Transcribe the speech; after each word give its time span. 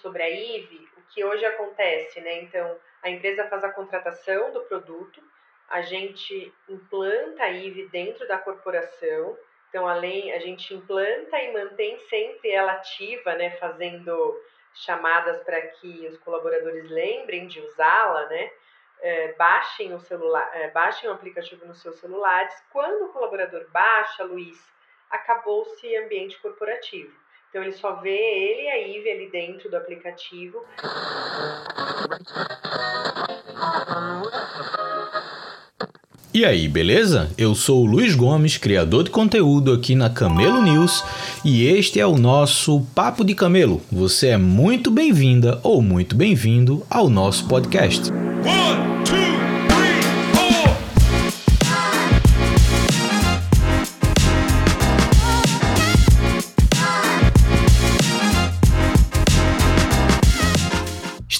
sobre 0.00 0.22
a 0.22 0.28
IVE, 0.28 0.88
o 0.96 1.02
que 1.08 1.24
hoje 1.24 1.44
acontece, 1.44 2.20
né? 2.20 2.42
Então, 2.42 2.76
a 3.02 3.10
empresa 3.10 3.48
faz 3.48 3.64
a 3.64 3.72
contratação 3.72 4.52
do 4.52 4.62
produto, 4.62 5.22
a 5.68 5.82
gente 5.82 6.52
implanta 6.68 7.44
a 7.44 7.50
IVE 7.50 7.88
dentro 7.88 8.26
da 8.26 8.36
corporação, 8.38 9.38
então, 9.70 9.86
além, 9.86 10.32
a 10.32 10.40
gente 10.40 10.74
implanta 10.74 11.38
e 11.38 11.52
mantém 11.52 11.96
sempre 12.08 12.50
ela 12.50 12.72
ativa, 12.72 13.34
né? 13.36 13.52
Fazendo 13.52 14.36
chamadas 14.74 15.42
para 15.44 15.60
que 15.60 16.06
os 16.08 16.18
colaboradores 16.18 16.90
lembrem 16.90 17.46
de 17.46 17.60
usá-la, 17.60 18.26
né? 18.26 18.50
É, 19.00 19.32
baixem 19.34 19.94
o 19.94 20.00
celular, 20.00 20.50
é, 20.54 20.70
baixem 20.70 21.08
o 21.08 21.12
aplicativo 21.12 21.64
nos 21.66 21.80
seus 21.80 21.96
celulares. 22.00 22.52
Quando 22.72 23.06
o 23.06 23.12
colaborador 23.12 23.64
baixa, 23.70 24.24
Luiz, 24.24 24.60
acabou-se 25.08 25.96
ambiente 25.96 26.38
corporativo. 26.40 27.19
Então 27.50 27.64
ele 27.64 27.72
só 27.72 27.96
vê 27.96 28.10
ele 28.10 28.62
e 28.62 28.68
a 28.68 28.78
Ive 28.78 29.10
ali 29.10 29.28
dentro 29.28 29.68
do 29.68 29.76
aplicativo. 29.76 30.58
E 36.32 36.44
aí, 36.44 36.68
beleza? 36.68 37.28
Eu 37.36 37.56
sou 37.56 37.82
o 37.82 37.86
Luiz 37.86 38.14
Gomes, 38.14 38.56
criador 38.56 39.02
de 39.02 39.10
conteúdo 39.10 39.72
aqui 39.72 39.96
na 39.96 40.08
Camelo 40.08 40.62
News, 40.62 41.02
e 41.44 41.66
este 41.66 41.98
é 41.98 42.06
o 42.06 42.16
nosso 42.16 42.86
Papo 42.94 43.24
de 43.24 43.34
Camelo. 43.34 43.82
Você 43.90 44.28
é 44.28 44.36
muito 44.36 44.88
bem-vinda 44.88 45.58
ou 45.64 45.82
muito 45.82 46.14
bem-vindo 46.14 46.86
ao 46.88 47.10
nosso 47.10 47.48
podcast. 47.48 48.12
One, 48.12 48.89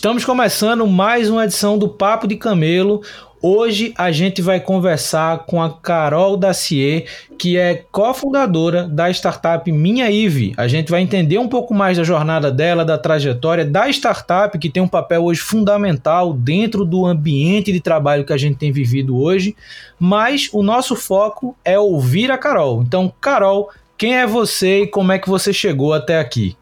Estamos 0.01 0.25
começando 0.25 0.87
mais 0.87 1.29
uma 1.29 1.45
edição 1.45 1.77
do 1.77 1.87
Papo 1.87 2.27
de 2.27 2.35
Camelo, 2.35 3.03
Hoje 3.43 3.95
a 3.97 4.11
gente 4.11 4.43
vai 4.43 4.59
conversar 4.61 5.41
com 5.47 5.63
a 5.63 5.71
Carol 5.71 6.39
Dacier, 6.39 7.07
que 7.39 7.57
é 7.57 7.85
cofundadora 7.91 8.87
da 8.87 9.11
startup 9.11 9.71
Minha 9.71 10.11
Ive. 10.11 10.53
A 10.59 10.69
gente 10.69 10.91
vai 10.91 11.01
entender 11.01 11.39
um 11.39 11.49
pouco 11.49 11.73
mais 11.75 11.97
da 11.97 12.05
jornada 12.05 12.51
dela, 12.51 12.85
da 12.85 12.99
trajetória 12.99 13.65
da 13.65 13.89
startup, 13.89 14.59
que 14.59 14.69
tem 14.69 14.83
um 14.83 14.89
papel 14.89 15.25
hoje 15.25 15.41
fundamental 15.41 16.35
dentro 16.35 16.85
do 16.85 17.07
ambiente 17.07 17.73
de 17.73 17.81
trabalho 17.81 18.25
que 18.25 18.33
a 18.33 18.39
gente 18.39 18.59
tem 18.59 18.73
vivido 18.73 19.19
hoje. 19.19 19.57
Mas 19.99 20.49
o 20.53 20.63
nosso 20.63 20.95
foco 20.97 21.57
é 21.63 21.79
ouvir 21.79 22.31
a 22.31 22.37
Carol. 22.39 22.83
Então, 22.83 23.11
Carol, 23.21 23.71
quem 23.97 24.19
é 24.19 24.27
você 24.27 24.83
e 24.83 24.87
como 24.87 25.13
é 25.13 25.19
que 25.19 25.29
você 25.29 25.51
chegou 25.51 25.95
até 25.95 26.19
aqui? 26.19 26.57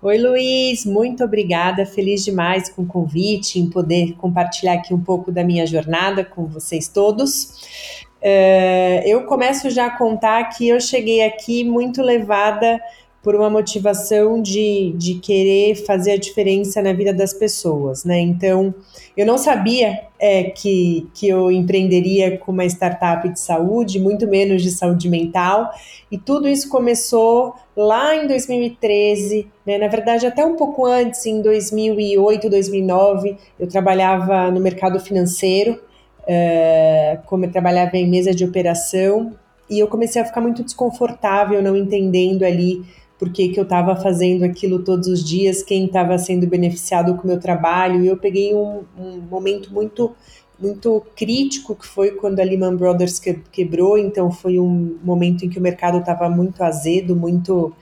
Oi, 0.00 0.16
Luiz, 0.16 0.86
muito 0.86 1.24
obrigada. 1.24 1.84
Feliz 1.84 2.24
demais 2.24 2.68
com 2.68 2.82
o 2.82 2.86
convite, 2.86 3.58
em 3.58 3.68
poder 3.68 4.12
compartilhar 4.12 4.74
aqui 4.74 4.94
um 4.94 5.02
pouco 5.02 5.32
da 5.32 5.42
minha 5.42 5.66
jornada 5.66 6.24
com 6.24 6.46
vocês 6.46 6.86
todos. 6.86 8.04
Uh, 8.22 9.02
eu 9.04 9.24
começo 9.24 9.68
já 9.70 9.86
a 9.86 9.98
contar 9.98 10.50
que 10.50 10.68
eu 10.68 10.80
cheguei 10.80 11.24
aqui 11.24 11.64
muito 11.64 12.00
levada 12.00 12.80
por 13.22 13.34
uma 13.34 13.50
motivação 13.50 14.40
de, 14.40 14.94
de 14.96 15.14
querer 15.14 15.74
fazer 15.74 16.12
a 16.12 16.16
diferença 16.16 16.80
na 16.80 16.92
vida 16.92 17.12
das 17.12 17.34
pessoas, 17.34 18.04
né? 18.04 18.20
Então, 18.20 18.72
eu 19.16 19.26
não 19.26 19.36
sabia 19.36 20.00
é, 20.20 20.44
que, 20.44 21.08
que 21.12 21.28
eu 21.28 21.50
empreenderia 21.50 22.38
com 22.38 22.52
uma 22.52 22.64
startup 22.64 23.28
de 23.28 23.40
saúde, 23.40 23.98
muito 23.98 24.26
menos 24.26 24.62
de 24.62 24.70
saúde 24.70 25.08
mental, 25.08 25.70
e 26.10 26.16
tudo 26.16 26.48
isso 26.48 26.68
começou 26.68 27.54
lá 27.76 28.14
em 28.14 28.26
2013, 28.28 29.48
né? 29.66 29.78
Na 29.78 29.88
verdade, 29.88 30.24
até 30.24 30.44
um 30.44 30.54
pouco 30.54 30.86
antes, 30.86 31.26
em 31.26 31.42
2008, 31.42 32.48
2009, 32.48 33.36
eu 33.58 33.66
trabalhava 33.66 34.50
no 34.50 34.60
mercado 34.60 35.00
financeiro, 35.00 35.80
uh, 36.22 37.18
como 37.26 37.46
eu 37.46 37.50
trabalhava 37.50 37.96
em 37.96 38.08
mesa 38.08 38.32
de 38.32 38.44
operação, 38.44 39.34
e 39.68 39.80
eu 39.80 39.88
comecei 39.88 40.22
a 40.22 40.24
ficar 40.24 40.40
muito 40.40 40.62
desconfortável, 40.62 41.60
não 41.60 41.76
entendendo 41.76 42.42
ali 42.42 42.82
por 43.18 43.30
que, 43.30 43.48
que 43.48 43.58
eu 43.58 43.64
estava 43.64 43.96
fazendo 43.96 44.44
aquilo 44.44 44.82
todos 44.84 45.08
os 45.08 45.24
dias, 45.24 45.62
quem 45.62 45.86
estava 45.86 46.16
sendo 46.18 46.46
beneficiado 46.46 47.16
com 47.16 47.24
o 47.24 47.26
meu 47.26 47.40
trabalho. 47.40 48.02
E 48.04 48.06
eu 48.06 48.16
peguei 48.16 48.54
um, 48.54 48.84
um, 48.98 49.20
momento 49.28 49.72
muito 49.72 50.14
muito 50.60 51.04
crítico, 51.14 51.76
que 51.76 51.86
foi 51.86 52.10
quando 52.10 52.40
a 52.40 52.42
Lehman 52.42 52.74
Brothers 52.74 53.20
quebrou, 53.52 53.96
então 53.96 54.28
foi 54.32 54.58
um 54.58 54.98
momento 55.04 55.44
em 55.44 55.48
que 55.48 55.56
o 55.56 55.62
mercado 55.62 55.98
estava 55.98 56.28
muito 56.28 56.64
azedo, 56.64 57.14
muito 57.14 57.72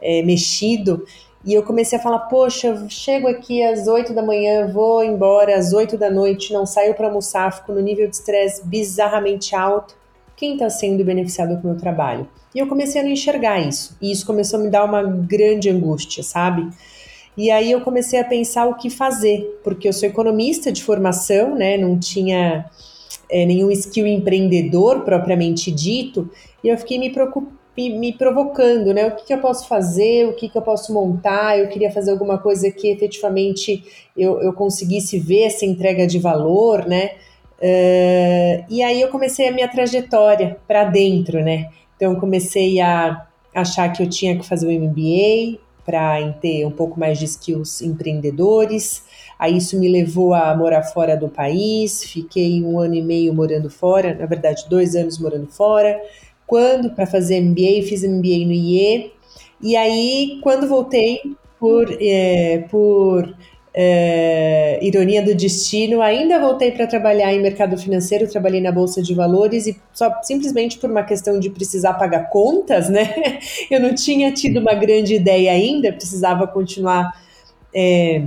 é, 0.00 0.22
mexido, 0.22 1.04
e 1.44 1.54
eu 1.54 1.64
comecei 1.64 1.98
a 1.98 2.00
falar, 2.00 2.20
poxa, 2.20 2.86
chego 2.88 3.26
aqui 3.26 3.62
às 3.62 3.88
8 3.88 4.14
da 4.14 4.22
manhã, 4.22 4.68
vou 4.72 5.02
embora 5.02 5.56
às 5.56 5.72
8 5.72 5.98
da 5.98 6.08
noite, 6.08 6.52
não 6.52 6.64
saio 6.64 6.94
para 6.94 7.08
almoçar, 7.08 7.52
fico 7.52 7.72
no 7.72 7.80
nível 7.80 8.08
de 8.08 8.14
estresse 8.14 8.64
bizarramente 8.64 9.54
alto, 9.54 9.96
quem 10.42 10.54
está 10.54 10.68
sendo 10.68 11.04
beneficiado 11.04 11.54
com 11.60 11.68
o 11.68 11.70
meu 11.70 11.78
trabalho? 11.78 12.26
E 12.52 12.58
eu 12.58 12.66
comecei 12.66 13.00
a 13.00 13.04
não 13.04 13.12
enxergar 13.12 13.60
isso. 13.60 13.96
E 14.02 14.10
isso 14.10 14.26
começou 14.26 14.58
a 14.58 14.62
me 14.64 14.68
dar 14.68 14.84
uma 14.84 15.00
grande 15.00 15.70
angústia, 15.70 16.24
sabe? 16.24 16.68
E 17.36 17.48
aí 17.48 17.70
eu 17.70 17.80
comecei 17.80 18.18
a 18.18 18.24
pensar 18.24 18.66
o 18.66 18.74
que 18.74 18.90
fazer, 18.90 19.60
porque 19.62 19.86
eu 19.86 19.92
sou 19.92 20.08
economista 20.08 20.72
de 20.72 20.82
formação, 20.82 21.54
né? 21.54 21.76
Não 21.76 21.96
tinha 21.96 22.68
é, 23.30 23.46
nenhum 23.46 23.70
skill 23.70 24.04
empreendedor 24.04 25.02
propriamente 25.02 25.70
dito, 25.70 26.28
e 26.64 26.68
eu 26.68 26.76
fiquei 26.76 26.98
me 26.98 27.08
me, 27.76 28.12
provocando, 28.12 28.92
né? 28.92 29.06
O 29.06 29.14
que, 29.14 29.26
que, 29.26 29.32
eu 29.32 29.38
posso 29.38 29.68
fazer, 29.68 30.26
o 30.26 30.34
que, 30.34 30.48
que 30.48 30.58
eu 30.58 30.62
posso 30.62 30.92
montar. 30.92 31.56
Eu 31.56 31.68
queria 31.68 31.90
fazer 31.92 32.10
alguma 32.10 32.36
coisa 32.36 32.68
que 32.70 32.88
efetivamente 32.88 33.84
eu, 34.16 34.42
eu 34.42 34.52
conseguisse 34.52 35.20
ver 35.20 35.44
essa 35.44 35.64
entrega 35.64 36.04
de 36.04 36.18
valor, 36.18 36.84
né? 36.84 37.12
Uh, 37.62 38.64
e 38.68 38.82
aí 38.82 39.00
eu 39.00 39.08
comecei 39.08 39.48
a 39.48 39.52
minha 39.52 39.68
trajetória 39.68 40.56
para 40.66 40.82
dentro, 40.84 41.40
né? 41.44 41.70
Então, 41.94 42.16
comecei 42.16 42.80
a 42.80 43.24
achar 43.54 43.92
que 43.92 44.02
eu 44.02 44.10
tinha 44.10 44.36
que 44.36 44.44
fazer 44.44 44.66
o 44.66 44.70
MBA 44.70 45.60
para 45.84 46.32
ter 46.40 46.66
um 46.66 46.70
pouco 46.72 46.98
mais 46.98 47.18
de 47.18 47.26
skills 47.26 47.80
empreendedores. 47.80 49.04
Aí 49.38 49.56
isso 49.56 49.78
me 49.78 49.88
levou 49.88 50.34
a 50.34 50.56
morar 50.56 50.82
fora 50.82 51.16
do 51.16 51.28
país. 51.28 52.02
Fiquei 52.04 52.62
um 52.62 52.78
ano 52.78 52.94
e 52.94 53.02
meio 53.02 53.32
morando 53.32 53.70
fora, 53.70 54.14
na 54.14 54.26
verdade, 54.26 54.64
dois 54.68 54.96
anos 54.96 55.18
morando 55.18 55.46
fora. 55.46 56.00
Quando 56.46 56.90
para 56.90 57.06
fazer 57.06 57.40
MBA, 57.40 57.86
fiz 57.86 58.02
MBA 58.02 58.44
no 58.46 58.52
IE. 58.52 59.12
E 59.60 59.76
aí, 59.76 60.40
quando 60.42 60.66
voltei 60.66 61.20
por, 61.60 61.86
é, 62.00 62.64
por 62.68 63.32
é, 63.74 64.78
ironia 64.82 65.22
do 65.22 65.34
destino, 65.34 66.02
ainda 66.02 66.38
voltei 66.38 66.70
para 66.72 66.86
trabalhar 66.86 67.32
em 67.32 67.40
mercado 67.40 67.76
financeiro, 67.78 68.28
trabalhei 68.28 68.60
na 68.60 68.70
Bolsa 68.70 69.02
de 69.02 69.14
Valores 69.14 69.66
e 69.66 69.80
só 69.94 70.12
simplesmente 70.22 70.78
por 70.78 70.90
uma 70.90 71.02
questão 71.02 71.40
de 71.40 71.48
precisar 71.48 71.94
pagar 71.94 72.28
contas, 72.28 72.90
né? 72.90 73.38
Eu 73.70 73.80
não 73.80 73.94
tinha 73.94 74.30
tido 74.32 74.60
uma 74.60 74.74
grande 74.74 75.14
ideia 75.14 75.52
ainda, 75.52 75.92
precisava 75.92 76.46
continuar 76.46 77.18
é, 77.74 78.24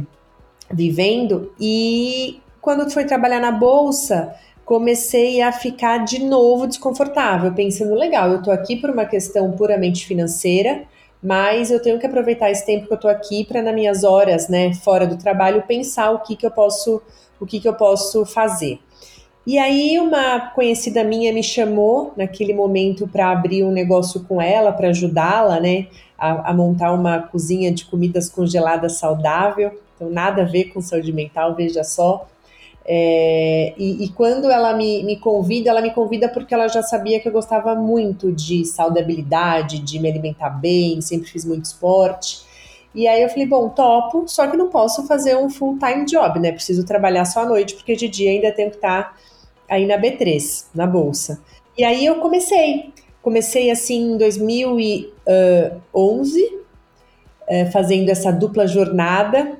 vivendo. 0.71 1.53
E 1.59 2.39
quando 2.59 2.89
foi 2.89 3.05
trabalhar 3.05 3.39
na 3.39 3.51
Bolsa, 3.51 4.33
comecei 4.65 5.41
a 5.41 5.51
ficar 5.51 5.99
de 5.99 6.23
novo 6.23 6.65
desconfortável, 6.65 7.53
pensando, 7.53 7.93
legal, 7.93 8.31
eu 8.31 8.39
estou 8.39 8.51
aqui 8.51 8.75
por 8.75 8.89
uma 8.89 9.05
questão 9.05 9.51
puramente 9.51 10.07
financeira 10.07 10.85
mas 11.25 11.71
eu 11.71 11.81
tenho 11.81 11.97
que 11.97 12.05
aproveitar 12.05 12.51
esse 12.51 12.63
tempo 12.63 12.85
que 12.85 12.93
eu 12.93 12.97
estou 12.97 13.09
aqui 13.09 13.43
para 13.43 13.59
nas 13.59 13.73
minhas 13.73 14.03
horas, 14.03 14.47
né, 14.47 14.75
fora 14.75 15.07
do 15.07 15.17
trabalho, 15.17 15.63
pensar 15.67 16.11
o 16.11 16.19
que 16.19 16.35
que 16.35 16.45
eu 16.45 16.51
posso, 16.51 17.01
o 17.39 17.47
que 17.47 17.59
que 17.59 17.67
eu 17.67 17.73
posso 17.73 18.25
fazer. 18.27 18.79
E 19.45 19.57
aí 19.57 19.99
uma 19.99 20.51
conhecida 20.51 21.03
minha 21.03 21.33
me 21.33 21.41
chamou 21.41 22.13
naquele 22.15 22.53
momento 22.53 23.07
para 23.07 23.31
abrir 23.31 23.63
um 23.63 23.71
negócio 23.71 24.23
com 24.25 24.39
ela, 24.39 24.71
para 24.71 24.89
ajudá-la, 24.89 25.59
né, 25.59 25.87
a, 26.15 26.51
a, 26.51 26.53
montar 26.53 26.93
uma 26.93 27.19
cozinha 27.19 27.71
de 27.71 27.85
comidas 27.85 28.29
congeladas 28.29 28.93
saudável. 28.93 29.71
Então 29.95 30.11
nada 30.11 30.43
a 30.43 30.45
ver 30.45 30.65
com 30.65 30.79
saúde 30.79 31.11
mental, 31.11 31.55
veja 31.55 31.83
só. 31.83 32.27
É, 32.87 33.73
e, 33.77 34.03
e, 34.03 34.09
quando 34.09 34.47
ela 34.49 34.73
me, 34.73 35.03
me 35.03 35.17
convida, 35.17 35.71
ela 35.71 35.81
me 35.81 35.91
convida 35.91 36.29
porque 36.29 36.53
ela 36.53 36.67
já 36.67 36.83
sabia 36.83 37.19
que 37.19 37.27
eu 37.27 37.31
gostava 37.31 37.73
muito 37.73 38.31
de 38.31 38.63
saudabilidade, 38.63 39.79
de 39.79 39.97
me 39.97 40.07
alimentar 40.07 40.51
bem, 40.51 41.01
sempre 41.01 41.27
fiz 41.27 41.43
muito 41.43 41.65
esporte. 41.65 42.45
E 42.93 43.07
aí 43.07 43.23
eu 43.23 43.29
falei, 43.29 43.47
bom, 43.47 43.69
topo, 43.69 44.27
só 44.27 44.45
que 44.47 44.55
não 44.55 44.69
posso 44.69 45.07
fazer 45.07 45.35
um 45.35 45.49
full-time 45.49 46.05
job, 46.05 46.39
né? 46.39 46.51
Preciso 46.51 46.85
trabalhar 46.85 47.25
só 47.25 47.41
à 47.41 47.45
noite, 47.45 47.73
porque 47.75 47.95
de 47.95 48.07
dia 48.07 48.29
ainda 48.29 48.51
tenho 48.51 48.69
que 48.69 48.77
estar 48.77 49.17
aí 49.67 49.87
na 49.87 49.97
B3, 49.97 50.67
na 50.73 50.85
bolsa. 50.85 51.41
E 51.77 51.83
aí 51.83 52.05
eu 52.05 52.15
comecei. 52.15 52.93
Comecei 53.21 53.69
assim 53.71 54.13
em 54.13 54.17
2011, 54.17 56.59
é, 57.47 57.65
fazendo 57.65 58.09
essa 58.09 58.31
dupla 58.31 58.67
jornada 58.67 59.57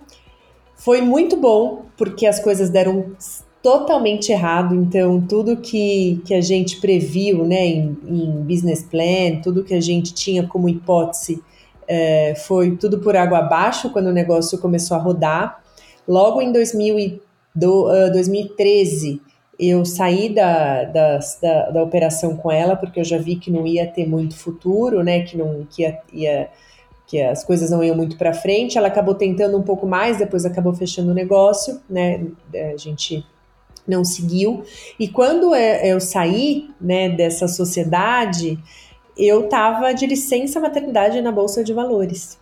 foi 0.75 1.01
muito 1.01 1.37
bom, 1.37 1.83
porque 1.97 2.25
as 2.25 2.39
coisas 2.39 2.69
deram 2.69 3.13
totalmente 3.61 4.31
errado. 4.31 4.75
Então, 4.75 5.19
tudo 5.19 5.57
que, 5.57 6.21
que 6.25 6.33
a 6.33 6.41
gente 6.41 6.79
previu 6.79 7.45
né, 7.45 7.65
em, 7.65 7.97
em 8.07 8.31
business 8.41 8.83
plan, 8.83 9.41
tudo 9.41 9.63
que 9.63 9.73
a 9.73 9.81
gente 9.81 10.13
tinha 10.13 10.45
como 10.45 10.69
hipótese 10.69 11.41
é, 11.87 12.35
foi 12.35 12.75
tudo 12.77 12.99
por 12.99 13.15
água 13.15 13.39
abaixo 13.39 13.89
quando 13.91 14.07
o 14.07 14.13
negócio 14.13 14.59
começou 14.59 14.97
a 14.97 14.99
rodar. 14.99 15.63
Logo 16.07 16.41
em 16.41 16.51
2000 16.51 17.19
do, 17.55 17.87
uh, 17.87 18.11
2013, 18.11 19.21
eu 19.57 19.85
saí 19.85 20.29
da, 20.29 20.83
da, 20.83 21.19
da, 21.41 21.69
da, 21.71 21.83
operação 21.83 22.35
com 22.35 22.51
ela, 22.51 22.75
porque 22.75 22.99
eu 22.99 23.03
já 23.03 23.17
vi 23.17 23.37
que 23.37 23.49
não 23.49 23.65
ia 23.65 23.87
ter 23.87 24.05
muito 24.05 24.37
futuro, 24.37 25.03
né? 25.03 25.21
Que, 25.21 25.37
não, 25.37 25.65
que, 25.69 25.81
ia, 25.81 25.99
ia 26.13 26.49
que 27.07 27.21
as 27.21 27.43
coisas 27.43 27.69
não 27.69 27.83
iam 27.83 27.95
muito 27.95 28.17
para 28.17 28.33
frente. 28.33 28.77
Ela 28.77 28.87
acabou 28.87 29.15
tentando 29.15 29.57
um 29.57 29.63
pouco 29.63 29.85
mais, 29.85 30.17
depois 30.17 30.45
acabou 30.45 30.73
fechando 30.73 31.11
o 31.11 31.13
negócio, 31.13 31.79
né? 31.89 32.25
A 32.73 32.77
gente 32.77 33.25
não 33.87 34.03
seguiu. 34.03 34.63
E 34.99 35.07
quando 35.07 35.53
é, 35.53 35.87
eu 35.87 35.99
saí, 35.99 36.69
né, 36.81 37.09
dessa 37.09 37.47
sociedade, 37.47 38.57
eu 39.17 39.47
tava 39.47 39.93
de 39.93 40.05
licença 40.05 40.59
maternidade 40.59 41.21
na 41.21 41.31
bolsa 41.31 41.63
de 41.63 41.73
valores. 41.73 42.39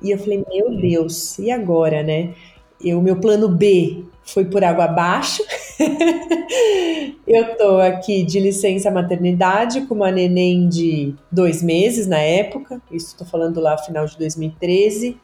E 0.00 0.10
eu 0.10 0.18
falei, 0.18 0.44
meu 0.50 0.70
Deus, 0.80 1.38
e 1.38 1.50
agora, 1.50 2.02
né? 2.02 2.34
O 2.84 3.00
meu 3.00 3.20
plano 3.20 3.48
B 3.48 4.04
foi 4.24 4.44
por 4.44 4.62
água 4.64 4.84
abaixo. 4.84 5.42
eu 7.26 7.56
tô 7.56 7.78
aqui 7.78 8.22
de 8.22 8.40
licença 8.40 8.90
maternidade 8.90 9.82
com 9.82 9.94
uma 9.94 10.10
neném 10.10 10.68
de 10.68 11.14
dois 11.30 11.62
meses 11.62 12.06
na 12.06 12.18
época, 12.18 12.80
isso 12.90 13.16
tô 13.16 13.24
falando 13.24 13.60
lá 13.60 13.76
final 13.78 14.06
de 14.06 14.16
2013. 14.18 15.18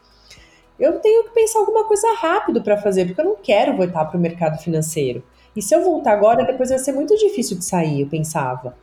Eu 0.79 1.00
tenho 1.00 1.25
que 1.25 1.31
pensar 1.31 1.59
alguma 1.61 1.85
coisa 1.85 2.06
rápido 2.15 2.62
para 2.62 2.77
fazer, 2.77 3.06
porque 3.06 3.21
eu 3.21 3.25
não 3.25 3.37
quero 3.37 3.77
voltar 3.77 4.05
para 4.05 4.17
o 4.17 4.21
mercado 4.21 4.62
financeiro. 4.62 5.23
E 5.56 5.62
se 5.62 5.75
eu 5.75 5.83
voltar 5.83 6.12
agora, 6.12 6.45
depois 6.45 6.69
vai 6.69 6.79
ser 6.79 6.93
muito 6.93 7.17
difícil 7.17 7.59
de 7.59 7.65
sair, 7.65 8.03
eu 8.03 8.06
pensava. 8.06 8.77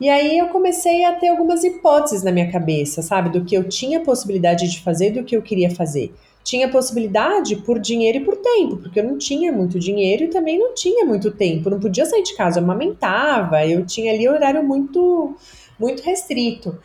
E 0.00 0.08
aí 0.08 0.38
eu 0.38 0.48
comecei 0.48 1.04
a 1.04 1.12
ter 1.12 1.28
algumas 1.28 1.64
hipóteses 1.64 2.22
na 2.22 2.30
minha 2.30 2.50
cabeça, 2.50 3.02
sabe, 3.02 3.30
do 3.30 3.44
que 3.44 3.56
eu 3.56 3.68
tinha 3.68 4.00
possibilidade 4.00 4.68
de 4.68 4.80
fazer, 4.80 5.10
do 5.10 5.24
que 5.24 5.36
eu 5.36 5.42
queria 5.42 5.70
fazer 5.70 6.12
tinha 6.44 6.68
possibilidade 6.68 7.56
por 7.56 7.78
dinheiro 7.78 8.18
e 8.18 8.24
por 8.24 8.36
tempo, 8.36 8.76
porque 8.78 9.00
eu 9.00 9.04
não 9.04 9.16
tinha 9.16 9.52
muito 9.52 9.78
dinheiro 9.78 10.24
e 10.24 10.28
também 10.28 10.58
não 10.58 10.74
tinha 10.74 11.04
muito 11.04 11.30
tempo, 11.30 11.70
não 11.70 11.78
podia 11.78 12.04
sair 12.04 12.22
de 12.22 12.34
casa, 12.34 12.58
eu 12.58 12.64
amamentava, 12.64 13.64
eu 13.66 13.86
tinha 13.86 14.12
ali 14.12 14.28
horário 14.28 14.62
muito 14.62 15.36
muito 15.78 16.02
restrito. 16.02 16.78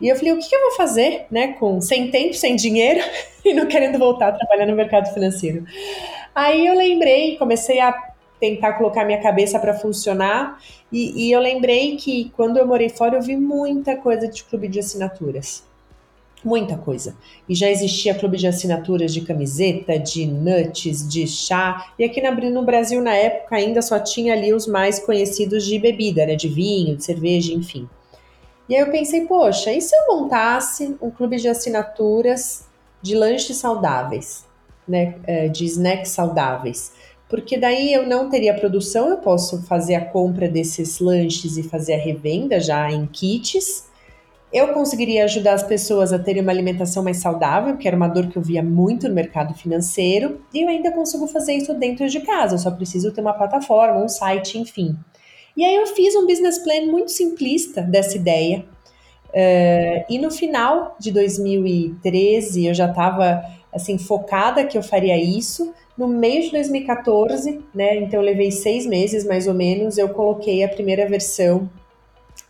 E 0.00 0.08
eu 0.08 0.16
falei, 0.16 0.32
o 0.32 0.38
que 0.38 0.54
eu 0.54 0.60
vou 0.60 0.72
fazer, 0.72 1.26
né, 1.30 1.54
com 1.54 1.80
sem 1.80 2.10
tempo, 2.10 2.34
sem 2.34 2.54
dinheiro 2.54 3.00
e 3.44 3.54
não 3.54 3.66
querendo 3.66 3.98
voltar 3.98 4.28
a 4.28 4.32
trabalhar 4.32 4.66
no 4.66 4.76
mercado 4.76 5.12
financeiro? 5.12 5.64
Aí 6.34 6.66
eu 6.66 6.74
lembrei, 6.76 7.36
comecei 7.38 7.80
a 7.80 7.94
tentar 8.38 8.74
colocar 8.74 9.04
minha 9.04 9.22
cabeça 9.22 9.58
para 9.58 9.72
funcionar 9.72 10.60
e, 10.92 11.28
e 11.28 11.32
eu 11.32 11.40
lembrei 11.40 11.96
que 11.96 12.30
quando 12.36 12.58
eu 12.58 12.66
morei 12.66 12.90
fora 12.90 13.16
eu 13.16 13.22
vi 13.22 13.36
muita 13.36 13.96
coisa 13.96 14.28
de 14.28 14.44
clube 14.44 14.68
de 14.68 14.80
assinaturas 14.80 15.64
muita 16.46 16.76
coisa. 16.76 17.16
E 17.48 17.54
já 17.56 17.68
existia 17.68 18.14
clube 18.14 18.36
de 18.36 18.46
assinaturas 18.46 19.12
de 19.12 19.20
camiseta, 19.22 19.98
de 19.98 20.24
nuts, 20.24 21.06
de 21.08 21.26
chá. 21.26 21.92
E 21.98 22.04
aqui 22.04 22.22
no 22.22 22.64
Brasil, 22.64 23.02
na 23.02 23.14
época, 23.14 23.56
ainda 23.56 23.82
só 23.82 23.98
tinha 23.98 24.32
ali 24.32 24.54
os 24.54 24.64
mais 24.64 25.00
conhecidos 25.00 25.66
de 25.66 25.76
bebida, 25.76 26.24
né? 26.24 26.36
De 26.36 26.48
vinho, 26.48 26.96
de 26.96 27.04
cerveja, 27.04 27.52
enfim. 27.52 27.88
E 28.68 28.76
aí 28.76 28.80
eu 28.80 28.92
pensei, 28.92 29.26
poxa, 29.26 29.72
e 29.72 29.80
se 29.80 29.94
eu 29.94 30.16
montasse 30.16 30.96
um 31.02 31.10
clube 31.10 31.36
de 31.36 31.48
assinaturas 31.48 32.64
de 33.02 33.16
lanches 33.16 33.56
saudáveis, 33.56 34.44
né? 34.86 35.16
É, 35.26 35.48
de 35.48 35.64
snacks 35.64 36.12
saudáveis? 36.12 36.92
Porque 37.28 37.58
daí 37.58 37.92
eu 37.92 38.06
não 38.06 38.30
teria 38.30 38.54
produção, 38.54 39.08
eu 39.08 39.16
posso 39.16 39.62
fazer 39.62 39.96
a 39.96 40.04
compra 40.04 40.48
desses 40.48 41.00
lanches 41.00 41.56
e 41.56 41.64
fazer 41.64 41.94
a 41.94 41.98
revenda 41.98 42.60
já 42.60 42.88
em 42.88 43.04
kits 43.04 43.85
eu 44.56 44.68
conseguiria 44.68 45.24
ajudar 45.24 45.52
as 45.52 45.62
pessoas 45.62 46.14
a 46.14 46.18
terem 46.18 46.42
uma 46.42 46.50
alimentação 46.50 47.04
mais 47.04 47.18
saudável, 47.18 47.76
que 47.76 47.86
era 47.86 47.96
uma 47.96 48.08
dor 48.08 48.28
que 48.28 48.38
eu 48.38 48.42
via 48.42 48.62
muito 48.62 49.06
no 49.06 49.14
mercado 49.14 49.52
financeiro, 49.52 50.40
e 50.52 50.62
eu 50.62 50.68
ainda 50.68 50.90
consigo 50.92 51.26
fazer 51.26 51.52
isso 51.52 51.74
dentro 51.74 52.08
de 52.08 52.20
casa, 52.20 52.54
eu 52.54 52.58
só 52.58 52.70
preciso 52.70 53.12
ter 53.12 53.20
uma 53.20 53.34
plataforma, 53.34 54.02
um 54.02 54.08
site, 54.08 54.58
enfim. 54.58 54.96
E 55.54 55.62
aí 55.62 55.76
eu 55.76 55.86
fiz 55.88 56.14
um 56.16 56.26
business 56.26 56.58
plan 56.58 56.86
muito 56.86 57.10
simplista 57.10 57.82
dessa 57.82 58.16
ideia. 58.16 58.64
Uh, 59.28 60.04
e 60.08 60.18
no 60.18 60.30
final 60.30 60.96
de 60.98 61.12
2013 61.12 62.66
eu 62.66 62.74
já 62.74 62.88
estava 62.88 63.42
assim 63.70 63.98
focada 63.98 64.64
que 64.64 64.78
eu 64.78 64.82
faria 64.82 65.18
isso. 65.18 65.74
No 65.98 66.08
mês 66.08 66.46
de 66.46 66.52
2014, 66.52 67.62
né? 67.74 67.96
Então 67.96 68.20
eu 68.20 68.24
levei 68.24 68.50
seis 68.50 68.86
meses 68.86 69.24
mais 69.24 69.46
ou 69.46 69.54
menos. 69.54 69.98
Eu 69.98 70.10
coloquei 70.10 70.62
a 70.62 70.68
primeira 70.68 71.06
versão 71.08 71.68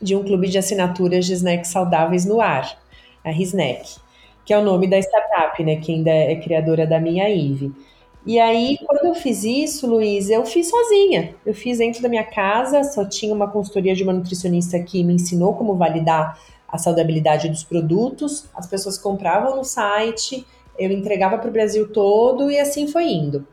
de 0.01 0.15
um 0.15 0.23
clube 0.23 0.49
de 0.49 0.59
assinaturas 0.59 1.25
de 1.27 1.33
snacks 1.33 1.71
saudáveis 1.71 2.25
no 2.25 2.41
ar, 2.41 2.79
a 3.25 3.31
Risnack, 3.31 3.97
que 4.45 4.53
é 4.53 4.59
o 4.59 4.63
nome 4.63 4.87
da 4.87 4.99
startup, 4.99 5.63
né, 5.65 5.77
que 5.77 5.93
ainda 5.93 6.11
é 6.11 6.37
criadora 6.37 6.87
da 6.87 7.01
minha 7.01 7.29
Ive. 7.29 7.73
E 8.27 8.41
aí, 8.41 8.77
quando 8.85 9.07
eu 9.07 9.15
fiz 9.15 9.45
isso, 9.45 9.87
Luiz, 9.87 10.29
eu 10.29 10.45
fiz 10.45 10.69
sozinha. 10.69 11.37
Eu 11.47 11.55
fiz 11.55 11.79
dentro 11.79 12.03
da 12.03 12.09
minha 12.09 12.25
casa, 12.25 12.83
só 12.83 13.05
tinha 13.05 13.33
uma 13.33 13.49
consultoria 13.49 13.95
de 13.95 14.03
uma 14.03 14.13
nutricionista 14.13 14.81
que 14.81 15.05
me 15.05 15.15
ensinou 15.15 15.55
como 15.55 15.77
validar 15.77 16.37
a 16.69 16.77
saudabilidade 16.77 17.49
dos 17.49 17.63
produtos. 17.63 18.47
As 18.53 18.67
pessoas 18.67 18.99
compravam 18.99 19.55
no 19.55 19.63
site, 19.63 20.45
eu 20.77 20.91
entregava 20.91 21.39
para 21.39 21.49
o 21.49 21.53
Brasil 21.53 21.89
todo 21.93 22.51
e 22.51 22.59
assim 22.59 22.89
foi 22.89 23.05
indo. 23.05 23.47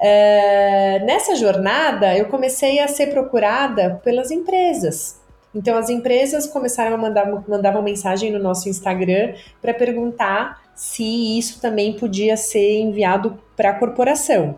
É, 0.00 0.98
nessa 1.04 1.36
jornada, 1.36 2.18
eu 2.18 2.26
comecei 2.26 2.80
a 2.80 2.88
ser 2.88 3.12
procurada 3.12 4.00
pelas 4.02 4.32
empresas. 4.32 5.21
Então 5.54 5.76
as 5.76 5.90
empresas 5.90 6.46
começaram 6.46 6.94
a 6.94 6.98
mandar 6.98 7.26
mandavam 7.46 7.82
mensagem 7.82 8.30
no 8.30 8.38
nosso 8.38 8.68
Instagram 8.68 9.34
para 9.60 9.74
perguntar 9.74 10.62
se 10.74 11.38
isso 11.38 11.60
também 11.60 11.92
podia 11.92 12.36
ser 12.36 12.80
enviado 12.80 13.38
para 13.56 13.70
a 13.70 13.74
corporação. 13.74 14.56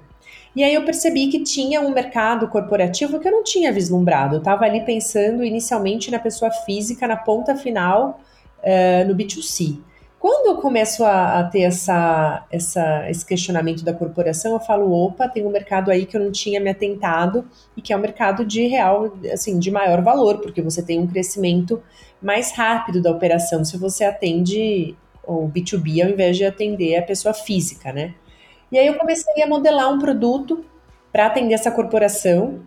E 0.54 0.62
aí 0.62 0.72
eu 0.72 0.84
percebi 0.84 1.26
que 1.28 1.42
tinha 1.42 1.80
um 1.80 1.90
mercado 1.90 2.46
corporativo 2.46 3.18
que 3.18 3.26
eu 3.26 3.32
não 3.32 3.42
tinha 3.42 3.72
vislumbrado. 3.72 4.36
Eu 4.36 4.38
estava 4.38 4.64
ali 4.64 4.84
pensando 4.84 5.42
inicialmente 5.42 6.12
na 6.12 6.18
pessoa 6.20 6.50
física, 6.50 7.08
na 7.08 7.16
ponta 7.16 7.56
final, 7.56 8.20
uh, 8.60 9.08
no 9.08 9.16
B2C. 9.16 9.78
Quando 10.24 10.46
eu 10.46 10.56
começo 10.56 11.04
a, 11.04 11.40
a 11.40 11.44
ter 11.44 11.64
essa, 11.64 12.46
essa, 12.50 13.10
esse 13.10 13.26
questionamento 13.26 13.84
da 13.84 13.92
corporação, 13.92 14.54
eu 14.54 14.58
falo, 14.58 14.90
opa, 14.90 15.28
tem 15.28 15.44
um 15.44 15.50
mercado 15.50 15.90
aí 15.90 16.06
que 16.06 16.16
eu 16.16 16.20
não 16.22 16.32
tinha 16.32 16.58
me 16.58 16.70
atentado 16.70 17.46
e 17.76 17.82
que 17.82 17.92
é 17.92 17.96
um 17.98 18.00
mercado 18.00 18.42
de 18.42 18.66
real, 18.66 19.12
assim, 19.30 19.58
de 19.58 19.70
maior 19.70 20.00
valor, 20.00 20.38
porque 20.38 20.62
você 20.62 20.82
tem 20.82 20.98
um 20.98 21.06
crescimento 21.06 21.82
mais 22.22 22.52
rápido 22.52 23.02
da 23.02 23.10
operação 23.10 23.66
se 23.66 23.76
você 23.76 24.02
atende 24.02 24.96
o 25.24 25.46
B2B 25.46 26.02
ao 26.02 26.08
invés 26.08 26.38
de 26.38 26.46
atender 26.46 26.96
a 26.96 27.02
pessoa 27.02 27.34
física, 27.34 27.92
né? 27.92 28.14
E 28.72 28.78
aí 28.78 28.86
eu 28.86 28.94
comecei 28.94 29.42
a 29.42 29.46
modelar 29.46 29.92
um 29.92 29.98
produto 29.98 30.64
para 31.12 31.26
atender 31.26 31.52
essa 31.52 31.70
corporação. 31.70 32.60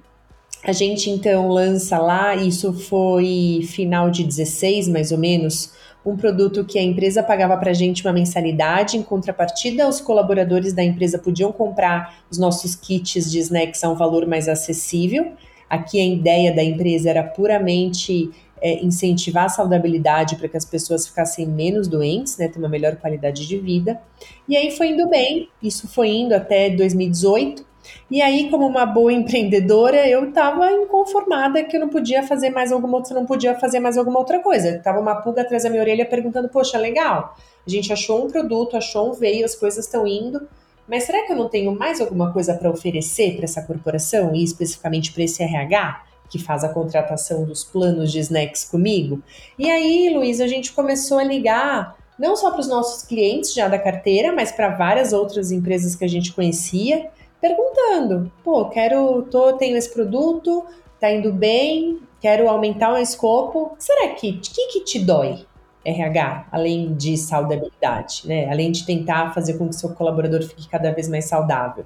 A 0.63 0.71
gente 0.71 1.09
então 1.09 1.49
lança 1.49 1.97
lá, 1.97 2.35
isso 2.35 2.71
foi 2.71 3.61
final 3.67 4.11
de 4.11 4.23
16 4.23 4.87
mais 4.89 5.11
ou 5.11 5.17
menos, 5.17 5.75
um 6.07 6.15
produto 6.15 6.63
que 6.63 6.79
a 6.79 6.81
empresa 6.81 7.21
pagava 7.21 7.57
para 7.57 7.71
a 7.71 7.73
gente 7.73 8.05
uma 8.05 8.13
mensalidade, 8.13 8.95
em 8.95 9.03
contrapartida, 9.03 9.87
os 9.89 9.99
colaboradores 9.99 10.71
da 10.71 10.81
empresa 10.81 11.19
podiam 11.19 11.51
comprar 11.51 12.23
os 12.31 12.37
nossos 12.37 12.75
kits 12.75 13.29
de 13.29 13.39
snacks 13.39 13.83
a 13.83 13.89
um 13.89 13.95
valor 13.95 14.25
mais 14.25 14.47
acessível. 14.47 15.33
Aqui 15.69 15.99
a 15.99 16.05
ideia 16.05 16.55
da 16.55 16.63
empresa 16.63 17.09
era 17.09 17.23
puramente 17.23 18.31
é, 18.61 18.81
incentivar 18.85 19.45
a 19.45 19.49
saudabilidade 19.49 20.37
para 20.37 20.47
que 20.47 20.55
as 20.55 20.63
pessoas 20.63 21.05
ficassem 21.05 21.45
menos 21.45 21.89
doentes, 21.89 22.37
né, 22.37 22.47
ter 22.47 22.57
uma 22.57 22.69
melhor 22.69 22.95
qualidade 22.95 23.45
de 23.45 23.57
vida. 23.57 23.99
E 24.47 24.55
aí 24.55 24.71
foi 24.71 24.91
indo 24.91 25.09
bem, 25.09 25.49
isso 25.61 25.89
foi 25.89 26.07
indo 26.07 26.33
até 26.33 26.69
2018. 26.69 27.65
E 28.09 28.21
aí, 28.21 28.49
como 28.49 28.65
uma 28.65 28.85
boa 28.85 29.11
empreendedora, 29.11 30.07
eu 30.07 30.29
estava 30.29 30.71
inconformada 30.71 31.63
que 31.63 31.75
eu 31.75 31.81
não 31.81 31.89
podia 31.89 32.23
fazer 32.23 32.49
mais 32.49 32.71
alguma 32.71 32.97
outra, 32.97 33.13
não 33.13 33.25
podia 33.25 33.55
fazer 33.55 33.79
mais 33.79 33.97
alguma 33.97 34.19
outra 34.19 34.39
coisa. 34.39 34.79
Tava 34.79 34.99
uma 34.99 35.15
pulga 35.15 35.41
atrás 35.41 35.63
da 35.63 35.69
minha 35.69 35.81
orelha 35.81 36.05
perguntando: 36.05 36.49
"Poxa, 36.49 36.77
legal. 36.77 37.35
A 37.65 37.69
gente 37.69 37.91
achou 37.91 38.25
um 38.25 38.29
produto, 38.29 38.77
achou 38.77 39.09
um 39.09 39.13
veio, 39.13 39.45
as 39.45 39.55
coisas 39.55 39.85
estão 39.85 40.07
indo, 40.07 40.47
mas 40.87 41.03
será 41.03 41.25
que 41.25 41.33
eu 41.33 41.35
não 41.35 41.49
tenho 41.49 41.77
mais 41.77 41.99
alguma 41.99 42.31
coisa 42.31 42.53
para 42.53 42.69
oferecer 42.69 43.35
para 43.35 43.43
essa 43.45 43.61
corporação 43.61 44.33
e 44.33 44.43
especificamente 44.43 45.11
para 45.11 45.23
esse 45.23 45.43
RH?" 45.43 46.03
que 46.29 46.37
faz 46.37 46.63
a 46.63 46.69
contratação 46.69 47.45
dos 47.45 47.63
planos 47.63 48.11
de 48.11 48.19
snacks 48.19 48.65
comigo. 48.65 49.21
E 49.57 49.69
aí, 49.69 50.09
Luiz, 50.13 50.41
a 50.41 50.47
gente 50.47 50.73
começou 50.73 51.19
a 51.19 51.23
ligar 51.23 51.95
não 52.17 52.35
só 52.35 52.51
para 52.51 52.61
os 52.61 52.67
nossos 52.67 53.03
clientes 53.03 53.53
já 53.53 53.67
da 53.67 53.77
carteira, 53.77 54.33
mas 54.33 54.51
para 54.51 54.69
várias 54.69 55.13
outras 55.13 55.51
empresas 55.51 55.95
que 55.95 56.03
a 56.03 56.07
gente 56.07 56.33
conhecia 56.33 57.09
perguntando, 57.41 58.31
pô, 58.43 58.65
quero, 58.65 59.23
tô, 59.23 59.53
tenho 59.53 59.77
esse 59.77 59.93
produto, 59.93 60.65
tá 60.99 61.11
indo 61.11 61.31
bem, 61.31 61.99
quero 62.19 62.49
aumentar 62.49 62.93
o 62.93 62.97
escopo. 62.97 63.75
Será 63.79 64.09
que 64.09 64.33
que, 64.33 64.67
que 64.67 64.83
te 64.83 64.99
dói? 64.99 65.45
RH, 65.85 66.47
além 66.51 66.93
de 66.95 67.15
saudabilidade, 67.15 68.23
né? 68.25 68.49
Além 68.49 68.71
de 68.71 68.85
tentar 68.85 69.33
fazer 69.33 69.57
com 69.57 69.69
que 69.69 69.75
seu 69.75 69.93
colaborador 69.93 70.43
fique 70.43 70.67
cada 70.67 70.91
vez 70.91 71.07
mais 71.07 71.25
saudável. 71.25 71.85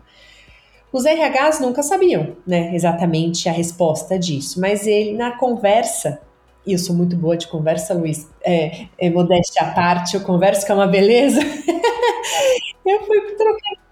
Os 0.91 1.05
RHs 1.05 1.59
nunca 1.61 1.83
sabiam, 1.83 2.35
né, 2.45 2.75
exatamente 2.75 3.47
a 3.47 3.51
resposta 3.51 4.19
disso, 4.19 4.59
mas 4.59 4.85
ele 4.85 5.13
na 5.13 5.37
conversa 5.37 6.19
e 6.65 6.73
eu 6.73 6.79
sou 6.79 6.95
muito 6.95 7.15
boa 7.15 7.35
de 7.35 7.47
conversa, 7.47 7.93
Luiz, 7.93 8.29
é, 8.43 8.85
é 8.97 9.09
modéstia 9.09 9.63
à 9.63 9.71
parte, 9.71 10.15
eu 10.15 10.21
converso 10.21 10.65
que 10.65 10.71
é 10.71 10.75
uma 10.75 10.87
beleza. 10.87 11.41
eu 12.85 13.03
fui 13.03 13.21
trocando. 13.35 13.90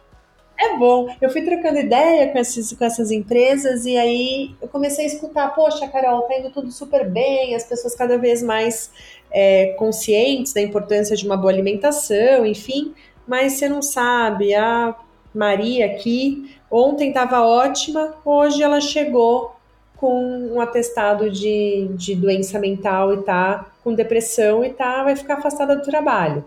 É 0.62 0.75
bom, 0.75 1.08
eu 1.22 1.30
fui 1.30 1.42
trocando 1.42 1.80
ideia 1.80 2.28
com, 2.34 2.38
esses, 2.38 2.74
com 2.74 2.84
essas 2.84 3.12
empresas 3.12 3.86
e 3.86 3.96
aí 3.98 4.54
eu 4.62 4.68
comecei 4.68 5.06
a 5.06 5.08
escutar, 5.08 5.56
poxa, 5.56 5.88
Carol, 5.88 6.24
tá 6.24 6.38
indo 6.38 6.50
tudo 6.50 6.70
super 6.70 7.10
bem, 7.10 7.56
as 7.56 7.63
pessoas 7.63 7.96
cada 7.96 8.18
vez 8.18 8.44
mais 8.44 8.92
é, 9.32 9.68
conscientes 9.78 10.51
da 10.51 10.60
importância 10.60 11.16
de 11.16 11.25
uma 11.25 11.38
boa 11.38 11.54
alimentação, 11.54 12.46
enfim, 12.46 12.94
mas 13.25 13.54
você 13.54 13.70
não 13.70 13.82
sabe, 13.82 14.54
a 14.54 14.94
Maria 15.34 15.86
aqui 15.86 16.54
ontem 16.70 17.08
estava 17.08 17.42
ótima, 17.42 18.16
hoje 18.25 18.62
ela 18.62 18.82
chegou 18.82 19.56
com 19.96 20.50
um 20.54 20.60
atestado 20.60 21.30
de, 21.30 21.88
de 21.92 22.16
doença 22.16 22.60
mental 22.60 23.13
e 23.13 23.24
tá 23.24 23.72
com 23.82 23.94
depressão 23.94 24.66
e 24.66 24.72
tá, 24.72 25.04
vai 25.04 25.16
ficar 25.16 25.36
afastada 25.36 25.78
do 25.78 25.84
trabalho. 25.84 26.44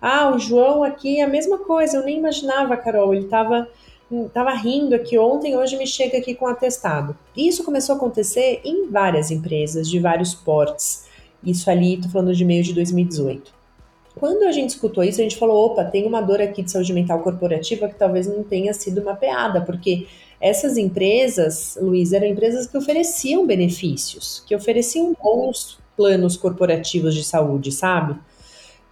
Ah, 0.00 0.30
o 0.34 0.38
João 0.38 0.82
aqui 0.82 1.20
é 1.20 1.24
a 1.24 1.28
mesma 1.28 1.58
coisa, 1.58 1.96
eu 1.96 2.04
nem 2.04 2.18
imaginava, 2.18 2.76
Carol, 2.76 3.14
ele 3.14 3.24
estava 3.24 3.68
tava 4.32 4.52
rindo 4.52 4.94
aqui 4.94 5.18
ontem, 5.18 5.56
hoje 5.56 5.76
me 5.76 5.86
chega 5.86 6.18
aqui 6.18 6.34
com 6.34 6.46
atestado. 6.46 7.16
Isso 7.36 7.64
começou 7.64 7.94
a 7.94 7.96
acontecer 7.96 8.60
em 8.64 8.88
várias 8.88 9.30
empresas 9.30 9.88
de 9.88 9.98
vários 9.98 10.32
portes. 10.32 11.06
Isso 11.44 11.68
ali, 11.68 11.94
estou 11.94 12.10
falando 12.10 12.34
de 12.34 12.44
meio 12.44 12.62
de 12.62 12.72
2018. 12.72 13.52
Quando 14.14 14.44
a 14.44 14.52
gente 14.52 14.70
escutou 14.70 15.04
isso, 15.04 15.20
a 15.20 15.24
gente 15.24 15.36
falou: 15.36 15.66
opa, 15.66 15.84
tem 15.84 16.06
uma 16.06 16.20
dor 16.20 16.40
aqui 16.40 16.62
de 16.62 16.70
saúde 16.70 16.92
mental 16.92 17.20
corporativa 17.20 17.88
que 17.88 17.96
talvez 17.96 18.26
não 18.26 18.42
tenha 18.42 18.72
sido 18.72 19.04
mapeada, 19.04 19.60
porque 19.60 20.06
essas 20.40 20.76
empresas, 20.76 21.76
Luiz, 21.80 22.12
eram 22.12 22.26
empresas 22.26 22.66
que 22.66 22.78
ofereciam 22.78 23.46
benefícios, 23.46 24.42
que 24.46 24.54
ofereciam 24.54 25.14
bons 25.20 25.78
planos 25.96 26.36
corporativos 26.36 27.14
de 27.14 27.24
saúde, 27.24 27.72
sabe? 27.72 28.16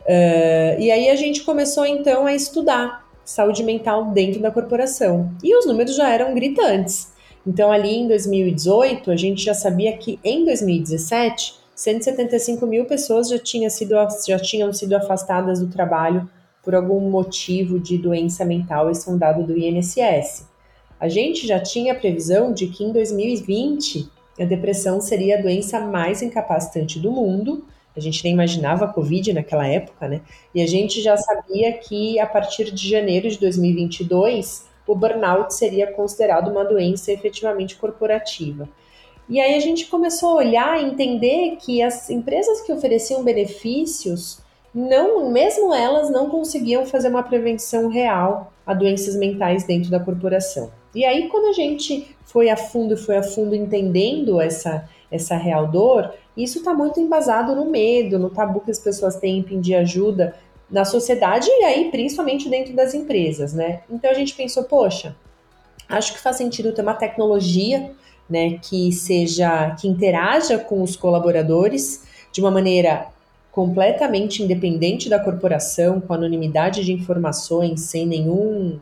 Uh, 0.05 0.81
e 0.81 0.91
aí 0.91 1.09
a 1.09 1.17
gente 1.17 1.43
começou 1.43 1.87
então 1.87 2.27
a 2.27 2.35
estudar 2.35 3.05
saúde 3.25 3.63
mental 3.63 4.07
dentro 4.07 4.41
da 4.41 4.51
corporação. 4.51 5.31
E 5.43 5.57
os 5.57 5.67
números 5.67 5.97
já 5.97 6.11
eram 6.11 6.35
gritantes. 6.35 7.13
Então, 7.47 7.71
ali 7.71 7.95
em 7.97 8.09
2018, 8.09 9.11
a 9.11 9.17
gente 9.17 9.43
já 9.43 9.55
sabia 9.55 9.97
que 9.97 10.19
em 10.25 10.45
2017, 10.45 11.55
175 11.75 12.67
mil 12.67 12.85
pessoas 12.87 13.29
já, 13.29 13.39
tinha 13.39 13.69
sido, 13.69 13.95
já 14.27 14.39
tinham 14.39 14.73
sido 14.73 14.95
afastadas 14.95 15.61
do 15.61 15.69
trabalho 15.69 16.29
por 16.63 16.75
algum 16.75 17.01
motivo 17.11 17.79
de 17.79 17.99
doença 17.99 18.45
mental, 18.45 18.91
esse 18.91 19.09
é 19.09 19.13
um 19.13 19.19
dado 19.19 19.45
do 19.45 19.57
INSS. 19.57 20.49
A 20.99 21.09
gente 21.09 21.47
já 21.47 21.61
tinha 21.61 21.93
a 21.93 21.97
previsão 21.97 22.53
de 22.53 22.69
que 22.69 22.83
em 22.83 22.91
2020 22.91 24.09
a 24.41 24.45
depressão 24.45 25.01
seria 25.01 25.39
a 25.39 25.43
doença 25.43 25.79
mais 25.81 26.23
incapacitante 26.23 26.99
do 26.99 27.11
mundo. 27.11 27.65
A 27.97 28.01
gente 28.01 28.25
nem 28.25 28.33
imaginava 28.33 28.87
a 28.87 28.89
Covid 28.89 29.33
naquela 29.33 29.67
época, 29.67 30.09
né? 30.09 30.21
E 30.55 30.61
a 30.61 30.67
gente 30.67 31.01
já 31.01 31.17
sabia 31.17 31.73
que 31.75 32.19
a 32.19 32.27
partir 32.27 32.73
de 32.73 32.89
janeiro 32.89 33.29
de 33.29 33.39
2022 33.39 34.67
o 34.87 34.95
burnout 34.95 35.55
seria 35.55 35.87
considerado 35.93 36.51
uma 36.51 36.65
doença 36.65 37.13
efetivamente 37.13 37.77
corporativa. 37.77 38.69
E 39.29 39.41
aí 39.41 39.55
a 39.55 39.61
gente 39.61 39.87
começou 39.87 40.31
a 40.31 40.35
olhar 40.35 40.83
e 40.83 40.87
entender 40.87 41.57
que 41.57 41.81
as 41.81 42.11
empresas 42.11 42.61
que 42.61 42.73
ofereciam 42.73 43.25
benefícios, 43.25 44.41
não, 44.75 45.31
mesmo 45.31 45.73
elas 45.73 46.11
não 46.11 46.29
conseguiam 46.29 46.85
fazer 46.85 47.09
uma 47.09 47.23
prevenção 47.23 47.89
real 47.89 48.53
a 48.67 48.75
doenças 48.75 49.17
mentais 49.17 49.65
dentro 49.65 49.91
da 49.91 50.01
corporação. 50.01 50.71
E 50.95 51.05
aí, 51.05 51.29
quando 51.29 51.47
a 51.47 51.53
gente 51.53 52.15
foi 52.25 52.51
a 52.51 52.57
fundo, 52.57 52.97
foi 52.97 53.17
a 53.17 53.23
fundo 53.23 53.55
entendendo 53.55 54.41
essa, 54.41 54.89
essa 55.11 55.37
real 55.37 55.67
dor, 55.67 56.13
isso 56.37 56.59
está 56.59 56.75
muito 56.75 57.01
embasado 57.01 57.55
no 57.55 57.71
medo, 57.71 58.19
no 58.19 58.31
tabu 58.31 58.61
que 58.61 58.71
as 58.71 58.79
pessoas 58.79 59.17
têm 59.17 59.39
em 59.39 59.43
pedir 59.43 59.77
ajuda 59.77 60.35
na 60.71 60.85
sociedade 60.85 61.47
e 61.49 61.65
aí 61.65 61.91
principalmente 61.91 62.49
dentro 62.49 62.75
das 62.75 62.95
empresas, 62.95 63.53
né? 63.53 63.81
Então 63.91 64.11
a 64.11 64.15
gente 64.15 64.35
pensou, 64.35 64.65
poxa, 64.65 65.15
acho 65.89 66.15
que 66.15 66.21
faz 66.21 66.37
sentido 66.37 66.73
ter 66.73 66.83
uma 66.83 66.95
tecnologia, 66.95 67.93
né, 68.29 68.59
que 68.63 68.91
seja 68.91 69.77
que 69.79 69.87
interaja 69.87 70.59
com 70.59 70.83
os 70.83 70.97
colaboradores 70.97 72.03
de 72.33 72.41
uma 72.41 72.51
maneira 72.51 73.09
completamente 73.53 74.43
independente 74.43 75.09
da 75.09 75.21
corporação, 75.21 76.01
com 76.01 76.13
anonimidade 76.15 76.85
de 76.85 76.93
informações, 76.93 77.83
sem 77.83 78.07
nenhum 78.07 78.81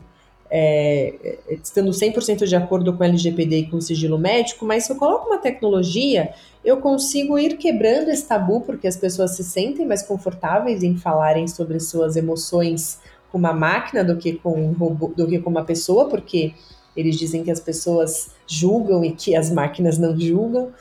é, 0.55 1.39
estando 1.49 1.89
100% 1.89 2.45
de 2.45 2.55
acordo 2.55 2.93
com 2.93 3.01
o 3.01 3.03
LGPD 3.03 3.57
e 3.57 3.69
com 3.71 3.77
o 3.77 3.81
sigilo 3.81 4.19
médico, 4.19 4.63
mas 4.63 4.83
se 4.83 4.91
eu 4.91 4.95
coloco 4.97 5.25
uma 5.25 5.39
tecnologia, 5.39 6.31
eu 6.63 6.77
consigo 6.77 7.39
ir 7.39 7.57
quebrando 7.57 8.09
esse 8.09 8.27
tabu, 8.27 8.61
porque 8.61 8.87
as 8.87 8.95
pessoas 8.95 9.35
se 9.35 9.43
sentem 9.43 9.83
mais 9.83 10.03
confortáveis 10.03 10.83
em 10.83 10.95
falarem 10.95 11.47
sobre 11.47 11.79
suas 11.79 12.15
emoções 12.15 12.99
com 13.31 13.39
uma 13.39 13.51
máquina 13.51 14.03
do 14.03 14.15
que 14.15 14.33
com 14.33 14.53
um 14.53 14.73
robô, 14.73 15.11
do 15.17 15.25
que 15.25 15.39
com 15.39 15.49
uma 15.49 15.65
pessoa, 15.65 16.07
porque 16.07 16.53
eles 16.95 17.17
dizem 17.17 17.43
que 17.43 17.49
as 17.49 17.59
pessoas 17.59 18.29
julgam 18.45 19.03
e 19.03 19.11
que 19.11 19.35
as 19.35 19.49
máquinas 19.49 19.97
não 19.97 20.15
julgam. 20.19 20.71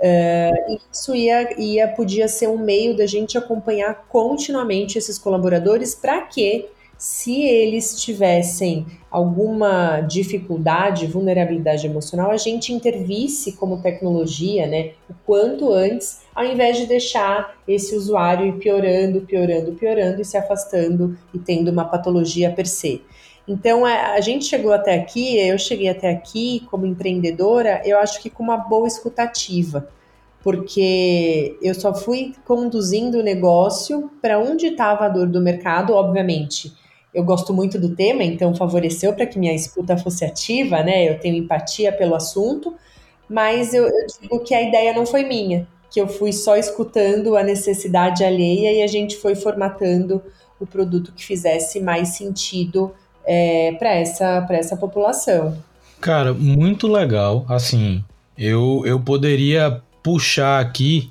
Uh, 0.00 0.78
isso 0.90 1.14
ia, 1.14 1.60
ia 1.60 1.86
podia 1.86 2.28
ser 2.28 2.48
um 2.48 2.56
meio 2.56 2.96
da 2.96 3.04
gente 3.04 3.36
acompanhar 3.36 4.06
continuamente 4.08 4.96
esses 4.96 5.18
colaboradores 5.18 5.94
para 5.94 6.22
que 6.22 6.66
se 6.98 7.42
eles 7.42 8.02
tivessem 8.02 8.84
alguma 9.08 10.00
dificuldade, 10.00 11.06
vulnerabilidade 11.06 11.86
emocional, 11.86 12.32
a 12.32 12.36
gente 12.36 12.72
intervisse 12.72 13.52
como 13.52 13.80
tecnologia, 13.80 14.66
né, 14.66 14.90
o 15.08 15.14
quanto 15.24 15.72
antes, 15.72 16.22
ao 16.34 16.44
invés 16.44 16.76
de 16.76 16.86
deixar 16.86 17.56
esse 17.68 17.94
usuário 17.94 18.48
ir 18.48 18.54
piorando, 18.54 19.20
piorando, 19.20 19.72
piorando 19.74 20.20
e 20.20 20.24
se 20.24 20.36
afastando 20.36 21.16
e 21.32 21.38
tendo 21.38 21.70
uma 21.70 21.84
patologia 21.84 22.50
per 22.50 22.66
se. 22.66 23.00
Então, 23.46 23.86
a, 23.86 24.14
a 24.14 24.20
gente 24.20 24.44
chegou 24.44 24.72
até 24.72 24.96
aqui, 24.96 25.38
eu 25.38 25.56
cheguei 25.56 25.88
até 25.88 26.10
aqui 26.10 26.66
como 26.68 26.84
empreendedora, 26.84 27.80
eu 27.84 27.96
acho 27.96 28.20
que 28.20 28.28
com 28.28 28.42
uma 28.42 28.56
boa 28.56 28.88
escutativa 28.88 29.88
porque 30.40 31.58
eu 31.60 31.74
só 31.74 31.92
fui 31.92 32.32
conduzindo 32.44 33.18
o 33.18 33.22
negócio 33.22 34.10
para 34.22 34.38
onde 34.38 34.68
estava 34.68 35.04
a 35.04 35.08
dor 35.08 35.26
do 35.26 35.40
mercado, 35.40 35.92
obviamente 35.92 36.72
eu 37.18 37.24
gosto 37.24 37.52
muito 37.52 37.80
do 37.80 37.96
tema, 37.96 38.22
então 38.22 38.54
favoreceu 38.54 39.12
para 39.12 39.26
que 39.26 39.40
minha 39.40 39.52
escuta 39.52 39.98
fosse 39.98 40.24
ativa, 40.24 40.84
né? 40.84 41.10
Eu 41.10 41.18
tenho 41.18 41.36
empatia 41.36 41.90
pelo 41.90 42.14
assunto, 42.14 42.74
mas 43.28 43.74
eu, 43.74 43.82
eu, 43.82 44.06
digo 44.20 44.38
que 44.44 44.54
a 44.54 44.62
ideia 44.62 44.94
não 44.94 45.04
foi 45.04 45.24
minha, 45.24 45.66
que 45.90 46.00
eu 46.00 46.06
fui 46.06 46.32
só 46.32 46.56
escutando 46.56 47.36
a 47.36 47.42
necessidade 47.42 48.22
alheia 48.22 48.72
e 48.72 48.82
a 48.82 48.86
gente 48.86 49.16
foi 49.16 49.34
formatando 49.34 50.22
o 50.60 50.66
produto 50.66 51.12
que 51.12 51.24
fizesse 51.24 51.80
mais 51.80 52.10
sentido 52.10 52.92
é, 53.26 53.72
para 53.72 53.94
essa, 53.94 54.46
essa 54.50 54.76
população. 54.76 55.58
Cara, 56.00 56.32
muito 56.32 56.86
legal. 56.86 57.44
Assim, 57.48 58.04
eu, 58.36 58.82
eu 58.86 59.00
poderia 59.00 59.82
puxar 60.04 60.60
aqui 60.60 61.10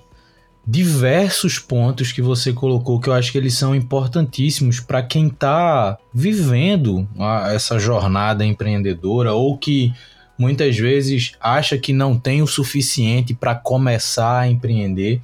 diversos 0.67 1.57
pontos 1.57 2.11
que 2.11 2.21
você 2.21 2.51
colocou 2.51 2.99
que 2.99 3.07
eu 3.07 3.13
acho 3.13 3.31
que 3.31 3.37
eles 3.37 3.53
são 3.53 3.73
importantíssimos 3.73 4.81
para 4.81 5.01
quem 5.01 5.27
está 5.27 5.97
vivendo 6.13 7.07
a, 7.17 7.53
essa 7.53 7.79
jornada 7.79 8.45
empreendedora 8.45 9.33
ou 9.33 9.57
que 9.57 9.93
muitas 10.37 10.77
vezes 10.77 11.31
acha 11.39 11.77
que 11.77 11.93
não 11.93 12.19
tem 12.19 12.41
o 12.41 12.47
suficiente 12.47 13.33
para 13.33 13.55
começar 13.55 14.41
a 14.41 14.47
empreender. 14.49 15.21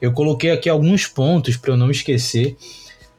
Eu 0.00 0.12
coloquei 0.12 0.52
aqui 0.52 0.68
alguns 0.68 1.08
pontos 1.08 1.56
para 1.56 1.72
eu 1.72 1.76
não 1.76 1.90
esquecer. 1.90 2.56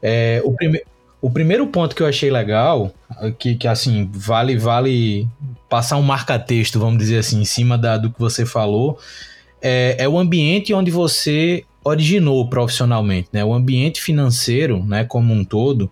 É, 0.02 0.42
o, 0.46 0.54
prime 0.54 0.82
o 1.22 1.30
primeiro 1.30 1.68
ponto 1.68 1.94
que 1.94 2.02
eu 2.02 2.08
achei 2.08 2.32
legal, 2.32 2.94
que, 3.38 3.56
que 3.56 3.68
assim, 3.68 4.10
vale, 4.14 4.58
vale 4.58 5.28
passar 5.68 5.98
um 5.98 6.02
marca-texto, 6.02 6.80
vamos 6.80 7.00
dizer 7.00 7.18
assim, 7.18 7.42
em 7.42 7.46
cima 7.46 7.78
da, 7.78 7.98
do 7.98 8.10
que 8.10 8.20
você 8.20 8.46
falou, 8.46 8.98
é, 9.62 9.96
é 10.00 10.10
o 10.10 10.18
ambiente 10.18 10.74
onde 10.74 10.92
você 10.92 11.64
originou 11.84 12.48
profissionalmente, 12.50 13.30
né? 13.32 13.44
O 13.44 13.54
ambiente 13.54 14.02
financeiro, 14.02 14.84
né, 14.86 15.04
como 15.04 15.34
um 15.34 15.44
todo, 15.44 15.90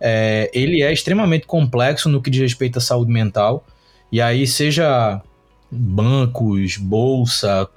é, 0.00 0.50
ele 0.52 0.82
é 0.82 0.92
extremamente 0.92 1.46
complexo 1.46 2.08
no 2.08 2.20
que 2.20 2.30
diz 2.30 2.40
respeito 2.40 2.78
à 2.78 2.80
saúde 2.80 3.12
mental. 3.12 3.64
E 4.10 4.20
aí, 4.20 4.46
seja 4.46 5.22
bancos, 5.70 6.76
bolsa, 6.76 7.68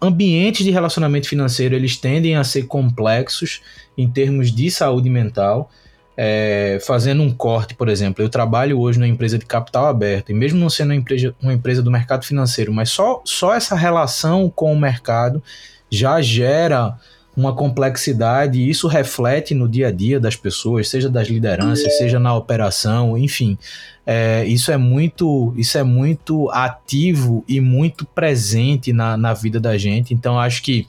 ambientes 0.00 0.64
de 0.64 0.70
relacionamento 0.70 1.28
financeiro, 1.28 1.74
eles 1.74 1.96
tendem 1.96 2.36
a 2.36 2.44
ser 2.44 2.66
complexos 2.66 3.60
em 3.98 4.08
termos 4.08 4.50
de 4.50 4.70
saúde 4.70 5.10
mental. 5.10 5.70
É, 6.16 6.78
fazendo 6.86 7.22
um 7.22 7.32
corte, 7.32 7.74
por 7.74 7.88
exemplo, 7.88 8.22
eu 8.22 8.28
trabalho 8.28 8.78
hoje 8.78 9.00
numa 9.00 9.08
empresa 9.08 9.36
de 9.36 9.44
capital 9.44 9.86
aberto, 9.86 10.30
e 10.30 10.34
mesmo 10.34 10.60
não 10.60 10.70
sendo 10.70 10.90
uma 10.90 10.96
empresa, 10.96 11.34
uma 11.42 11.52
empresa 11.52 11.82
do 11.82 11.90
mercado 11.90 12.24
financeiro, 12.24 12.72
mas 12.72 12.90
só, 12.90 13.20
só 13.24 13.52
essa 13.52 13.74
relação 13.74 14.48
com 14.48 14.72
o 14.72 14.78
mercado 14.78 15.42
já 15.90 16.20
gera 16.20 16.96
uma 17.36 17.52
complexidade 17.54 18.58
e 18.58 18.70
isso 18.70 18.86
reflete 18.86 19.54
no 19.54 19.68
dia 19.68 19.88
a 19.88 19.90
dia 19.90 20.20
das 20.20 20.36
pessoas, 20.36 20.88
seja 20.88 21.08
das 21.08 21.28
lideranças, 21.28 21.98
seja 21.98 22.18
na 22.18 22.34
operação, 22.34 23.18
enfim. 23.18 23.58
É, 24.06 24.44
isso 24.44 24.70
é 24.70 24.76
muito 24.76 25.52
isso 25.56 25.78
é 25.78 25.82
muito 25.82 26.50
ativo 26.50 27.42
e 27.48 27.60
muito 27.60 28.04
presente 28.04 28.92
na, 28.92 29.16
na 29.16 29.34
vida 29.34 29.58
da 29.58 29.76
gente. 29.76 30.14
Então 30.14 30.38
acho 30.38 30.62
que 30.62 30.86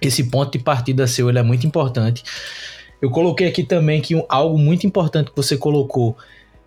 esse 0.00 0.24
ponto 0.24 0.56
de 0.56 0.58
partida 0.60 1.06
seu 1.06 1.28
ele 1.28 1.38
é 1.38 1.42
muito 1.42 1.66
importante. 1.66 2.22
Eu 3.00 3.10
coloquei 3.10 3.46
aqui 3.46 3.62
também 3.62 4.00
que 4.00 4.14
um, 4.14 4.24
algo 4.28 4.58
muito 4.58 4.86
importante 4.86 5.30
que 5.30 5.36
você 5.36 5.56
colocou 5.56 6.16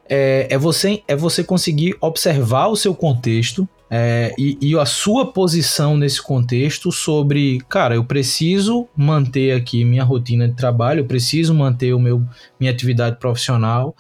é, 0.09 0.47
é, 0.49 0.57
você, 0.57 1.03
é 1.07 1.15
você 1.15 1.43
conseguir 1.43 1.95
observar 2.01 2.67
o 2.67 2.75
seu 2.75 2.93
contexto 2.93 3.67
é, 3.93 4.33
e, 4.37 4.57
e, 4.61 4.77
a 4.77 4.85
sua 4.85 5.33
posição 5.33 5.97
nesse 5.97 6.21
contexto 6.21 6.93
sobre, 6.93 7.59
cara, 7.67 7.95
eu 7.95 8.05
preciso 8.05 8.87
manter 8.95 9.51
aqui 9.51 9.83
minha 9.83 10.03
rotina 10.05 10.47
de 10.47 10.55
trabalho, 10.55 11.01
eu 11.01 11.05
preciso 11.05 11.53
manter 11.53 11.93
o 11.93 11.99
meu, 11.99 12.23
minha 12.57 12.71
atividade 12.71 13.17
profissional, 13.17 13.93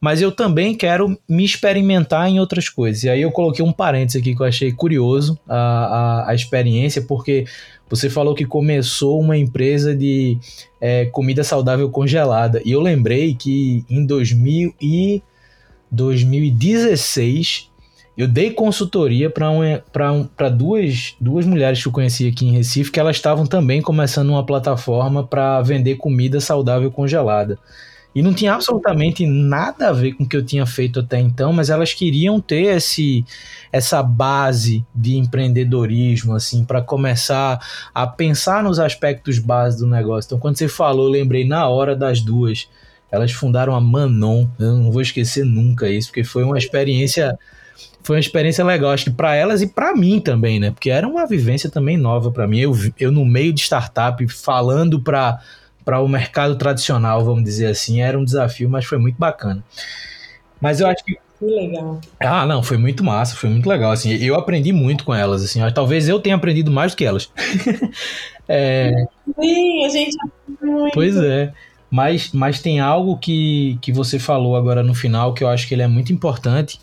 mas 0.00 0.22
eu 0.22 0.32
também 0.32 0.74
quero 0.74 1.18
me 1.28 1.44
experimentar 1.44 2.28
em 2.28 2.40
outras 2.40 2.70
coisas. 2.70 3.04
E 3.04 3.08
aí 3.10 3.20
eu 3.20 3.30
coloquei 3.30 3.62
um 3.62 3.72
parênteses 3.72 4.20
aqui 4.20 4.34
que 4.34 4.40
eu 4.40 4.46
achei 4.46 4.72
curioso 4.72 5.38
a, 5.46 5.56
a, 5.56 6.30
a 6.30 6.34
experiência, 6.34 7.02
porque 7.02 7.44
você 7.88 8.08
falou 8.08 8.34
que 8.34 8.44
começou 8.44 9.20
uma 9.20 9.36
empresa 9.36 9.94
de 9.94 10.38
é, 10.80 11.06
comida 11.06 11.44
saudável 11.44 11.90
congelada. 11.90 12.60
E 12.64 12.72
eu 12.72 12.80
lembrei 12.80 13.34
que 13.34 13.84
em 13.88 14.04
2000 14.04 14.74
e 14.80 15.22
2016 15.90 17.70
eu 18.16 18.28
dei 18.28 18.52
consultoria 18.52 19.28
para 19.28 20.48
duas, 20.48 21.16
duas 21.20 21.44
mulheres 21.44 21.82
que 21.82 21.88
eu 21.88 21.92
conheci 21.92 22.28
aqui 22.28 22.46
em 22.46 22.52
Recife, 22.52 22.92
que 22.92 23.00
elas 23.00 23.16
estavam 23.16 23.44
também 23.44 23.82
começando 23.82 24.30
uma 24.30 24.46
plataforma 24.46 25.26
para 25.26 25.60
vender 25.62 25.96
comida 25.96 26.40
saudável 26.40 26.92
congelada. 26.92 27.58
E 28.14 28.22
não 28.22 28.32
tinha 28.32 28.54
absolutamente 28.54 29.26
nada 29.26 29.88
a 29.88 29.92
ver 29.92 30.12
com 30.12 30.22
o 30.22 30.28
que 30.28 30.36
eu 30.36 30.44
tinha 30.44 30.64
feito 30.64 31.00
até 31.00 31.18
então, 31.18 31.52
mas 31.52 31.68
elas 31.68 31.92
queriam 31.92 32.40
ter 32.40 32.76
esse, 32.76 33.24
essa 33.72 34.02
base 34.02 34.86
de 34.94 35.16
empreendedorismo, 35.16 36.32
assim, 36.34 36.64
para 36.64 36.80
começar 36.80 37.58
a 37.92 38.06
pensar 38.06 38.62
nos 38.62 38.78
aspectos 38.78 39.40
básicos 39.40 39.84
do 39.84 39.90
negócio. 39.90 40.28
Então, 40.28 40.38
quando 40.38 40.56
você 40.56 40.68
falou, 40.68 41.06
eu 41.06 41.10
lembrei 41.10 41.44
na 41.44 41.68
hora 41.68 41.96
das 41.96 42.20
duas. 42.20 42.68
Elas 43.10 43.32
fundaram 43.32 43.74
a 43.74 43.80
Manon, 43.80 44.46
eu 44.58 44.74
não 44.74 44.92
vou 44.92 45.02
esquecer 45.02 45.44
nunca 45.44 45.88
isso, 45.88 46.08
porque 46.08 46.24
foi 46.24 46.44
uma 46.44 46.58
experiência 46.58 47.36
foi 48.04 48.16
uma 48.16 48.20
experiência 48.20 48.62
legal, 48.62 48.90
acho 48.90 49.04
que 49.04 49.10
para 49.10 49.34
elas 49.34 49.62
e 49.62 49.66
para 49.66 49.96
mim 49.96 50.20
também, 50.20 50.60
né? 50.60 50.70
Porque 50.70 50.90
era 50.90 51.08
uma 51.08 51.26
vivência 51.26 51.70
também 51.70 51.96
nova 51.96 52.30
para 52.30 52.46
mim. 52.46 52.60
Eu, 52.60 52.76
eu 53.00 53.10
no 53.10 53.24
meio 53.24 53.50
de 53.50 53.62
startup 53.62 54.28
falando 54.28 55.00
para 55.00 55.40
para 55.84 56.00
o 56.00 56.08
mercado 56.08 56.56
tradicional, 56.56 57.24
vamos 57.24 57.44
dizer 57.44 57.66
assim, 57.66 58.00
era 58.00 58.18
um 58.18 58.24
desafio, 58.24 58.68
mas 58.68 58.84
foi 58.84 58.98
muito 58.98 59.16
bacana. 59.16 59.62
Mas 60.60 60.80
eu 60.80 60.86
acho 60.86 61.04
que 61.04 61.18
que 61.38 61.44
legal. 61.46 62.00
Ah, 62.20 62.46
não, 62.46 62.62
foi 62.62 62.76
muito 62.78 63.02
massa, 63.02 63.36
foi 63.36 63.50
muito 63.50 63.68
legal, 63.68 63.90
assim, 63.92 64.12
eu 64.14 64.34
aprendi 64.34 64.72
muito 64.72 65.04
com 65.04 65.14
elas, 65.14 65.42
assim, 65.42 65.60
talvez 65.74 66.08
eu 66.08 66.20
tenha 66.20 66.36
aprendido 66.36 66.70
mais 66.70 66.92
do 66.92 66.96
que 66.96 67.04
elas. 67.04 67.30
é... 68.48 69.06
Sim, 69.40 69.84
a 69.84 69.88
gente 69.88 70.16
muito. 70.62 70.94
Pois 70.94 71.16
é, 71.16 71.52
mas, 71.90 72.32
mas 72.32 72.60
tem 72.60 72.80
algo 72.80 73.18
que, 73.18 73.78
que 73.82 73.92
você 73.92 74.18
falou 74.18 74.56
agora 74.56 74.82
no 74.82 74.94
final 74.94 75.34
que 75.34 75.44
eu 75.44 75.48
acho 75.48 75.66
que 75.68 75.74
ele 75.74 75.82
é 75.82 75.88
muito 75.88 76.12
importante, 76.12 76.80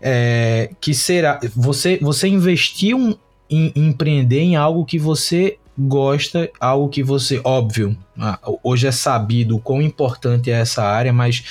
é, 0.00 0.70
que 0.80 0.94
será, 0.94 1.38
você, 1.54 1.98
você 2.00 2.26
investiu 2.26 3.18
em, 3.48 3.72
em 3.76 3.88
empreender 3.88 4.40
em 4.40 4.56
algo 4.56 4.84
que 4.84 4.98
você 4.98 5.58
gosta, 5.80 6.50
algo 6.60 6.88
que 6.88 7.02
você, 7.02 7.40
óbvio, 7.42 7.96
ah, 8.18 8.38
hoje 8.62 8.86
é 8.86 8.92
sabido 8.92 9.56
o 9.56 9.60
quão 9.60 9.80
importante 9.80 10.50
é 10.50 10.54
essa 10.54 10.82
área, 10.82 11.12
mas 11.12 11.42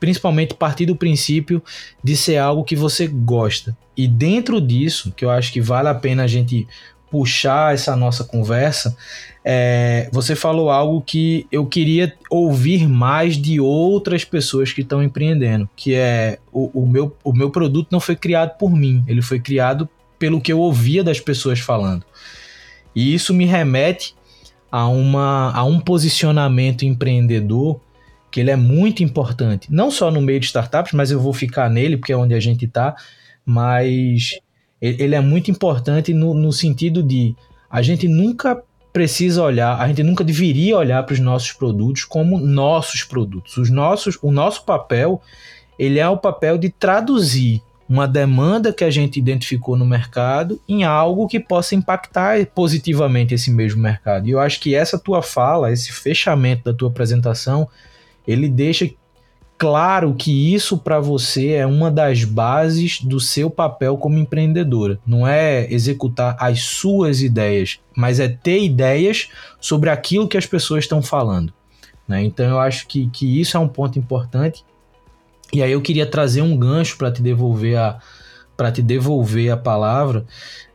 principalmente 0.00 0.54
partir 0.54 0.86
do 0.86 0.96
princípio 0.96 1.62
de 2.02 2.16
ser 2.16 2.36
algo 2.38 2.64
que 2.64 2.76
você 2.76 3.06
gosta. 3.06 3.76
E 3.96 4.06
dentro 4.06 4.60
disso, 4.60 5.12
que 5.16 5.24
eu 5.24 5.30
acho 5.30 5.52
que 5.52 5.60
vale 5.60 5.88
a 5.88 5.94
pena 5.94 6.24
a 6.24 6.26
gente 6.26 6.66
puxar 7.10 7.74
essa 7.74 7.96
nossa 7.96 8.22
conversa, 8.22 8.96
é, 9.44 10.10
você 10.12 10.36
falou 10.36 10.70
algo 10.70 11.00
que 11.00 11.46
eu 11.50 11.64
queria 11.64 12.14
ouvir 12.30 12.86
mais 12.86 13.36
de 13.36 13.58
outras 13.60 14.24
pessoas 14.24 14.72
que 14.72 14.82
estão 14.82 15.02
empreendendo, 15.02 15.68
que 15.74 15.94
é 15.94 16.38
o, 16.52 16.82
o, 16.82 16.86
meu, 16.86 17.16
o 17.24 17.32
meu 17.32 17.50
produto 17.50 17.88
não 17.90 18.00
foi 18.00 18.14
criado 18.14 18.58
por 18.58 18.70
mim, 18.70 19.02
ele 19.06 19.22
foi 19.22 19.40
criado 19.40 19.88
pelo 20.18 20.40
que 20.40 20.52
eu 20.52 20.58
ouvia 20.58 21.02
das 21.02 21.20
pessoas 21.20 21.60
falando. 21.60 22.04
E 22.98 23.14
isso 23.14 23.32
me 23.32 23.44
remete 23.44 24.12
a, 24.72 24.88
uma, 24.88 25.52
a 25.54 25.62
um 25.62 25.78
posicionamento 25.78 26.84
empreendedor 26.84 27.80
que 28.28 28.40
ele 28.40 28.50
é 28.50 28.56
muito 28.56 29.04
importante, 29.04 29.68
não 29.70 29.88
só 29.88 30.10
no 30.10 30.20
meio 30.20 30.40
de 30.40 30.46
startups, 30.46 30.94
mas 30.94 31.12
eu 31.12 31.20
vou 31.20 31.32
ficar 31.32 31.70
nele 31.70 31.96
porque 31.96 32.12
é 32.12 32.16
onde 32.16 32.34
a 32.34 32.40
gente 32.40 32.64
está, 32.64 32.96
mas 33.46 34.40
ele 34.80 35.14
é 35.14 35.20
muito 35.20 35.48
importante 35.48 36.12
no, 36.12 36.34
no 36.34 36.52
sentido 36.52 37.00
de 37.00 37.36
a 37.70 37.82
gente 37.82 38.08
nunca 38.08 38.60
precisa 38.92 39.44
olhar, 39.44 39.80
a 39.80 39.86
gente 39.86 40.02
nunca 40.02 40.24
deveria 40.24 40.76
olhar 40.76 41.04
para 41.04 41.12
os 41.12 41.20
nossos 41.20 41.52
produtos 41.52 42.04
como 42.04 42.40
nossos 42.40 43.04
produtos. 43.04 43.56
Os 43.58 43.70
nossos, 43.70 44.18
o 44.20 44.32
nosso 44.32 44.64
papel, 44.64 45.22
ele 45.78 46.00
é 46.00 46.08
o 46.08 46.16
papel 46.16 46.58
de 46.58 46.68
traduzir 46.68 47.62
uma 47.88 48.06
demanda 48.06 48.72
que 48.72 48.84
a 48.84 48.90
gente 48.90 49.18
identificou 49.18 49.76
no 49.76 49.86
mercado 49.86 50.60
em 50.68 50.84
algo 50.84 51.26
que 51.26 51.40
possa 51.40 51.74
impactar 51.74 52.44
positivamente 52.46 53.32
esse 53.32 53.50
mesmo 53.50 53.80
mercado. 53.80 54.28
E 54.28 54.32
eu 54.32 54.40
acho 54.40 54.60
que 54.60 54.74
essa 54.74 54.98
tua 54.98 55.22
fala, 55.22 55.72
esse 55.72 55.90
fechamento 55.90 56.64
da 56.64 56.76
tua 56.76 56.88
apresentação, 56.88 57.66
ele 58.26 58.46
deixa 58.46 58.90
claro 59.56 60.14
que 60.14 60.54
isso 60.54 60.76
para 60.76 61.00
você 61.00 61.52
é 61.52 61.66
uma 61.66 61.90
das 61.90 62.24
bases 62.24 63.00
do 63.00 63.18
seu 63.18 63.48
papel 63.48 63.96
como 63.96 64.18
empreendedora. 64.18 65.00
Não 65.06 65.26
é 65.26 65.66
executar 65.72 66.36
as 66.38 66.60
suas 66.60 67.22
ideias, 67.22 67.80
mas 67.96 68.20
é 68.20 68.28
ter 68.28 68.62
ideias 68.62 69.30
sobre 69.58 69.88
aquilo 69.88 70.28
que 70.28 70.36
as 70.36 70.46
pessoas 70.46 70.84
estão 70.84 71.00
falando. 71.00 71.52
Né? 72.06 72.22
Então 72.22 72.46
eu 72.46 72.60
acho 72.60 72.86
que, 72.86 73.08
que 73.08 73.40
isso 73.40 73.56
é 73.56 73.60
um 73.60 73.68
ponto 73.68 73.98
importante 73.98 74.62
e 75.52 75.62
aí 75.62 75.72
eu 75.72 75.80
queria 75.80 76.06
trazer 76.06 76.42
um 76.42 76.56
gancho 76.56 76.96
para 76.96 77.10
te 77.10 77.22
devolver 77.22 77.78
a 77.78 77.98
para 78.56 78.72
te 78.72 78.82
devolver 78.82 79.50
a 79.50 79.56
palavra. 79.56 80.26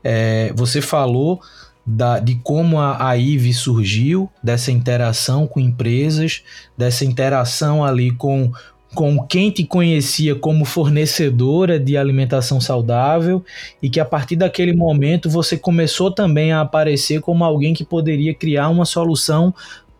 É, 0.01 0.53
você 0.55 0.81
falou 0.81 1.41
da, 1.85 2.17
de 2.17 2.35
como 2.35 2.79
a, 2.79 3.09
a 3.09 3.17
IVE 3.17 3.53
surgiu, 3.53 4.29
dessa 4.41 4.71
interação 4.71 5.45
com 5.45 5.59
empresas, 5.59 6.43
dessa 6.77 7.03
interação 7.03 7.83
ali 7.83 8.11
com, 8.11 8.53
com 8.95 9.21
quem 9.27 9.51
te 9.51 9.65
conhecia 9.65 10.33
como 10.33 10.63
fornecedora 10.63 11.77
de 11.77 11.97
alimentação 11.97 12.61
saudável 12.61 13.43
e 13.81 13.89
que 13.89 13.99
a 13.99 14.05
partir 14.05 14.37
daquele 14.37 14.73
momento 14.73 15.29
você 15.29 15.57
começou 15.57 16.09
também 16.09 16.53
a 16.53 16.61
aparecer 16.61 17.19
como 17.19 17.43
alguém 17.43 17.73
que 17.73 17.83
poderia 17.83 18.33
criar 18.33 18.69
uma 18.69 18.85
solução 18.85 19.53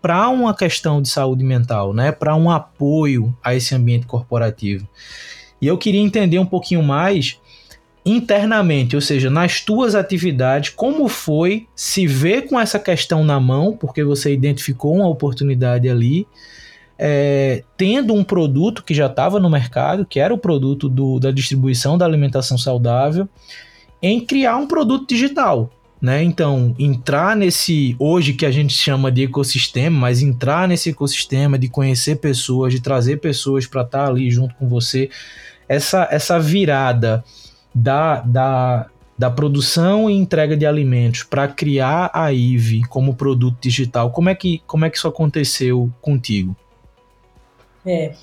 para 0.03 0.27
uma 0.27 0.53
questão 0.53 1.01
de 1.01 1.07
saúde 1.07 1.45
mental, 1.45 1.93
né? 1.93 2.11
Para 2.11 2.35
um 2.35 2.51
apoio 2.51 3.33
a 3.41 3.55
esse 3.55 3.73
ambiente 3.73 4.05
corporativo. 4.05 4.85
E 5.61 5.67
eu 5.67 5.77
queria 5.77 6.01
entender 6.01 6.37
um 6.39 6.45
pouquinho 6.45 6.83
mais 6.83 7.39
internamente, 8.05 8.97
ou 8.97 9.01
seja, 9.01 9.29
nas 9.29 9.61
tuas 9.61 9.95
atividades, 9.95 10.71
como 10.71 11.07
foi 11.07 11.67
se 11.73 12.05
ver 12.05 12.49
com 12.49 12.59
essa 12.59 12.77
questão 12.77 13.23
na 13.23 13.39
mão, 13.39 13.77
porque 13.77 14.03
você 14.03 14.33
identificou 14.33 14.93
uma 14.93 15.07
oportunidade 15.07 15.87
ali, 15.87 16.27
é, 16.99 17.63
tendo 17.77 18.13
um 18.13 18.25
produto 18.25 18.83
que 18.83 18.93
já 18.93 19.05
estava 19.05 19.39
no 19.39 19.49
mercado, 19.49 20.05
que 20.05 20.19
era 20.19 20.33
o 20.33 20.37
produto 20.37 20.89
do, 20.89 21.17
da 21.17 21.31
distribuição 21.31 21.97
da 21.97 22.03
alimentação 22.03 22.57
saudável, 22.57 23.25
em 24.01 24.19
criar 24.19 24.57
um 24.57 24.67
produto 24.67 25.07
digital. 25.07 25.71
Né? 26.03 26.21
Então, 26.21 26.75
entrar 26.77 27.33
nesse 27.33 27.95
hoje 27.97 28.33
que 28.33 28.45
a 28.45 28.51
gente 28.51 28.73
chama 28.73 29.09
de 29.09 29.23
ecossistema, 29.23 29.97
mas 29.97 30.21
entrar 30.21 30.67
nesse 30.67 30.89
ecossistema 30.89 31.57
de 31.57 31.69
conhecer 31.69 32.17
pessoas, 32.17 32.73
de 32.73 32.81
trazer 32.81 33.21
pessoas 33.21 33.65
para 33.65 33.83
estar 33.83 34.03
tá 34.03 34.07
ali 34.09 34.29
junto 34.29 34.53
com 34.55 34.67
você, 34.67 35.09
essa 35.65 36.05
essa 36.11 36.37
virada 36.37 37.23
da, 37.73 38.19
da, 38.19 38.87
da 39.17 39.31
produção 39.31 40.09
e 40.09 40.13
entrega 40.13 40.57
de 40.57 40.65
alimentos 40.65 41.23
para 41.23 41.47
criar 41.47 42.11
a 42.13 42.33
IVE 42.33 42.83
como 42.89 43.15
produto 43.15 43.57
digital, 43.61 44.11
como 44.11 44.27
é 44.27 44.35
que 44.35 44.61
como 44.67 44.83
é 44.83 44.89
que 44.89 44.97
isso 44.97 45.07
aconteceu 45.07 45.89
contigo? 46.01 46.53
É, 47.85 48.13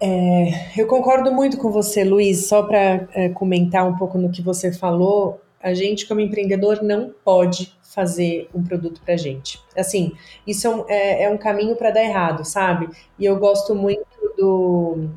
é 0.00 0.72
eu 0.76 0.88
concordo 0.88 1.30
muito 1.30 1.56
com 1.56 1.70
você, 1.70 2.02
Luiz. 2.02 2.48
Só 2.48 2.64
para 2.64 3.06
é, 3.14 3.28
comentar 3.28 3.86
um 3.86 3.96
pouco 3.96 4.18
no 4.18 4.28
que 4.28 4.42
você 4.42 4.72
falou, 4.72 5.40
a 5.62 5.72
gente, 5.74 6.06
como 6.06 6.20
empreendedor, 6.20 6.82
não 6.82 7.14
pode 7.24 7.72
fazer 7.82 8.48
um 8.54 8.62
produto 8.62 9.00
para 9.04 9.16
gente. 9.16 9.60
Assim, 9.76 10.12
isso 10.46 10.66
é 10.66 10.70
um, 10.70 10.84
é, 10.88 11.22
é 11.24 11.30
um 11.30 11.36
caminho 11.36 11.76
para 11.76 11.90
dar 11.90 12.02
errado, 12.02 12.44
sabe? 12.44 12.88
E 13.18 13.24
eu 13.24 13.36
gosto 13.38 13.74
muito 13.74 14.06
do. 14.36 15.08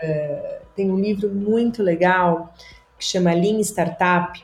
É, 0.00 0.60
tem 0.74 0.90
um 0.90 0.98
livro 0.98 1.28
muito 1.28 1.82
legal 1.82 2.54
que 2.98 3.04
chama 3.04 3.34
Lean 3.34 3.60
Startup, 3.60 4.42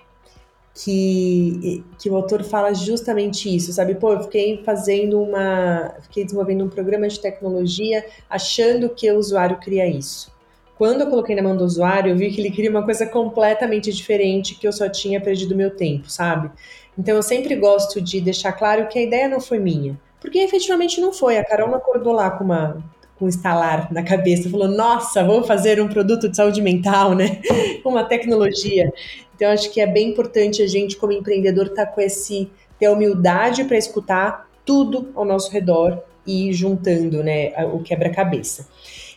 que, 0.75 1.85
que 1.99 2.11
o 2.11 2.17
autor 2.17 2.43
fala 2.45 2.75
justamente 2.75 3.55
isso, 3.55 3.73
sabe? 3.73 3.95
Pô, 3.95 4.13
eu 4.13 4.23
fiquei 4.23 4.63
fazendo 4.65 5.21
uma. 5.21 5.95
Fiquei 6.03 6.25
desenvolvendo 6.25 6.65
um 6.65 6.69
programa 6.69 7.09
de 7.09 7.19
tecnologia 7.21 8.05
achando 8.29 8.89
que 8.89 9.11
o 9.11 9.19
usuário 9.19 9.59
queria 9.59 9.87
isso. 9.87 10.37
Quando 10.79 11.01
eu 11.01 11.11
coloquei 11.11 11.35
na 11.35 11.43
mão 11.43 11.57
do 11.57 11.65
usuário, 11.65 12.13
eu 12.13 12.17
vi 12.17 12.31
que 12.31 12.41
ele 12.41 12.53
queria 12.53 12.71
uma 12.71 12.85
coisa 12.85 13.05
completamente 13.05 13.93
diferente, 13.93 14.55
que 14.55 14.67
eu 14.67 14.73
só 14.73 14.89
tinha 14.89 15.21
perdido 15.21 15.57
meu 15.57 15.75
tempo, 15.75 16.09
sabe? 16.09 16.53
Então 16.97 17.17
eu 17.17 17.23
sempre 17.23 17.57
gosto 17.57 18.01
de 18.01 18.21
deixar 18.21 18.53
claro 18.53 18.87
que 18.87 18.97
a 18.97 19.03
ideia 19.03 19.29
não 19.29 19.41
foi 19.41 19.59
minha, 19.59 19.99
porque 20.21 20.39
efetivamente 20.39 21.01
não 21.01 21.13
foi. 21.13 21.37
A 21.37 21.45
Carol 21.45 21.75
acordou 21.75 22.13
lá 22.13 22.31
com 22.31 22.45
uma 22.45 22.83
com 23.19 23.25
um 23.25 23.29
estalar 23.29 23.93
na 23.93 24.05
cabeça, 24.05 24.49
falou: 24.49 24.69
"Nossa, 24.69 25.25
vamos 25.25 25.49
fazer 25.49 25.83
um 25.83 25.89
produto 25.89 26.29
de 26.29 26.37
saúde 26.37 26.63
mental, 26.63 27.17
né? 27.17 27.41
uma 27.85 28.05
tecnologia". 28.05 28.93
Então 29.35 29.51
acho 29.51 29.73
que 29.73 29.81
é 29.81 29.87
bem 29.87 30.11
importante 30.11 30.63
a 30.63 30.67
gente 30.69 30.97
como 30.97 31.13
empreendedor 31.13 31.67
estar 31.67 31.87
tá 31.87 31.93
com 31.93 32.01
esse 32.01 32.49
ter 32.79 32.89
humildade 32.89 33.65
para 33.65 33.77
escutar 33.77 34.49
tudo 34.65 35.11
ao 35.17 35.25
nosso 35.25 35.51
redor 35.51 36.01
e 36.25 36.53
juntando, 36.53 37.25
né, 37.25 37.53
o 37.73 37.81
quebra-cabeça. 37.81 38.69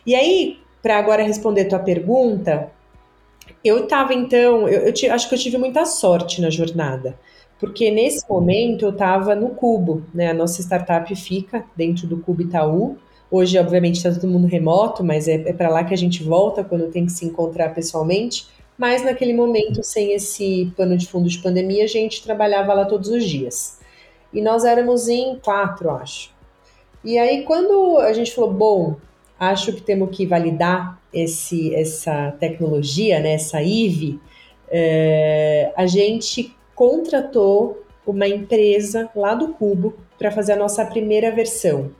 E 0.04 0.14
aí, 0.14 0.61
para 0.82 0.98
agora 0.98 1.22
responder 1.22 1.66
tua 1.66 1.78
pergunta, 1.78 2.70
eu 3.64 3.84
estava 3.84 4.12
então, 4.12 4.68
eu, 4.68 4.92
eu 4.92 5.12
acho 5.14 5.28
que 5.28 5.34
eu 5.34 5.38
tive 5.38 5.56
muita 5.56 5.86
sorte 5.86 6.40
na 6.40 6.50
jornada, 6.50 7.18
porque 7.58 7.90
nesse 7.90 8.28
momento 8.28 8.84
eu 8.84 8.90
estava 8.90 9.36
no 9.36 9.50
Cubo, 9.50 10.02
né? 10.12 10.30
A 10.30 10.34
nossa 10.34 10.60
startup 10.60 11.14
fica 11.14 11.64
dentro 11.76 12.08
do 12.08 12.18
Cubo 12.18 12.42
Itaú. 12.42 12.96
Hoje, 13.30 13.56
obviamente, 13.56 13.96
está 13.96 14.12
todo 14.12 14.28
mundo 14.28 14.48
remoto, 14.48 15.04
mas 15.04 15.28
é, 15.28 15.34
é 15.34 15.52
para 15.52 15.68
lá 15.68 15.84
que 15.84 15.94
a 15.94 15.96
gente 15.96 16.24
volta 16.24 16.64
quando 16.64 16.90
tem 16.90 17.06
que 17.06 17.12
se 17.12 17.24
encontrar 17.24 17.72
pessoalmente. 17.72 18.48
Mas 18.76 19.04
naquele 19.04 19.32
momento, 19.32 19.82
sem 19.84 20.12
esse 20.12 20.72
pano 20.76 20.96
de 20.96 21.06
fundo 21.06 21.28
de 21.28 21.38
pandemia, 21.38 21.84
a 21.84 21.86
gente 21.86 22.22
trabalhava 22.22 22.74
lá 22.74 22.84
todos 22.84 23.08
os 23.08 23.24
dias. 23.24 23.78
E 24.32 24.42
nós 24.42 24.64
éramos 24.64 25.08
em 25.08 25.38
quatro, 25.38 25.90
acho. 25.90 26.30
E 27.04 27.16
aí, 27.16 27.44
quando 27.44 27.98
a 27.98 28.12
gente 28.12 28.34
falou, 28.34 28.52
bom, 28.52 28.96
acho 29.38 29.72
que 29.72 29.80
temos 29.80 30.16
que 30.16 30.26
validar 30.26 31.00
esse, 31.12 31.74
essa 31.74 32.32
tecnologia, 32.38 33.20
né, 33.20 33.34
essa 33.34 33.62
IVE, 33.62 34.20
é, 34.70 35.70
a 35.76 35.86
gente 35.86 36.56
contratou 36.74 37.82
uma 38.06 38.26
empresa 38.26 39.10
lá 39.14 39.34
do 39.34 39.48
Cubo 39.48 39.94
para 40.18 40.30
fazer 40.30 40.52
a 40.52 40.56
nossa 40.56 40.84
primeira 40.84 41.30
versão, 41.30 41.90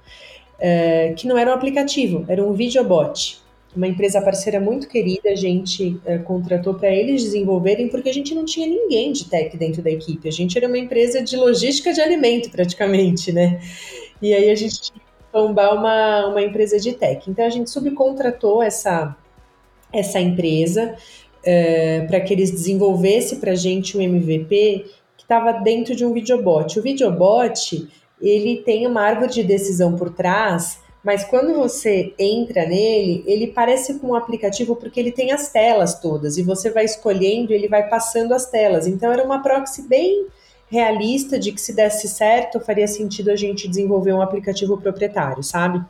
é, 0.59 1.12
que 1.16 1.27
não 1.27 1.37
era 1.37 1.51
um 1.51 1.55
aplicativo, 1.55 2.25
era 2.29 2.42
um 2.42 2.53
videobot. 2.53 3.40
Uma 3.75 3.88
empresa 3.88 4.21
parceira 4.21 4.61
muito 4.61 4.87
querida, 4.87 5.31
a 5.31 5.35
gente 5.35 5.99
é, 6.05 6.18
contratou 6.18 6.75
para 6.75 6.90
eles 6.90 7.23
desenvolverem, 7.23 7.88
porque 7.88 8.11
a 8.11 8.12
gente 8.12 8.35
não 8.35 8.45
tinha 8.45 8.66
ninguém 8.66 9.12
de 9.12 9.29
tech 9.31 9.57
dentro 9.57 9.81
da 9.81 9.90
equipe. 9.90 10.29
A 10.29 10.33
gente 10.33 10.59
era 10.59 10.68
uma 10.68 10.77
empresa 10.77 11.23
de 11.23 11.37
logística 11.37 11.92
de 11.92 12.01
alimento, 12.01 12.51
praticamente, 12.51 13.33
né? 13.33 13.61
E 14.21 14.35
aí 14.35 14.51
a 14.51 14.55
gente 14.55 14.92
tombar 15.33 15.75
uma, 15.75 16.27
uma 16.27 16.42
empresa 16.42 16.79
de 16.79 16.92
tech. 16.92 17.29
Então 17.29 17.45
a 17.45 17.51
gente 17.51 17.71
subcontratou 17.71 18.62
essa, 18.62 19.16
essa 19.92 20.21
empresa 20.21 20.95
é, 21.42 22.03
para 22.03 22.21
que 22.21 22.33
eles 22.33 22.51
desenvolvessem 22.51 23.40
para 23.40 23.53
a 23.53 23.57
gente 23.57 23.97
um 23.97 24.01
MVP 24.01 24.87
que 25.16 25.25
estava 25.25 25.53
dentro 25.53 25.97
de 25.97 26.05
um 26.05 26.12
videobot. 26.12 26.79
O 26.79 26.83
videobot 26.83 27.88
ele 28.21 28.59
tem 28.59 28.87
uma 28.87 29.03
árvore 29.03 29.33
de 29.33 29.42
decisão 29.42 29.97
por 29.97 30.11
trás, 30.11 30.79
mas 31.03 31.25
quando 31.25 31.55
você 31.55 32.14
entra 32.16 32.64
nele, 32.64 33.25
ele 33.27 33.49
parece 33.49 33.99
com 33.99 34.09
um 34.09 34.14
aplicativo 34.14 34.77
porque 34.77 35.01
ele 35.01 35.11
tem 35.11 35.33
as 35.33 35.51
telas 35.51 35.99
todas 35.99 36.37
e 36.37 36.42
você 36.42 36.71
vai 36.71 36.85
escolhendo, 36.85 37.53
ele 37.53 37.66
vai 37.66 37.88
passando 37.88 38.33
as 38.33 38.49
telas. 38.49 38.87
Então 38.87 39.11
era 39.12 39.25
uma 39.25 39.42
proxy 39.42 39.83
bem 39.88 40.27
realista 40.73 41.39
de 41.39 41.53
que 41.53 41.61
se 41.61 41.77
desse 41.77 42.09
certo, 42.09 42.59
faria 42.59 42.89
sentido 42.89 43.31
a 43.31 43.37
gente 43.37 43.69
desenvolver 43.69 44.15
um 44.15 44.23
aplicativo 44.23 44.79
proprietário, 44.79 45.43
sabe? 45.43 45.85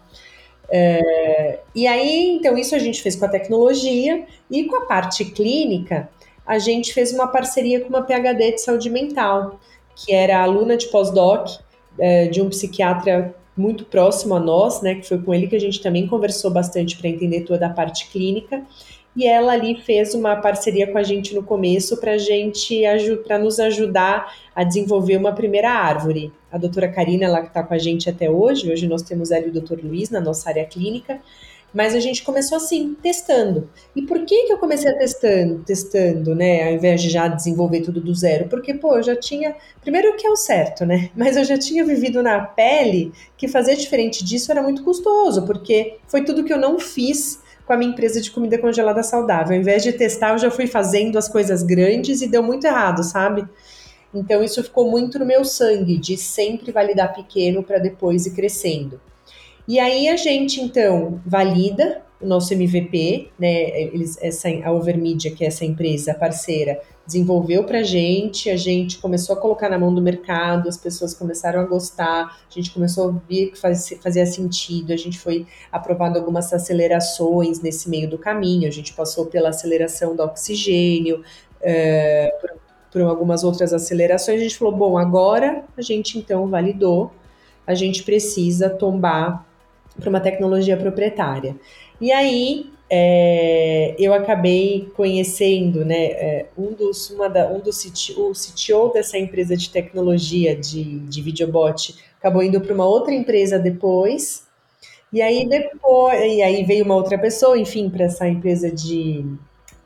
É, 0.68 1.60
e 1.72 1.86
aí, 1.86 2.30
então, 2.30 2.58
isso 2.58 2.74
a 2.74 2.80
gente 2.80 3.00
fez 3.00 3.14
com 3.14 3.24
a 3.24 3.28
tecnologia 3.28 4.26
e 4.50 4.64
com 4.64 4.76
a 4.78 4.86
parte 4.86 5.24
clínica, 5.24 6.10
a 6.44 6.58
gente 6.58 6.92
fez 6.92 7.12
uma 7.12 7.28
parceria 7.28 7.80
com 7.80 7.90
uma 7.90 8.02
PhD 8.02 8.52
de 8.52 8.60
saúde 8.60 8.90
mental, 8.90 9.60
que 9.94 10.12
era 10.12 10.42
aluna 10.42 10.76
de 10.76 10.88
pós-doc 10.88 11.48
é, 11.96 12.26
de 12.26 12.42
um 12.42 12.48
psiquiatra 12.48 13.36
muito 13.56 13.84
próximo 13.84 14.34
a 14.34 14.40
nós, 14.40 14.82
né, 14.82 14.96
que 14.96 15.06
foi 15.06 15.22
com 15.22 15.32
ele 15.32 15.46
que 15.46 15.54
a 15.54 15.60
gente 15.60 15.80
também 15.80 16.08
conversou 16.08 16.50
bastante 16.50 16.96
para 16.96 17.08
entender 17.08 17.42
toda 17.42 17.66
a 17.66 17.70
parte 17.70 18.08
clínica 18.08 18.66
e 19.14 19.26
ela 19.26 19.52
ali 19.52 19.80
fez 19.82 20.14
uma 20.14 20.36
parceria 20.36 20.90
com 20.90 20.96
a 20.96 21.02
gente 21.02 21.34
no 21.34 21.42
começo 21.42 21.98
para 21.98 22.16
gente 22.16 22.82
para 23.24 23.38
nos 23.38 23.60
ajudar 23.60 24.34
a 24.54 24.64
desenvolver 24.64 25.16
uma 25.16 25.32
primeira 25.32 25.70
árvore. 25.70 26.32
A 26.50 26.58
doutora 26.58 26.88
Karina, 26.88 27.26
ela 27.26 27.42
que 27.42 27.48
está 27.48 27.62
com 27.62 27.74
a 27.74 27.78
gente 27.78 28.08
até 28.08 28.30
hoje, 28.30 28.70
hoje 28.70 28.86
nós 28.86 29.02
temos 29.02 29.30
e 29.30 29.40
o 29.40 29.52
doutor 29.52 29.80
Luiz 29.82 30.10
na 30.10 30.20
nossa 30.20 30.48
área 30.48 30.64
clínica, 30.64 31.20
mas 31.74 31.94
a 31.94 32.00
gente 32.00 32.22
começou 32.22 32.56
assim, 32.56 32.94
testando. 33.02 33.68
E 33.96 34.02
por 34.02 34.24
que, 34.24 34.46
que 34.46 34.52
eu 34.52 34.58
comecei 34.58 34.90
a 34.90 34.98
testando, 34.98 35.62
testando, 35.64 36.34
né, 36.34 36.68
ao 36.68 36.74
invés 36.74 37.00
de 37.00 37.08
já 37.08 37.28
desenvolver 37.28 37.80
tudo 37.80 38.00
do 38.00 38.14
zero? 38.14 38.48
Porque, 38.48 38.74
pô, 38.74 38.96
eu 38.96 39.02
já 39.02 39.16
tinha, 39.16 39.56
primeiro 39.80 40.14
que 40.16 40.26
é 40.26 40.30
o 40.30 40.36
certo, 40.36 40.84
né, 40.84 41.10
mas 41.16 41.36
eu 41.36 41.44
já 41.44 41.58
tinha 41.58 41.84
vivido 41.84 42.22
na 42.22 42.40
pele 42.40 43.12
que 43.36 43.48
fazer 43.48 43.76
diferente 43.76 44.22
disso 44.24 44.52
era 44.52 44.62
muito 44.62 44.84
custoso, 44.84 45.46
porque 45.46 45.96
foi 46.06 46.24
tudo 46.24 46.44
que 46.44 46.52
eu 46.52 46.58
não 46.58 46.78
fiz 46.78 47.40
com 47.72 47.76
a 47.76 47.78
minha 47.78 47.90
empresa 47.90 48.20
de 48.20 48.30
comida 48.30 48.58
congelada 48.58 49.02
saudável. 49.02 49.54
Ao 49.54 49.60
invés 49.60 49.82
de 49.82 49.94
testar, 49.94 50.32
eu 50.32 50.38
já 50.38 50.50
fui 50.50 50.66
fazendo 50.66 51.16
as 51.16 51.26
coisas 51.26 51.62
grandes 51.62 52.20
e 52.20 52.26
deu 52.26 52.42
muito 52.42 52.66
errado, 52.66 53.02
sabe? 53.02 53.46
Então 54.14 54.44
isso 54.44 54.62
ficou 54.62 54.90
muito 54.90 55.18
no 55.18 55.24
meu 55.24 55.42
sangue, 55.42 55.96
de 55.96 56.18
sempre 56.18 56.70
validar 56.70 57.14
pequeno 57.14 57.62
para 57.62 57.78
depois 57.78 58.26
ir 58.26 58.34
crescendo. 58.34 59.00
E 59.66 59.80
aí 59.80 60.06
a 60.06 60.16
gente 60.16 60.60
então 60.60 61.18
valida 61.24 62.02
o 62.22 62.26
nosso 62.26 62.52
MVP, 62.54 63.30
né? 63.38 63.82
Eles, 63.82 64.16
essa, 64.22 64.48
a 64.64 64.72
Overmedia, 64.72 65.34
que 65.34 65.44
é 65.44 65.48
essa 65.48 65.64
empresa 65.64 66.14
parceira, 66.14 66.80
desenvolveu 67.04 67.64
para 67.64 67.80
a 67.80 67.82
gente, 67.82 68.48
a 68.48 68.56
gente 68.56 68.98
começou 68.98 69.36
a 69.36 69.40
colocar 69.40 69.68
na 69.68 69.78
mão 69.78 69.92
do 69.92 70.00
mercado, 70.00 70.68
as 70.68 70.76
pessoas 70.76 71.12
começaram 71.12 71.60
a 71.60 71.64
gostar, 71.64 72.40
a 72.48 72.54
gente 72.54 72.70
começou 72.70 73.08
a 73.08 73.12
ver 73.28 73.50
que 73.50 73.58
faz, 73.58 73.92
fazia 74.00 74.24
sentido, 74.24 74.92
a 74.92 74.96
gente 74.96 75.18
foi 75.18 75.46
aprovado 75.70 76.18
algumas 76.18 76.52
acelerações 76.52 77.60
nesse 77.60 77.90
meio 77.90 78.08
do 78.08 78.16
caminho, 78.16 78.68
a 78.68 78.70
gente 78.70 78.92
passou 78.92 79.26
pela 79.26 79.48
aceleração 79.48 80.14
do 80.14 80.22
oxigênio, 80.22 81.22
é, 81.60 82.32
por, 82.40 82.50
por 82.92 83.02
algumas 83.02 83.42
outras 83.42 83.72
acelerações, 83.72 84.38
a 84.38 84.42
gente 84.42 84.56
falou, 84.56 84.74
bom, 84.74 84.96
agora 84.96 85.64
a 85.76 85.82
gente 85.82 86.18
então 86.18 86.46
validou, 86.46 87.10
a 87.66 87.74
gente 87.74 88.04
precisa 88.04 88.70
tombar 88.70 89.44
para 89.98 90.08
uma 90.08 90.20
tecnologia 90.20 90.76
proprietária. 90.76 91.56
E 92.02 92.10
aí 92.10 92.68
é, 92.90 93.94
eu 93.96 94.12
acabei 94.12 94.90
conhecendo, 94.96 95.84
né, 95.84 96.04
é, 96.06 96.46
um 96.58 96.72
dos, 96.72 97.10
uma 97.10 97.28
da, 97.28 97.48
um 97.48 97.60
dos 97.60 97.84
o 98.16 98.32
CTO 98.32 98.92
dessa 98.92 99.16
empresa 99.16 99.56
de 99.56 99.70
tecnologia 99.70 100.56
de, 100.56 100.98
de 100.98 101.22
videobot 101.22 101.94
acabou 102.18 102.42
indo 102.42 102.60
para 102.60 102.74
uma 102.74 102.84
outra 102.84 103.14
empresa 103.14 103.56
depois, 103.56 104.48
e 105.12 105.22
aí 105.22 105.48
depois, 105.48 106.20
e 106.20 106.42
aí 106.42 106.64
veio 106.64 106.84
uma 106.84 106.96
outra 106.96 107.16
pessoa, 107.16 107.56
enfim, 107.56 107.88
para 107.88 108.06
essa 108.06 108.26
empresa 108.26 108.68
de, 108.68 109.24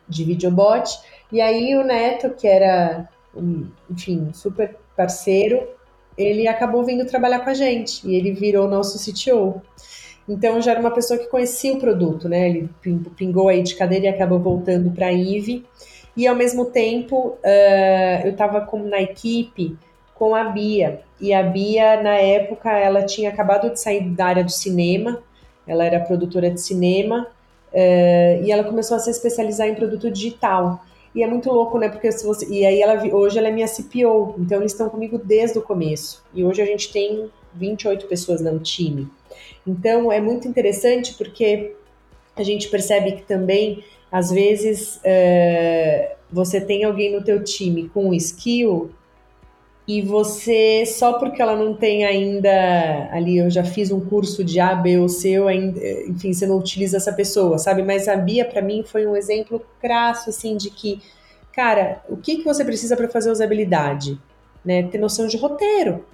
de 0.08 0.24
videobot, 0.24 0.88
e 1.30 1.42
aí 1.42 1.76
o 1.76 1.84
Neto, 1.84 2.30
que 2.30 2.48
era, 2.48 3.06
um, 3.36 3.66
enfim, 3.90 4.30
super 4.32 4.74
parceiro, 4.96 5.68
ele 6.16 6.48
acabou 6.48 6.82
vindo 6.82 7.04
trabalhar 7.04 7.40
com 7.40 7.50
a 7.50 7.54
gente, 7.54 8.08
e 8.08 8.14
ele 8.14 8.32
virou 8.32 8.66
nosso 8.66 8.98
CTO. 8.98 9.60
Então 10.28 10.60
já 10.60 10.72
era 10.72 10.80
uma 10.80 10.90
pessoa 10.90 11.18
que 11.18 11.26
conhecia 11.26 11.74
o 11.74 11.78
produto, 11.78 12.28
né? 12.28 12.48
Ele 12.48 12.70
pingou 13.16 13.48
aí 13.48 13.62
de 13.62 13.74
cadeira 13.74 14.06
e 14.06 14.08
acabou 14.08 14.38
voltando 14.38 14.90
para 14.90 15.06
a 15.06 15.12
IVE. 15.12 15.64
E 16.16 16.26
ao 16.26 16.34
mesmo 16.34 16.66
tempo, 16.66 17.36
uh, 17.44 18.24
eu 18.24 18.32
estava 18.32 18.66
na 18.84 19.02
equipe 19.02 19.76
com 20.14 20.34
a 20.34 20.44
Bia. 20.44 21.00
E 21.20 21.32
a 21.32 21.42
Bia, 21.42 22.02
na 22.02 22.14
época, 22.14 22.70
ela 22.70 23.04
tinha 23.04 23.28
acabado 23.28 23.70
de 23.70 23.78
sair 23.78 24.08
da 24.10 24.26
área 24.26 24.44
do 24.44 24.50
cinema, 24.50 25.22
ela 25.66 25.84
era 25.84 26.00
produtora 26.00 26.50
de 26.50 26.60
cinema, 26.60 27.26
uh, 27.72 28.44
e 28.44 28.50
ela 28.50 28.64
começou 28.64 28.96
a 28.96 29.00
se 29.00 29.10
especializar 29.10 29.68
em 29.68 29.74
produto 29.74 30.10
digital. 30.10 30.82
E 31.14 31.22
é 31.22 31.26
muito 31.26 31.50
louco, 31.50 31.78
né? 31.78 31.88
Porque 31.88 32.10
se 32.10 32.26
você. 32.26 32.46
E 32.46 32.64
aí 32.64 32.80
ela 32.80 33.02
hoje 33.14 33.38
ela 33.38 33.48
é 33.48 33.50
minha 33.50 33.66
CPO, 33.66 34.34
então 34.38 34.58
eles 34.58 34.72
estão 34.72 34.88
comigo 34.88 35.18
desde 35.22 35.58
o 35.58 35.62
começo. 35.62 36.22
E 36.34 36.44
hoje 36.44 36.60
a 36.60 36.66
gente 36.66 36.92
tem 36.92 37.30
28 37.54 38.06
pessoas 38.06 38.40
no 38.40 38.58
time. 38.58 39.08
Então 39.66 40.10
é 40.10 40.20
muito 40.20 40.46
interessante 40.46 41.14
porque 41.14 41.74
a 42.36 42.42
gente 42.42 42.68
percebe 42.68 43.12
que 43.12 43.22
também 43.22 43.82
às 44.10 44.30
vezes 44.30 44.96
uh, 44.96 46.16
você 46.30 46.60
tem 46.60 46.84
alguém 46.84 47.12
no 47.12 47.22
teu 47.22 47.42
time 47.42 47.88
com 47.88 48.12
skill 48.14 48.90
e 49.88 50.02
você 50.02 50.84
só 50.84 51.14
porque 51.14 51.40
ela 51.40 51.56
não 51.56 51.74
tem 51.74 52.04
ainda 52.04 53.08
ali 53.12 53.38
eu 53.38 53.48
já 53.48 53.64
fiz 53.64 53.90
um 53.90 54.00
curso 54.00 54.44
de 54.44 54.58
A, 54.58 54.74
B 54.74 54.98
ou 54.98 55.08
C, 55.08 55.30
eu 55.30 55.48
ainda, 55.48 55.80
enfim, 56.08 56.32
você 56.32 56.46
não 56.46 56.58
utiliza 56.58 56.96
essa 56.96 57.12
pessoa, 57.12 57.58
sabe? 57.58 57.82
Mas 57.82 58.08
a 58.08 58.16
Bia 58.16 58.44
para 58.44 58.62
mim 58.62 58.82
foi 58.84 59.06
um 59.06 59.16
exemplo 59.16 59.64
crasso 59.80 60.30
assim 60.30 60.56
de 60.56 60.70
que, 60.70 61.00
cara, 61.52 62.02
o 62.08 62.16
que 62.16 62.38
que 62.38 62.44
você 62.44 62.64
precisa 62.64 62.96
para 62.96 63.08
fazer 63.08 63.30
usabilidade, 63.30 64.18
né? 64.64 64.82
Ter 64.84 64.98
noção 64.98 65.26
de 65.26 65.36
roteiro 65.36 66.04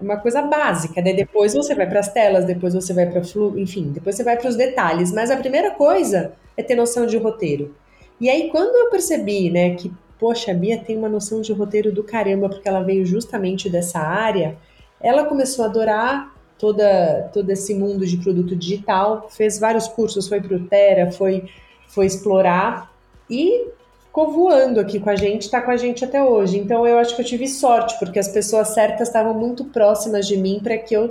uma 0.00 0.16
coisa 0.16 0.42
básica, 0.42 1.00
né? 1.00 1.12
Depois 1.12 1.54
você 1.54 1.74
vai 1.74 1.86
para 1.86 2.00
as 2.00 2.12
telas, 2.12 2.44
depois 2.44 2.74
você 2.74 2.92
vai 2.92 3.06
para 3.06 3.24
flu, 3.24 3.58
enfim, 3.58 3.90
depois 3.90 4.16
você 4.16 4.24
vai 4.24 4.36
para 4.36 4.48
os 4.48 4.56
detalhes, 4.56 5.12
mas 5.12 5.30
a 5.30 5.36
primeira 5.36 5.72
coisa 5.72 6.32
é 6.56 6.62
ter 6.62 6.74
noção 6.74 7.06
de 7.06 7.16
roteiro. 7.16 7.74
E 8.20 8.28
aí 8.28 8.50
quando 8.50 8.76
eu 8.76 8.90
percebi, 8.90 9.50
né, 9.50 9.74
que 9.74 9.92
poxa, 10.18 10.50
a 10.50 10.54
Bia 10.54 10.78
tem 10.78 10.96
uma 10.96 11.08
noção 11.08 11.40
de 11.40 11.52
roteiro 11.52 11.92
do 11.92 12.02
caramba, 12.02 12.48
porque 12.48 12.68
ela 12.68 12.82
veio 12.82 13.06
justamente 13.06 13.70
dessa 13.70 14.00
área. 14.00 14.56
Ela 15.00 15.24
começou 15.24 15.64
a 15.64 15.68
adorar 15.68 16.34
toda, 16.58 17.30
todo 17.32 17.48
esse 17.50 17.72
mundo 17.72 18.04
de 18.04 18.16
produto 18.16 18.56
digital, 18.56 19.28
fez 19.30 19.58
vários 19.58 19.86
cursos, 19.86 20.28
foi 20.28 20.40
para 20.40 20.56
o 20.56 20.66
Terra, 20.66 21.12
foi, 21.12 21.44
foi 21.86 22.06
explorar 22.06 22.92
e 23.30 23.68
ficou 24.18 24.32
voando 24.32 24.80
aqui 24.80 24.98
com 24.98 25.10
a 25.10 25.14
gente, 25.14 25.42
está 25.42 25.62
com 25.62 25.70
a 25.70 25.76
gente 25.76 26.04
até 26.04 26.22
hoje. 26.24 26.58
Então 26.58 26.84
eu 26.84 26.98
acho 26.98 27.14
que 27.14 27.22
eu 27.22 27.24
tive 27.24 27.46
sorte, 27.46 27.96
porque 28.00 28.18
as 28.18 28.26
pessoas 28.26 28.68
certas 28.68 29.06
estavam 29.06 29.32
muito 29.32 29.66
próximas 29.66 30.26
de 30.26 30.36
mim 30.36 30.58
para 30.60 30.76
que 30.76 30.94
eu 30.94 31.08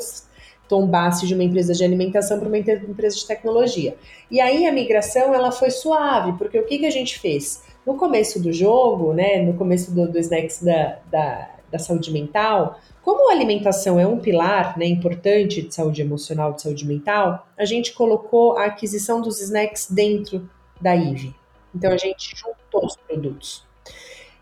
tombasse 0.67 1.25
de 1.25 1.33
uma 1.33 1.43
empresa 1.43 1.73
de 1.73 1.85
alimentação 1.85 2.37
para 2.37 2.49
uma 2.49 2.57
empresa 2.57 3.15
de 3.15 3.25
tecnologia. 3.25 3.95
E 4.29 4.41
aí 4.41 4.65
a 4.65 4.73
migração 4.73 5.33
ela 5.33 5.53
foi 5.53 5.71
suave, 5.71 6.33
porque 6.37 6.59
o 6.59 6.65
que, 6.65 6.79
que 6.79 6.85
a 6.85 6.91
gente 6.91 7.17
fez? 7.17 7.63
No 7.85 7.95
começo 7.95 8.41
do 8.41 8.51
jogo, 8.51 9.13
né, 9.13 9.41
no 9.41 9.53
começo 9.53 9.89
do, 9.91 10.11
do 10.11 10.19
Snacks 10.19 10.61
da, 10.61 10.97
da, 11.09 11.49
da 11.71 11.79
saúde 11.79 12.11
mental, 12.11 12.77
como 13.01 13.29
a 13.29 13.33
alimentação 13.33 13.97
é 13.97 14.05
um 14.05 14.19
pilar 14.19 14.77
né, 14.77 14.85
importante 14.85 15.61
de 15.61 15.73
saúde 15.73 16.01
emocional, 16.01 16.51
de 16.51 16.61
saúde 16.61 16.85
mental, 16.85 17.47
a 17.57 17.63
gente 17.63 17.93
colocou 17.93 18.57
a 18.57 18.65
aquisição 18.65 19.21
dos 19.21 19.39
snacks 19.39 19.89
dentro 19.89 20.49
da 20.81 20.93
IVE. 20.93 21.33
Então 21.77 21.91
a 21.91 21.97
gente 21.97 22.35
juntou 22.35 22.66
os 22.85 22.95
produtos. 22.95 23.65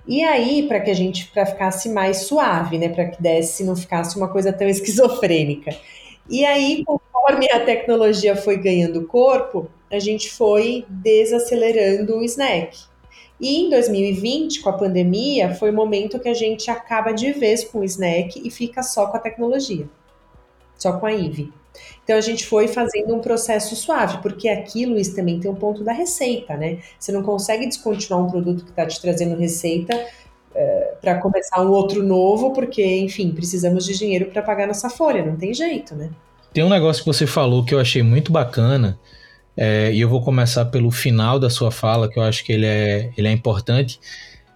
E 0.07 0.23
aí, 0.23 0.67
para 0.67 0.79
que 0.79 0.91
a 0.91 0.93
gente 0.93 1.27
para 1.27 1.45
ficasse 1.45 1.89
mais 1.89 2.27
suave, 2.27 2.77
né, 2.77 2.89
para 2.89 3.05
que 3.05 3.21
desse 3.21 3.63
não 3.63 3.75
ficasse 3.75 4.15
uma 4.17 4.27
coisa 4.27 4.53
tão 4.53 4.67
esquizofrênica. 4.69 5.75
E 6.29 6.45
aí, 6.45 6.83
conforme 6.85 7.47
a 7.51 7.59
tecnologia 7.59 8.35
foi 8.35 8.57
ganhando 8.57 9.05
corpo, 9.07 9.69
a 9.91 9.99
gente 9.99 10.29
foi 10.31 10.85
desacelerando 10.89 12.17
o 12.17 12.23
snack. 12.23 12.77
E 13.39 13.59
em 13.59 13.69
2020, 13.69 14.61
com 14.61 14.69
a 14.69 14.73
pandemia, 14.73 15.53
foi 15.55 15.69
o 15.69 15.73
momento 15.73 16.19
que 16.19 16.29
a 16.29 16.33
gente 16.33 16.69
acaba 16.71 17.11
de 17.11 17.33
vez 17.33 17.63
com 17.63 17.79
o 17.79 17.83
snack 17.83 18.41
e 18.43 18.49
fica 18.49 18.81
só 18.81 19.07
com 19.07 19.17
a 19.17 19.19
tecnologia, 19.19 19.87
só 20.77 20.97
com 20.97 21.05
a 21.05 21.13
IVE. 21.13 21.51
Então 22.03 22.15
a 22.17 22.21
gente 22.21 22.45
foi 22.45 22.67
fazendo 22.67 23.15
um 23.15 23.19
processo 23.19 23.75
suave, 23.75 24.19
porque 24.21 24.47
aqui, 24.47 24.85
Luiz, 24.85 25.09
também 25.09 25.39
tem 25.39 25.49
um 25.49 25.55
ponto 25.55 25.83
da 25.83 25.91
receita, 25.91 26.55
né? 26.55 26.79
Você 26.99 27.11
não 27.11 27.23
consegue 27.23 27.65
descontinuar 27.65 28.23
um 28.23 28.29
produto 28.29 28.63
que 28.63 28.69
está 28.69 28.85
te 28.85 29.01
trazendo 29.01 29.35
receita 29.35 29.93
é, 30.53 30.93
para 31.01 31.15
começar 31.19 31.61
um 31.61 31.69
outro 31.69 32.01
novo, 32.01 32.51
porque, 32.51 32.83
enfim, 32.99 33.31
precisamos 33.31 33.85
de 33.85 33.97
dinheiro 33.97 34.27
para 34.27 34.41
pagar 34.41 34.67
nossa 34.67 34.89
folha, 34.89 35.25
não 35.25 35.35
tem 35.35 35.53
jeito, 35.53 35.93
né? 35.95 36.09
Tem 36.53 36.63
um 36.63 36.69
negócio 36.69 37.03
que 37.03 37.07
você 37.07 37.27
falou 37.27 37.65
que 37.65 37.75
eu 37.75 37.79
achei 37.79 38.01
muito 38.01 38.31
bacana, 38.31 38.97
é, 39.57 39.91
e 39.91 39.99
eu 39.99 40.09
vou 40.09 40.21
começar 40.21 40.65
pelo 40.65 40.91
final 40.91 41.37
da 41.39 41.49
sua 41.49 41.71
fala, 41.71 42.09
que 42.09 42.17
eu 42.17 42.23
acho 42.23 42.43
que 42.43 42.53
ele 42.53 42.65
é, 42.65 43.11
ele 43.17 43.27
é 43.27 43.31
importante, 43.31 43.99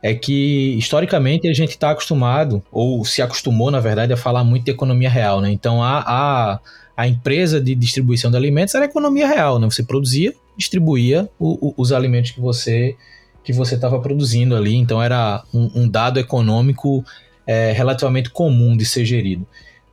é 0.02 0.14
que 0.14 0.78
historicamente 0.78 1.48
a 1.48 1.54
gente 1.54 1.72
está 1.72 1.92
acostumado, 1.92 2.64
ou 2.72 3.04
se 3.04 3.22
acostumou, 3.22 3.70
na 3.70 3.80
verdade, 3.80 4.14
a 4.14 4.18
falar 4.18 4.44
muito 4.44 4.64
de 4.64 4.72
economia 4.72 5.10
real, 5.10 5.42
né? 5.42 5.52
Então 5.52 5.84
a, 5.84 6.04
a, 6.08 6.60
a 7.00 7.08
empresa 7.08 7.62
de 7.62 7.74
distribuição 7.76 8.30
de 8.30 8.36
alimentos 8.36 8.76
era 8.76 8.84
economia 8.84 9.26
real, 9.26 9.58
né? 9.58 9.70
Você 9.70 9.82
produzia, 9.82 10.34
distribuía 10.58 11.30
o, 11.40 11.70
o, 11.70 11.74
os 11.78 11.94
alimentos 11.94 12.32
que 12.32 12.42
você 12.42 12.98
que 13.42 13.54
você 13.54 13.76
estava 13.76 14.02
produzindo 14.02 14.54
ali, 14.54 14.76
então 14.76 15.02
era 15.02 15.42
um, 15.54 15.84
um 15.84 15.90
dado 15.90 16.20
econômico 16.20 17.06
é, 17.48 17.72
relativamente 17.72 18.30
comum 18.30 18.76
de 18.76 18.84
ser 18.84 19.06
gerido 19.06 19.48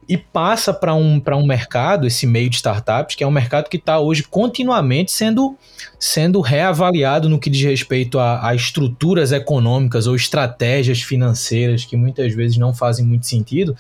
e 0.09 0.17
passa 0.17 0.73
para 0.73 0.95
um, 0.95 1.21
um 1.33 1.47
mercado, 1.47 2.07
esse 2.07 2.27
meio 2.27 2.49
de 2.49 2.57
startups, 2.57 3.17
que 3.17 3.25
é 3.25 3.27
um 3.27 3.31
mercado 3.31 3.69
que 3.69 3.77
está 3.77 3.99
hoje 3.99 4.23
continuamente 4.23 5.11
sendo, 5.11 5.57
sendo 5.99 6.41
reavaliado 6.41 7.29
no 7.29 7.41
que 7.41 7.51
diz 7.51 7.63
respeito 7.63 8.19
a, 8.19 8.49
a, 8.49 8.55
estruturas 8.55 9.33
econômicas 9.33 10.07
ou 10.07 10.15
estratégias 10.15 11.03
financeiras 11.03 11.85
que 11.85 11.97
muitas 11.97 12.33
vezes 12.35 12.57
não 12.57 12.73
fazem 12.73 13.05
muito 13.05 13.27
sentido. 13.27 13.77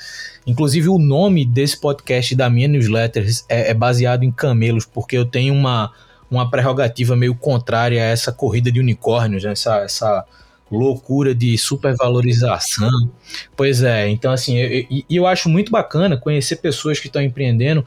Inclusive, 0.46 0.88
o 0.88 0.98
nome 0.98 1.44
desse 1.44 1.80
podcast 1.80 2.34
da 2.34 2.50
minha 2.50 2.66
newsletter 2.66 3.26
é, 3.48 3.70
é 3.70 3.74
baseado 3.74 4.24
em 4.24 4.32
camelos, 4.32 4.84
porque 4.84 5.16
eu 5.16 5.24
tenho 5.24 5.54
uma, 5.54 5.92
uma 6.28 6.50
prerrogativa 6.50 7.14
meio 7.14 7.36
contrária 7.36 8.02
a 8.02 8.06
essa 8.06 8.32
corrida 8.32 8.72
de 8.72 8.80
unicórnios, 8.80 9.44
né? 9.44 9.52
essa. 9.52 9.76
essa 9.78 10.24
loucura 10.70 11.35
de 11.35 11.57
supervalorização. 11.57 13.11
Pois 13.57 13.83
é, 13.83 14.09
então 14.09 14.33
assim, 14.33 14.57
e 14.57 15.05
eu, 15.09 15.22
eu, 15.22 15.26
acho 15.26 15.48
muito 15.48 15.70
bacana 15.70 16.16
conhecer 16.16 16.57
pessoas 16.57 16.98
que 16.98 17.07
estão 17.07 17.22
empreendendo 17.22 17.85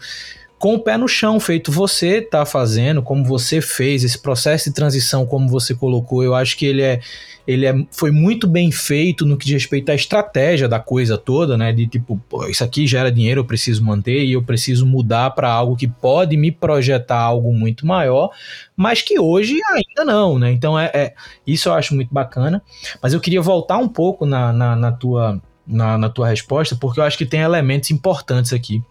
com 0.59 0.75
o 0.75 0.79
pé 0.79 0.97
no 0.97 1.07
chão, 1.07 1.39
feito 1.39 1.71
você 1.71 2.17
está 2.17 2.45
fazendo, 2.45 3.01
como 3.01 3.23
você 3.23 3.61
fez, 3.61 4.03
esse 4.03 4.19
processo 4.19 4.69
de 4.69 4.75
transição, 4.75 5.25
como 5.25 5.47
você 5.47 5.73
colocou, 5.73 6.21
eu 6.21 6.35
acho 6.35 6.57
que 6.57 6.65
ele 6.65 6.81
é 6.81 6.99
ele 7.47 7.65
é, 7.65 7.73
foi 7.89 8.11
muito 8.11 8.45
bem 8.45 8.71
feito 8.71 9.25
no 9.25 9.35
que 9.35 9.43
diz 9.43 9.53
respeito 9.53 9.89
à 9.89 9.95
estratégia 9.95 10.67
da 10.67 10.79
coisa 10.79 11.17
toda, 11.17 11.57
né? 11.57 11.73
De 11.73 11.87
tipo, 11.87 12.21
isso 12.47 12.63
aqui 12.63 12.85
gera 12.85 13.11
dinheiro, 13.11 13.39
eu 13.39 13.45
preciso 13.45 13.83
manter 13.83 14.23
e 14.23 14.33
eu 14.33 14.43
preciso 14.43 14.85
mudar 14.85 15.31
para 15.31 15.49
algo 15.49 15.75
que 15.75 15.87
pode 15.87 16.37
me 16.37 16.51
projetar 16.51 17.19
algo 17.19 17.51
muito 17.51 17.87
maior, 17.87 18.29
mas 18.77 19.01
que 19.01 19.19
hoje 19.19 19.59
ainda 19.67 20.05
não, 20.05 20.37
né? 20.37 20.51
Então 20.51 20.77
é, 20.77 20.91
é 20.93 21.13
isso 21.47 21.69
eu 21.69 21.73
acho 21.73 21.95
muito 21.95 22.13
bacana. 22.13 22.61
Mas 23.01 23.13
eu 23.13 23.19
queria 23.19 23.41
voltar 23.41 23.77
um 23.79 23.87
pouco 23.87 24.27
na, 24.27 24.53
na, 24.53 24.75
na 24.75 24.91
tua, 24.91 25.41
na, 25.65 25.97
na 25.97 26.09
tua 26.09 26.27
resposta, 26.27 26.75
porque 26.75 26.99
eu 26.99 27.03
acho 27.03 27.17
que 27.17 27.25
tem 27.25 27.39
elementos 27.39 27.89
importantes 27.89 28.53
aqui 28.53 28.83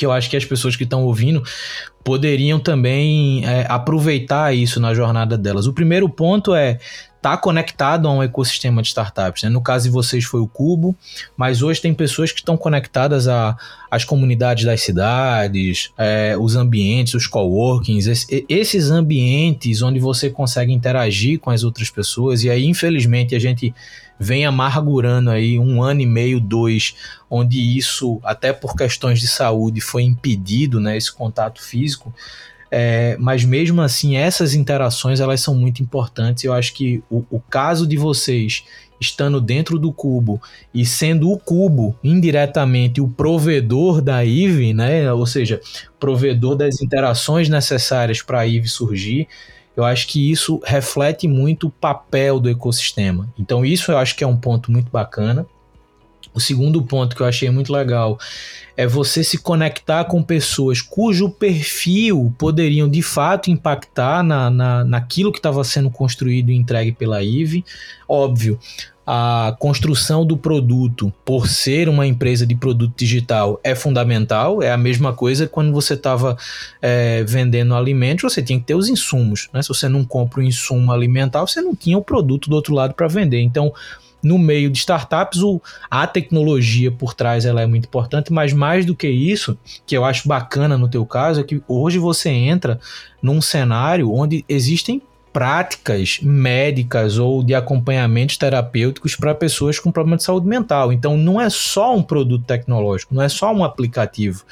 que 0.00 0.06
eu 0.06 0.12
acho 0.12 0.30
que 0.30 0.36
as 0.36 0.46
pessoas 0.46 0.76
que 0.76 0.84
estão 0.84 1.04
ouvindo 1.04 1.42
poderiam 2.02 2.58
também 2.58 3.46
é, 3.46 3.66
aproveitar 3.68 4.54
isso 4.56 4.80
na 4.80 4.94
jornada 4.94 5.36
delas. 5.36 5.66
O 5.66 5.74
primeiro 5.74 6.08
ponto 6.08 6.54
é 6.54 6.78
está 7.18 7.36
conectado 7.36 8.08
a 8.08 8.10
um 8.10 8.22
ecossistema 8.22 8.80
de 8.80 8.88
startups. 8.88 9.42
Né? 9.42 9.50
No 9.50 9.60
caso 9.60 9.84
de 9.84 9.90
vocês 9.90 10.24
foi 10.24 10.40
o 10.40 10.48
Cubo, 10.48 10.96
mas 11.36 11.60
hoje 11.60 11.78
tem 11.78 11.92
pessoas 11.92 12.32
que 12.32 12.40
estão 12.40 12.56
conectadas 12.56 13.28
às 13.90 14.04
comunidades 14.04 14.64
das 14.64 14.80
cidades, 14.80 15.92
é, 15.98 16.34
os 16.40 16.56
ambientes, 16.56 17.12
os 17.12 17.26
coworkings, 17.26 18.06
esse, 18.06 18.46
esses 18.48 18.90
ambientes 18.90 19.82
onde 19.82 20.00
você 20.00 20.30
consegue 20.30 20.72
interagir 20.72 21.38
com 21.38 21.50
as 21.50 21.62
outras 21.62 21.90
pessoas. 21.90 22.42
E 22.42 22.48
aí, 22.48 22.64
infelizmente, 22.64 23.34
a 23.34 23.38
gente 23.38 23.74
vem 24.20 24.44
amargurando 24.44 25.30
aí 25.30 25.58
um 25.58 25.82
ano 25.82 26.02
e 26.02 26.06
meio, 26.06 26.38
dois, 26.38 26.94
onde 27.30 27.58
isso, 27.58 28.20
até 28.22 28.52
por 28.52 28.76
questões 28.76 29.18
de 29.18 29.26
saúde, 29.26 29.80
foi 29.80 30.02
impedido, 30.02 30.78
né, 30.78 30.94
esse 30.94 31.10
contato 31.10 31.62
físico. 31.62 32.14
É, 32.70 33.16
mas 33.18 33.44
mesmo 33.44 33.80
assim, 33.80 34.16
essas 34.16 34.54
interações 34.54 35.18
elas 35.18 35.40
são 35.40 35.54
muito 35.54 35.82
importantes. 35.82 36.44
Eu 36.44 36.52
acho 36.52 36.74
que 36.74 37.02
o, 37.10 37.24
o 37.30 37.40
caso 37.40 37.86
de 37.86 37.96
vocês 37.96 38.62
estando 39.00 39.40
dentro 39.40 39.78
do 39.78 39.90
cubo 39.90 40.40
e 40.74 40.84
sendo 40.84 41.32
o 41.32 41.38
cubo 41.38 41.98
indiretamente 42.04 43.00
o 43.00 43.08
provedor 43.08 44.02
da 44.02 44.22
IVE, 44.22 44.74
né? 44.74 45.10
Ou 45.12 45.26
seja, 45.26 45.60
provedor 45.98 46.54
das 46.54 46.82
interações 46.82 47.48
necessárias 47.48 48.20
para 48.20 48.40
a 48.40 48.46
IVE 48.46 48.68
surgir. 48.68 49.26
Eu 49.76 49.84
acho 49.84 50.08
que 50.08 50.30
isso 50.30 50.60
reflete 50.64 51.28
muito 51.28 51.68
o 51.68 51.70
papel 51.70 52.40
do 52.40 52.50
ecossistema. 52.50 53.28
Então, 53.38 53.64
isso 53.64 53.92
eu 53.92 53.98
acho 53.98 54.16
que 54.16 54.24
é 54.24 54.26
um 54.26 54.36
ponto 54.36 54.70
muito 54.70 54.90
bacana. 54.90 55.46
O 56.32 56.40
segundo 56.40 56.82
ponto 56.82 57.16
que 57.16 57.22
eu 57.22 57.26
achei 57.26 57.50
muito 57.50 57.72
legal 57.72 58.18
é 58.76 58.86
você 58.86 59.22
se 59.22 59.38
conectar 59.38 60.04
com 60.04 60.22
pessoas 60.22 60.80
cujo 60.80 61.28
perfil 61.28 62.34
poderiam 62.38 62.88
de 62.88 63.02
fato 63.02 63.50
impactar 63.50 64.22
na, 64.22 64.48
na, 64.48 64.84
naquilo 64.84 65.32
que 65.32 65.38
estava 65.38 65.62
sendo 65.64 65.90
construído 65.90 66.50
e 66.50 66.56
entregue 66.56 66.92
pela 66.92 67.22
IVE. 67.22 67.64
Óbvio, 68.08 68.58
a 69.12 69.56
construção 69.58 70.24
do 70.24 70.36
produto, 70.36 71.12
por 71.24 71.48
ser 71.48 71.88
uma 71.88 72.06
empresa 72.06 72.46
de 72.46 72.54
produto 72.54 72.94
digital, 72.96 73.58
é 73.64 73.74
fundamental. 73.74 74.62
É 74.62 74.70
a 74.70 74.76
mesma 74.76 75.12
coisa 75.12 75.48
quando 75.48 75.72
você 75.72 75.94
estava 75.94 76.36
é, 76.80 77.24
vendendo 77.24 77.74
alimentos, 77.74 78.32
você 78.32 78.40
tinha 78.40 78.58
que 78.58 78.66
ter 78.66 78.76
os 78.76 78.88
insumos. 78.88 79.48
Né? 79.52 79.62
Se 79.62 79.68
você 79.68 79.88
não 79.88 80.04
compra 80.04 80.38
o 80.38 80.44
insumo 80.44 80.92
alimentar, 80.92 81.40
você 81.40 81.60
não 81.60 81.74
tinha 81.74 81.98
o 81.98 82.04
produto 82.04 82.48
do 82.48 82.54
outro 82.54 82.72
lado 82.72 82.94
para 82.94 83.08
vender. 83.08 83.40
Então, 83.40 83.72
no 84.22 84.38
meio 84.38 84.70
de 84.70 84.78
startups, 84.78 85.42
o, 85.42 85.60
a 85.90 86.06
tecnologia 86.06 86.90
por 86.90 87.14
trás 87.14 87.44
ela 87.44 87.62
é 87.62 87.66
muito 87.66 87.86
importante, 87.86 88.32
mas 88.32 88.52
mais 88.52 88.84
do 88.84 88.94
que 88.94 89.08
isso, 89.08 89.58
que 89.86 89.96
eu 89.96 90.04
acho 90.04 90.28
bacana 90.28 90.76
no 90.76 90.88
teu 90.88 91.04
caso, 91.06 91.40
é 91.40 91.44
que 91.44 91.62
hoje 91.66 91.98
você 91.98 92.28
entra 92.30 92.80
num 93.22 93.40
cenário 93.40 94.12
onde 94.12 94.44
existem 94.48 95.02
práticas 95.32 96.18
médicas 96.22 97.18
ou 97.18 97.42
de 97.42 97.54
acompanhamentos 97.54 98.36
terapêuticos 98.36 99.14
para 99.14 99.34
pessoas 99.34 99.78
com 99.78 99.92
problema 99.92 100.16
de 100.16 100.24
saúde 100.24 100.46
mental. 100.46 100.92
Então, 100.92 101.16
não 101.16 101.40
é 101.40 101.48
só 101.48 101.94
um 101.94 102.02
produto 102.02 102.44
tecnológico, 102.44 103.14
não 103.14 103.22
é 103.22 103.28
só 103.28 103.52
um 103.52 103.64
aplicativo. 103.64 104.44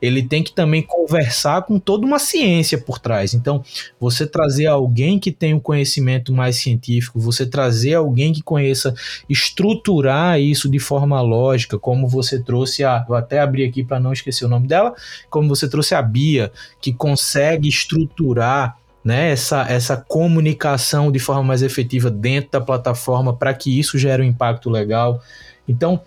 Ele 0.00 0.22
tem 0.22 0.42
que 0.42 0.52
também 0.52 0.82
conversar 0.82 1.62
com 1.62 1.78
toda 1.78 2.06
uma 2.06 2.18
ciência 2.18 2.78
por 2.78 2.98
trás. 2.98 3.34
Então, 3.34 3.62
você 4.00 4.26
trazer 4.26 4.66
alguém 4.66 5.18
que 5.18 5.30
tem 5.30 5.52
um 5.54 5.60
conhecimento 5.60 6.32
mais 6.32 6.56
científico, 6.56 7.20
você 7.20 7.44
trazer 7.44 7.94
alguém 7.94 8.32
que 8.32 8.42
conheça 8.42 8.94
estruturar 9.28 10.40
isso 10.40 10.68
de 10.68 10.78
forma 10.78 11.20
lógica, 11.20 11.78
como 11.78 12.08
você 12.08 12.42
trouxe 12.42 12.84
a. 12.84 13.04
Vou 13.04 13.16
até 13.16 13.40
abrir 13.40 13.64
aqui 13.64 13.84
para 13.84 14.00
não 14.00 14.12
esquecer 14.12 14.44
o 14.44 14.48
nome 14.48 14.66
dela, 14.66 14.94
como 15.28 15.48
você 15.48 15.68
trouxe 15.68 15.94
a 15.94 16.02
Bia, 16.02 16.50
que 16.80 16.92
consegue 16.92 17.68
estruturar 17.68 18.81
né, 19.04 19.30
essa, 19.30 19.66
essa 19.68 19.96
comunicação 19.96 21.10
de 21.10 21.18
forma 21.18 21.42
mais 21.42 21.62
efetiva 21.62 22.10
dentro 22.10 22.52
da 22.52 22.60
plataforma 22.60 23.34
para 23.34 23.52
que 23.52 23.78
isso 23.78 23.98
gere 23.98 24.22
um 24.22 24.26
impacto 24.26 24.70
legal. 24.70 25.20
Então, 25.68 26.00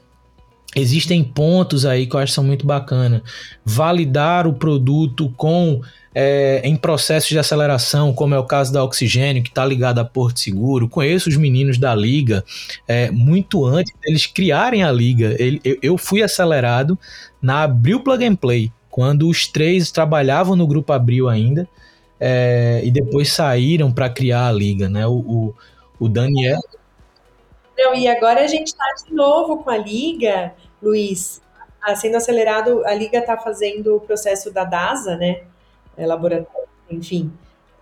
existem 0.76 1.24
pontos 1.24 1.86
aí 1.86 2.06
que 2.06 2.16
eu 2.16 2.20
acho 2.20 2.32
que 2.32 2.36
são 2.36 2.44
muito 2.44 2.66
bacana. 2.66 3.22
Validar 3.64 4.48
o 4.48 4.54
produto 4.54 5.34
com 5.36 5.82
é, 6.14 6.62
em 6.64 6.78
processos 6.78 7.30
de 7.30 7.38
aceleração, 7.38 8.14
como 8.14 8.34
é 8.34 8.40
o 8.40 8.46
caso 8.46 8.72
da 8.72 8.82
Oxigênio, 8.82 9.44
que 9.44 9.50
está 9.50 9.66
ligado 9.66 10.00
a 10.00 10.06
Porto 10.06 10.40
Seguro. 10.40 10.88
Conheço 10.88 11.28
os 11.28 11.36
meninos 11.36 11.78
da 11.78 11.94
Liga 11.94 12.44
é, 12.88 13.12
muito 13.12 13.66
antes 13.66 13.94
deles 14.02 14.26
criarem 14.26 14.84
a 14.84 14.92
Liga. 14.92 15.36
Ele, 15.38 15.60
eu, 15.66 15.78
eu 15.82 15.98
fui 15.98 16.24
acelerado 16.24 16.98
na 17.42 17.64
Abril 17.64 18.00
Plug 18.00 18.24
and 18.26 18.36
Play, 18.36 18.72
quando 18.90 19.28
os 19.28 19.46
três 19.46 19.92
trabalhavam 19.92 20.56
no 20.56 20.66
Grupo 20.66 20.94
Abril 20.94 21.28
ainda 21.28 21.68
é, 22.20 22.82
e 22.84 22.92
depois 22.92 23.32
saíram 23.32 23.92
para 23.92 24.10
criar 24.10 24.48
a 24.48 24.52
liga, 24.52 24.88
né? 24.88 25.06
O, 25.06 25.18
o, 25.18 25.56
o, 26.00 26.10
Daniel. 26.10 26.60
Não, 27.78 27.94
e 27.94 28.08
agora 28.08 28.42
a 28.42 28.48
gente 28.48 28.68
está 28.68 28.86
de 29.06 29.14
novo 29.14 29.64
com 29.64 29.70
a 29.70 29.78
liga, 29.78 30.54
Luiz. 30.82 31.42
Ah, 31.82 31.96
sendo 31.96 32.16
acelerado, 32.16 32.84
a 32.86 32.94
liga 32.94 33.20
está 33.20 33.38
fazendo 33.38 33.96
o 33.96 34.00
processo 34.00 34.52
da 34.52 34.64
DASA, 34.64 35.18
né? 35.18 35.42
É, 35.98 36.06
laboratório, 36.06 36.68
enfim. 36.90 37.32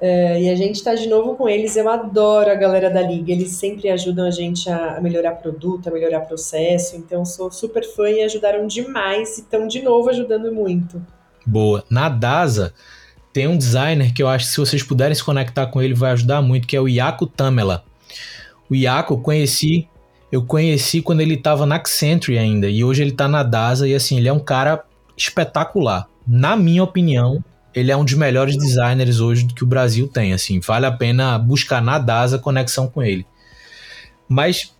É, 0.01 0.41
e 0.41 0.49
a 0.49 0.55
gente 0.55 0.75
está 0.75 0.93
de 0.95 1.07
novo 1.07 1.35
com 1.35 1.47
eles. 1.47 1.77
Eu 1.77 1.87
adoro 1.87 2.51
a 2.51 2.55
galera 2.55 2.89
da 2.89 3.01
liga. 3.01 3.31
Eles 3.31 3.51
sempre 3.51 3.89
ajudam 3.89 4.25
a 4.25 4.31
gente 4.31 4.69
a, 4.69 4.97
a 4.97 5.01
melhorar 5.01 5.35
produto, 5.35 5.87
a 5.87 5.91
melhorar 5.91 6.21
processo. 6.21 6.97
Então, 6.97 7.23
sou 7.23 7.49
super 7.49 7.85
fã 7.85 8.09
e 8.09 8.21
ajudaram 8.21 8.67
demais. 8.67 9.37
E 9.37 9.41
estão 9.41 9.65
de 9.65 9.81
novo 9.81 10.09
ajudando 10.09 10.51
muito. 10.51 11.01
Boa. 11.45 11.85
Na 11.89 12.09
DASA 12.09 12.73
tem 13.33 13.47
um 13.47 13.57
designer 13.57 14.13
que 14.13 14.21
eu 14.21 14.29
acho 14.29 14.45
que 14.45 14.51
se 14.51 14.59
vocês 14.59 14.83
puderem 14.83 15.15
se 15.15 15.23
conectar 15.23 15.65
com 15.65 15.81
ele 15.81 15.95
vai 15.95 16.11
ajudar 16.11 16.41
muito, 16.41 16.67
que 16.67 16.75
é 16.75 16.79
o 16.79 16.87
Iaco 16.87 17.25
Tamela. 17.25 17.83
O 18.69 18.75
Iaco 18.75 19.15
eu 19.15 19.17
conheci, 19.17 19.87
eu 20.31 20.43
conheci 20.45 21.01
quando 21.01 21.21
ele 21.21 21.33
estava 21.33 21.65
na 21.65 21.75
Accenture 21.75 22.37
ainda, 22.37 22.69
e 22.69 22.83
hoje 22.83 23.01
ele 23.01 23.09
está 23.11 23.27
na 23.27 23.41
DASA, 23.41 23.87
e 23.87 23.95
assim, 23.95 24.17
ele 24.17 24.27
é 24.27 24.33
um 24.33 24.39
cara 24.39 24.85
espetacular. 25.17 26.07
Na 26.25 26.55
minha 26.55 26.83
opinião, 26.83 27.43
ele 27.73 27.91
é 27.91 27.97
um 27.97 28.05
dos 28.05 28.13
melhores 28.13 28.55
designers 28.55 29.19
hoje 29.19 29.47
que 29.47 29.63
o 29.63 29.67
Brasil 29.67 30.07
tem, 30.07 30.31
assim, 30.31 30.59
vale 30.59 30.85
a 30.85 30.91
pena 30.91 31.37
buscar 31.39 31.81
na 31.81 31.97
DASA 31.97 32.37
conexão 32.37 32.87
com 32.87 33.01
ele. 33.01 33.25
Mas 34.29 34.73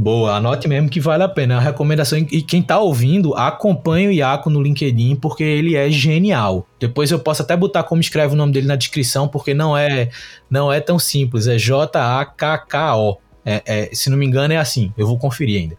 Boa, 0.00 0.36
anote 0.36 0.68
mesmo 0.68 0.88
que 0.88 1.00
vale 1.00 1.24
a 1.24 1.28
pena. 1.28 1.56
A 1.56 1.60
recomendação, 1.60 2.16
e 2.16 2.40
quem 2.40 2.62
tá 2.62 2.78
ouvindo, 2.78 3.34
acompanhe 3.34 4.06
o 4.06 4.12
Iaco 4.12 4.48
no 4.48 4.62
LinkedIn, 4.62 5.16
porque 5.16 5.42
ele 5.42 5.74
é 5.74 5.90
genial. 5.90 6.68
Depois 6.78 7.10
eu 7.10 7.18
posso 7.18 7.42
até 7.42 7.56
botar 7.56 7.82
como 7.82 8.00
escreve 8.00 8.32
o 8.32 8.36
nome 8.36 8.52
dele 8.52 8.68
na 8.68 8.76
descrição, 8.76 9.26
porque 9.26 9.52
não 9.52 9.76
é 9.76 10.08
não 10.48 10.72
é 10.72 10.80
tão 10.80 11.00
simples. 11.00 11.48
É 11.48 11.58
J-A-K-K-O. 11.58 13.18
É, 13.44 13.62
é, 13.66 13.90
se 13.92 14.08
não 14.08 14.16
me 14.16 14.24
engano, 14.24 14.54
é 14.54 14.56
assim. 14.56 14.92
Eu 14.96 15.04
vou 15.04 15.18
conferir 15.18 15.62
ainda. 15.62 15.76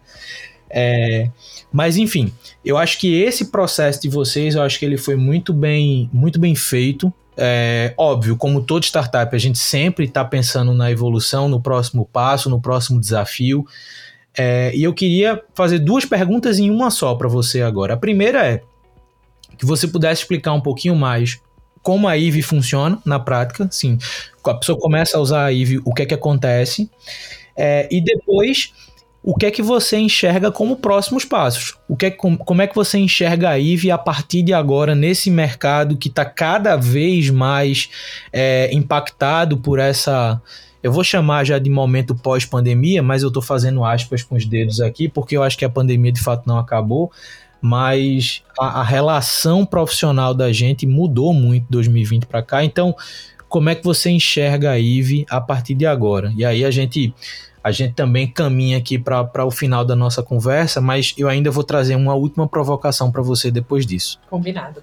É, 0.68 1.30
mas 1.72 1.96
enfim, 1.96 2.30
eu 2.62 2.76
acho 2.76 2.98
que 2.98 3.22
esse 3.22 3.46
processo 3.46 4.02
de 4.02 4.10
vocês, 4.10 4.54
eu 4.54 4.60
acho 4.60 4.78
que 4.78 4.84
ele 4.84 4.98
foi 4.98 5.16
muito 5.16 5.54
bem, 5.54 6.10
muito 6.12 6.38
bem 6.38 6.54
feito. 6.54 7.10
É, 7.38 7.94
óbvio, 7.96 8.36
como 8.36 8.60
todo 8.60 8.84
startup, 8.84 9.34
a 9.34 9.38
gente 9.38 9.58
sempre 9.58 10.04
está 10.04 10.22
pensando 10.22 10.74
na 10.74 10.90
evolução, 10.90 11.48
no 11.48 11.58
próximo 11.58 12.04
passo, 12.04 12.50
no 12.50 12.60
próximo 12.60 13.00
desafio. 13.00 13.64
É, 14.36 14.70
e 14.74 14.82
eu 14.82 14.94
queria 14.94 15.42
fazer 15.54 15.78
duas 15.78 16.04
perguntas 16.04 16.58
em 16.58 16.70
uma 16.70 16.90
só 16.90 17.14
para 17.14 17.28
você 17.28 17.62
agora. 17.62 17.94
A 17.94 17.96
primeira 17.96 18.46
é 18.46 18.62
que 19.58 19.66
você 19.66 19.86
pudesse 19.86 20.22
explicar 20.22 20.52
um 20.52 20.60
pouquinho 20.60 20.96
mais 20.96 21.40
como 21.82 22.08
a 22.08 22.16
IVE 22.16 22.42
funciona 22.42 22.98
na 23.04 23.18
prática. 23.18 23.68
Sim, 23.70 23.98
a 24.44 24.54
pessoa 24.54 24.78
começa 24.78 25.16
a 25.16 25.20
usar 25.20 25.44
a 25.44 25.52
IVE, 25.52 25.80
o 25.84 25.92
que 25.92 26.02
é 26.02 26.06
que 26.06 26.14
acontece? 26.14 26.90
É, 27.56 27.88
e 27.90 28.00
depois, 28.00 28.72
o 29.22 29.34
que 29.34 29.46
é 29.46 29.50
que 29.50 29.62
você 29.62 29.98
enxerga 29.98 30.50
como 30.50 30.76
próximos 30.76 31.24
passos? 31.24 31.76
O 31.88 31.96
que 31.96 32.06
é, 32.06 32.10
como 32.10 32.62
é 32.62 32.66
que 32.66 32.74
você 32.74 32.98
enxerga 32.98 33.50
a 33.50 33.58
IVE 33.58 33.90
a 33.90 33.98
partir 33.98 34.42
de 34.42 34.52
agora 34.52 34.94
nesse 34.94 35.30
mercado 35.30 35.96
que 35.96 36.08
está 36.08 36.24
cada 36.24 36.76
vez 36.76 37.28
mais 37.30 37.90
é, 38.32 38.70
impactado 38.72 39.58
por 39.58 39.78
essa 39.78 40.40
eu 40.82 40.92
vou 40.92 41.04
chamar 41.04 41.44
já 41.44 41.58
de 41.58 41.68
momento 41.68 42.14
pós-pandemia, 42.14 43.02
mas 43.02 43.22
eu 43.22 43.28
estou 43.28 43.42
fazendo 43.42 43.84
aspas 43.84 44.22
com 44.22 44.34
os 44.34 44.44
dedos 44.46 44.80
aqui, 44.80 45.08
porque 45.08 45.36
eu 45.36 45.42
acho 45.42 45.58
que 45.58 45.64
a 45.64 45.70
pandemia 45.70 46.12
de 46.12 46.20
fato 46.20 46.46
não 46.46 46.58
acabou, 46.58 47.10
mas 47.60 48.42
a, 48.58 48.80
a 48.80 48.82
relação 48.82 49.66
profissional 49.66 50.32
da 50.32 50.52
gente 50.52 50.86
mudou 50.86 51.34
muito 51.34 51.64
de 51.64 51.70
2020 51.70 52.26
para 52.26 52.42
cá. 52.42 52.64
Então, 52.64 52.94
como 53.48 53.68
é 53.68 53.74
que 53.74 53.84
você 53.84 54.10
enxerga 54.10 54.70
a 54.70 54.78
IVE 54.78 55.26
a 55.28 55.40
partir 55.40 55.74
de 55.74 55.84
agora? 55.84 56.32
E 56.36 56.44
aí 56.44 56.64
a 56.64 56.70
gente 56.70 57.12
a 57.62 57.70
gente 57.70 57.92
também 57.92 58.26
caminha 58.26 58.78
aqui 58.78 58.98
para 58.98 59.44
o 59.44 59.50
final 59.50 59.84
da 59.84 59.94
nossa 59.94 60.22
conversa, 60.22 60.80
mas 60.80 61.14
eu 61.18 61.28
ainda 61.28 61.50
vou 61.50 61.62
trazer 61.62 61.94
uma 61.94 62.14
última 62.14 62.48
provocação 62.48 63.12
para 63.12 63.20
você 63.20 63.50
depois 63.50 63.84
disso. 63.84 64.18
Combinado. 64.30 64.82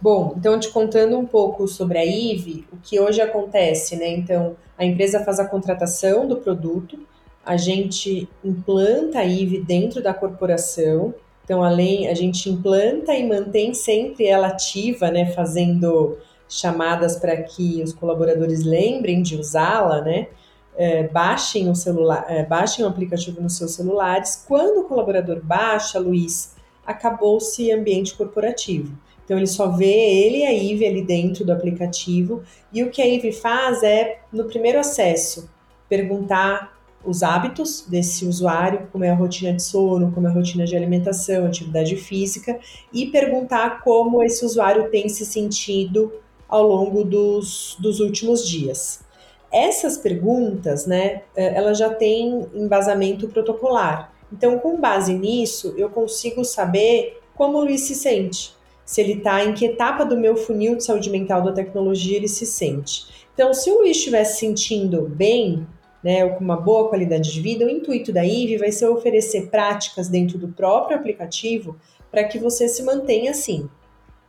Bom, 0.00 0.34
então 0.36 0.58
te 0.60 0.68
contando 0.68 1.18
um 1.18 1.24
pouco 1.24 1.66
sobre 1.66 1.98
a 1.98 2.04
IVE, 2.04 2.66
o 2.70 2.76
que 2.76 3.00
hoje 3.00 3.20
acontece, 3.20 3.96
né? 3.96 4.08
Então, 4.08 4.54
a 4.76 4.84
empresa 4.84 5.24
faz 5.24 5.40
a 5.40 5.46
contratação 5.46 6.28
do 6.28 6.36
produto, 6.36 6.98
a 7.44 7.56
gente 7.56 8.28
implanta 8.44 9.20
a 9.20 9.24
IVE 9.24 9.62
dentro 9.62 10.02
da 10.02 10.12
corporação. 10.12 11.14
Então, 11.44 11.62
além, 11.62 12.08
a 12.08 12.14
gente 12.14 12.50
implanta 12.50 13.14
e 13.14 13.26
mantém 13.26 13.72
sempre 13.72 14.26
ela 14.26 14.48
ativa, 14.48 15.10
né? 15.10 15.32
Fazendo 15.32 16.18
chamadas 16.48 17.16
para 17.16 17.36
que 17.42 17.82
os 17.82 17.92
colaboradores 17.92 18.64
lembrem 18.64 19.22
de 19.22 19.36
usá-la, 19.36 20.02
né? 20.02 20.28
É, 20.76 21.04
baixem 21.04 21.70
o 21.70 21.74
celular, 21.74 22.26
é, 22.28 22.44
baixem 22.44 22.84
o 22.84 22.88
aplicativo 22.88 23.40
nos 23.40 23.56
seus 23.56 23.70
celulares. 23.72 24.44
Quando 24.46 24.80
o 24.80 24.84
colaborador 24.84 25.40
baixa, 25.42 25.98
Luiz, 25.98 26.54
acabou-se 26.84 27.72
ambiente 27.72 28.14
corporativo. 28.14 28.92
Então 29.26 29.36
ele 29.36 29.48
só 29.48 29.68
vê 29.68 29.92
ele 29.92 30.38
e 30.38 30.46
a 30.46 30.52
Ive 30.52 30.86
ali 30.86 31.02
dentro 31.02 31.44
do 31.44 31.52
aplicativo 31.52 32.44
e 32.72 32.84
o 32.84 32.90
que 32.90 33.02
a 33.02 33.06
Ive 33.06 33.32
faz 33.32 33.82
é 33.82 34.20
no 34.32 34.44
primeiro 34.44 34.78
acesso 34.78 35.50
perguntar 35.88 36.76
os 37.04 37.22
hábitos 37.22 37.84
desse 37.88 38.24
usuário, 38.24 38.88
como 38.92 39.04
é 39.04 39.10
a 39.10 39.14
rotina 39.14 39.52
de 39.52 39.62
sono, 39.62 40.12
como 40.12 40.26
é 40.26 40.30
a 40.30 40.32
rotina 40.32 40.64
de 40.64 40.76
alimentação, 40.76 41.46
atividade 41.46 41.96
física 41.96 42.58
e 42.92 43.06
perguntar 43.06 43.82
como 43.82 44.22
esse 44.22 44.44
usuário 44.44 44.90
tem 44.90 45.08
se 45.08 45.26
sentido 45.26 46.12
ao 46.48 46.66
longo 46.66 47.04
dos, 47.04 47.76
dos 47.80 48.00
últimos 48.00 48.46
dias. 48.48 49.04
Essas 49.52 49.96
perguntas, 49.96 50.86
né, 50.86 51.22
é, 51.34 51.56
elas 51.56 51.78
já 51.78 51.90
têm 51.90 52.46
embasamento 52.54 53.28
protocolar. 53.28 54.12
Então, 54.32 54.58
com 54.58 54.80
base 54.80 55.14
nisso, 55.14 55.74
eu 55.76 55.88
consigo 55.88 56.44
saber 56.44 57.20
como 57.34 57.58
o 57.58 57.64
Luiz 57.64 57.82
se 57.82 57.94
sente 57.94 58.56
se 58.86 59.00
ele 59.00 59.14
está 59.14 59.44
em 59.44 59.52
que 59.52 59.66
etapa 59.66 60.04
do 60.04 60.16
meu 60.16 60.36
funil 60.36 60.76
de 60.76 60.84
saúde 60.84 61.10
mental 61.10 61.42
da 61.42 61.52
tecnologia 61.52 62.16
ele 62.16 62.28
se 62.28 62.46
sente. 62.46 63.26
Então, 63.34 63.52
se 63.52 63.68
o 63.70 63.80
Luiz 63.80 63.96
estiver 63.96 64.24
se 64.24 64.38
sentindo 64.38 65.02
bem, 65.02 65.66
né, 66.02 66.24
ou 66.24 66.30
com 66.34 66.44
uma 66.44 66.56
boa 66.56 66.88
qualidade 66.88 67.32
de 67.32 67.40
vida, 67.40 67.66
o 67.66 67.68
intuito 67.68 68.12
da 68.12 68.24
IVE 68.24 68.58
vai 68.58 68.70
ser 68.70 68.88
oferecer 68.88 69.48
práticas 69.48 70.08
dentro 70.08 70.38
do 70.38 70.48
próprio 70.48 70.96
aplicativo 70.96 71.76
para 72.12 72.22
que 72.22 72.38
você 72.38 72.68
se 72.68 72.82
mantenha 72.84 73.32
assim, 73.32 73.68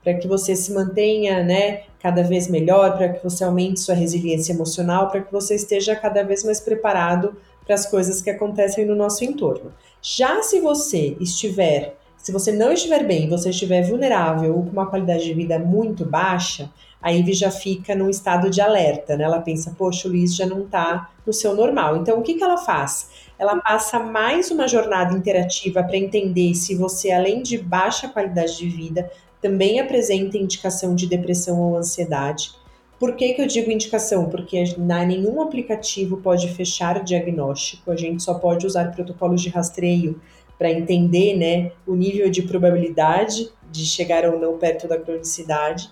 para 0.03 0.15
que 0.15 0.27
você 0.27 0.55
se 0.55 0.73
mantenha 0.73 1.43
né, 1.43 1.83
cada 1.99 2.23
vez 2.23 2.47
melhor, 2.47 2.97
para 2.97 3.09
que 3.09 3.23
você 3.23 3.43
aumente 3.43 3.79
sua 3.79 3.93
resiliência 3.93 4.53
emocional, 4.53 5.09
para 5.09 5.21
que 5.21 5.31
você 5.31 5.53
esteja 5.53 5.95
cada 5.95 6.23
vez 6.23 6.43
mais 6.43 6.59
preparado 6.59 7.35
para 7.63 7.75
as 7.75 7.85
coisas 7.85 8.21
que 8.21 8.29
acontecem 8.29 8.85
no 8.85 8.95
nosso 8.95 9.23
entorno. 9.23 9.71
Já 10.01 10.41
se 10.41 10.59
você 10.59 11.15
estiver 11.19 11.95
se 12.27 12.33
você 12.33 12.51
não 12.51 12.73
estiver 12.73 13.07
bem, 13.07 13.29
você 13.29 13.51
estiver 13.51 13.83
vulnerável 13.83 14.53
ou 14.53 14.63
com 14.65 14.71
uma 14.71 14.85
qualidade 14.85 15.23
de 15.23 15.33
vida 15.33 15.57
muito 15.57 16.03
baixa, 16.03 16.69
a 17.01 17.09
Ivy 17.09 17.31
já 17.31 17.49
fica 17.49 17.95
num 17.95 18.09
estado 18.09 18.49
de 18.49 18.59
alerta, 18.59 19.15
né? 19.15 19.23
Ela 19.23 19.39
pensa, 19.39 19.73
poxa, 19.77 20.09
o 20.09 20.11
Luiz 20.11 20.35
já 20.35 20.45
não 20.45 20.63
está 20.63 21.09
no 21.25 21.31
seu 21.31 21.55
normal. 21.55 21.95
Então, 21.95 22.19
o 22.19 22.21
que, 22.21 22.33
que 22.33 22.43
ela 22.43 22.57
faz? 22.57 23.09
Ela 23.39 23.55
passa 23.61 23.97
mais 23.97 24.51
uma 24.51 24.67
jornada 24.67 25.15
interativa 25.15 25.81
para 25.81 25.95
entender 25.95 26.53
se 26.53 26.75
você, 26.75 27.11
além 27.11 27.41
de 27.41 27.57
baixa 27.57 28.09
qualidade 28.09 28.57
de 28.57 28.67
vida, 28.67 29.09
também 29.41 29.79
apresenta 29.79 30.37
indicação 30.37 30.95
de 30.95 31.07
depressão 31.07 31.57
ou 31.61 31.77
ansiedade. 31.77 32.51
Por 32.99 33.15
que, 33.15 33.35
que 33.35 33.41
eu 33.41 33.47
digo 33.47 33.71
indicação? 33.71 34.25
Porque 34.25 34.61
nenhum 34.77 35.41
aplicativo 35.41 36.17
pode 36.17 36.49
fechar 36.49 37.01
diagnóstico, 37.01 37.89
a 37.89 37.95
gente 37.95 38.21
só 38.21 38.33
pode 38.33 38.67
usar 38.67 38.91
protocolos 38.91 39.41
de 39.41 39.47
rastreio 39.47 40.19
para 40.57 40.71
entender 40.71 41.37
né, 41.37 41.71
o 41.85 41.95
nível 41.95 42.29
de 42.29 42.41
probabilidade 42.41 43.49
de 43.71 43.85
chegar 43.85 44.25
ou 44.25 44.39
não 44.39 44.57
perto 44.57 44.87
da 44.87 44.97
cronicidade. 44.97 45.89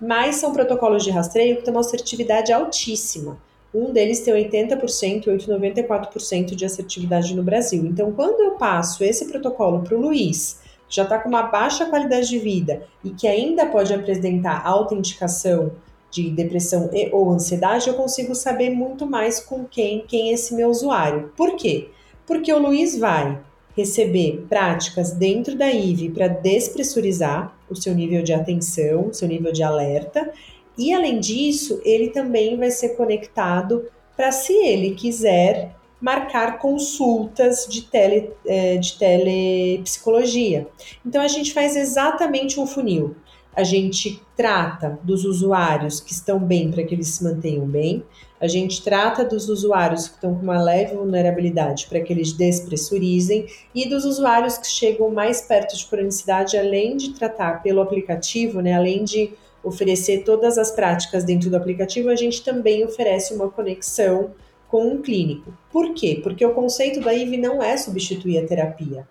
Mas 0.00 0.36
são 0.36 0.52
protocolos 0.52 1.04
de 1.04 1.10
rastreio 1.10 1.56
que 1.56 1.62
têm 1.62 1.72
uma 1.72 1.80
assertividade 1.80 2.52
altíssima. 2.52 3.38
Um 3.72 3.92
deles 3.92 4.20
tem 4.20 4.34
80%, 4.34 5.26
8, 5.26 5.46
94% 5.48 6.54
de 6.54 6.64
assertividade 6.64 7.34
no 7.34 7.42
Brasil. 7.42 7.84
Então, 7.84 8.12
quando 8.12 8.40
eu 8.40 8.52
passo 8.52 9.02
esse 9.02 9.26
protocolo 9.26 9.82
para 9.82 9.96
o 9.96 10.00
Luiz, 10.00 10.60
que 10.88 10.94
já 10.94 11.02
está 11.02 11.18
com 11.18 11.28
uma 11.28 11.44
baixa 11.44 11.86
qualidade 11.86 12.28
de 12.28 12.38
vida 12.38 12.86
e 13.02 13.10
que 13.10 13.26
ainda 13.26 13.66
pode 13.66 13.92
apresentar 13.92 14.64
alta 14.64 14.94
indicação 14.94 15.72
de 16.10 16.30
depressão 16.30 16.88
e 16.92 17.08
ou 17.10 17.32
ansiedade, 17.32 17.88
eu 17.88 17.94
consigo 17.94 18.34
saber 18.34 18.70
muito 18.70 19.04
mais 19.04 19.40
com 19.40 19.64
quem, 19.64 20.04
quem 20.06 20.30
é 20.30 20.34
esse 20.34 20.54
meu 20.54 20.68
usuário. 20.68 21.32
Por 21.36 21.56
quê? 21.56 21.88
Porque 22.24 22.52
o 22.52 22.58
Luiz 22.58 22.96
vai 22.96 23.40
receber 23.76 24.46
práticas 24.48 25.12
dentro 25.12 25.56
da 25.56 25.70
IV 25.70 26.10
para 26.10 26.28
despressurizar 26.28 27.56
o 27.68 27.74
seu 27.74 27.94
nível 27.94 28.22
de 28.22 28.32
atenção, 28.32 29.08
o 29.08 29.14
seu 29.14 29.26
nível 29.26 29.52
de 29.52 29.62
alerta, 29.62 30.32
e 30.76 30.92
além 30.92 31.20
disso, 31.20 31.80
ele 31.84 32.08
também 32.08 32.56
vai 32.56 32.70
ser 32.70 32.90
conectado 32.90 33.84
para, 34.16 34.32
se 34.32 34.52
ele 34.52 34.94
quiser, 34.94 35.74
marcar 36.00 36.58
consultas 36.58 37.66
de, 37.68 37.82
tele, 37.82 38.30
é, 38.46 38.76
de 38.76 38.98
telepsicologia. 38.98 40.66
Então 41.04 41.22
a 41.22 41.28
gente 41.28 41.52
faz 41.52 41.76
exatamente 41.76 42.60
um 42.60 42.66
funil. 42.66 43.16
A 43.56 43.62
gente 43.62 44.20
trata 44.36 44.98
dos 45.02 45.24
usuários 45.24 46.00
que 46.00 46.12
estão 46.12 46.38
bem 46.38 46.70
para 46.70 46.82
que 46.82 46.94
eles 46.94 47.08
se 47.08 47.22
mantenham 47.22 47.66
bem. 47.66 48.02
A 48.44 48.46
gente 48.46 48.82
trata 48.82 49.24
dos 49.24 49.48
usuários 49.48 50.06
que 50.06 50.16
estão 50.16 50.34
com 50.34 50.42
uma 50.42 50.62
leve 50.62 50.94
vulnerabilidade 50.94 51.86
para 51.86 52.02
que 52.02 52.12
eles 52.12 52.34
despressurizem 52.34 53.46
e 53.74 53.88
dos 53.88 54.04
usuários 54.04 54.58
que 54.58 54.66
chegam 54.66 55.08
mais 55.08 55.40
perto 55.40 55.74
de 55.74 55.86
cronicidade, 55.86 56.58
além 56.58 56.94
de 56.94 57.14
tratar 57.14 57.62
pelo 57.62 57.80
aplicativo, 57.80 58.60
né, 58.60 58.74
além 58.74 59.02
de 59.02 59.32
oferecer 59.62 60.24
todas 60.24 60.58
as 60.58 60.70
práticas 60.70 61.24
dentro 61.24 61.48
do 61.48 61.56
aplicativo, 61.56 62.10
a 62.10 62.16
gente 62.16 62.44
também 62.44 62.84
oferece 62.84 63.32
uma 63.32 63.48
conexão 63.48 64.32
com 64.68 64.88
um 64.88 65.00
clínico. 65.00 65.56
Por 65.72 65.94
quê? 65.94 66.20
Porque 66.22 66.44
o 66.44 66.52
conceito 66.52 67.00
da 67.00 67.14
IV 67.14 67.38
não 67.38 67.62
é 67.62 67.78
substituir 67.78 68.36
a 68.36 68.46
terapia. 68.46 69.08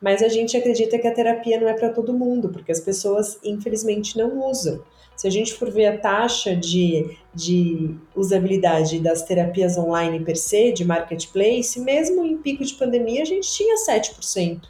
Mas 0.00 0.24
a 0.24 0.28
gente 0.28 0.56
acredita 0.56 0.98
que 0.98 1.06
a 1.06 1.14
terapia 1.14 1.60
não 1.60 1.68
é 1.68 1.74
para 1.74 1.90
todo 1.90 2.12
mundo, 2.12 2.48
porque 2.48 2.72
as 2.72 2.80
pessoas, 2.80 3.38
infelizmente, 3.44 4.18
não 4.18 4.44
usam. 4.44 4.82
Se 5.22 5.28
a 5.28 5.30
gente 5.30 5.54
for 5.54 5.70
ver 5.70 5.86
a 5.86 5.98
taxa 5.98 6.56
de, 6.56 7.16
de 7.32 7.94
usabilidade 8.12 8.98
das 8.98 9.22
terapias 9.22 9.78
online 9.78 10.18
per 10.18 10.36
se, 10.36 10.72
de 10.72 10.84
marketplace, 10.84 11.78
mesmo 11.78 12.26
em 12.26 12.36
pico 12.38 12.64
de 12.64 12.74
pandemia, 12.74 13.22
a 13.22 13.24
gente 13.24 13.48
tinha 13.48 13.76
7% 13.76 14.62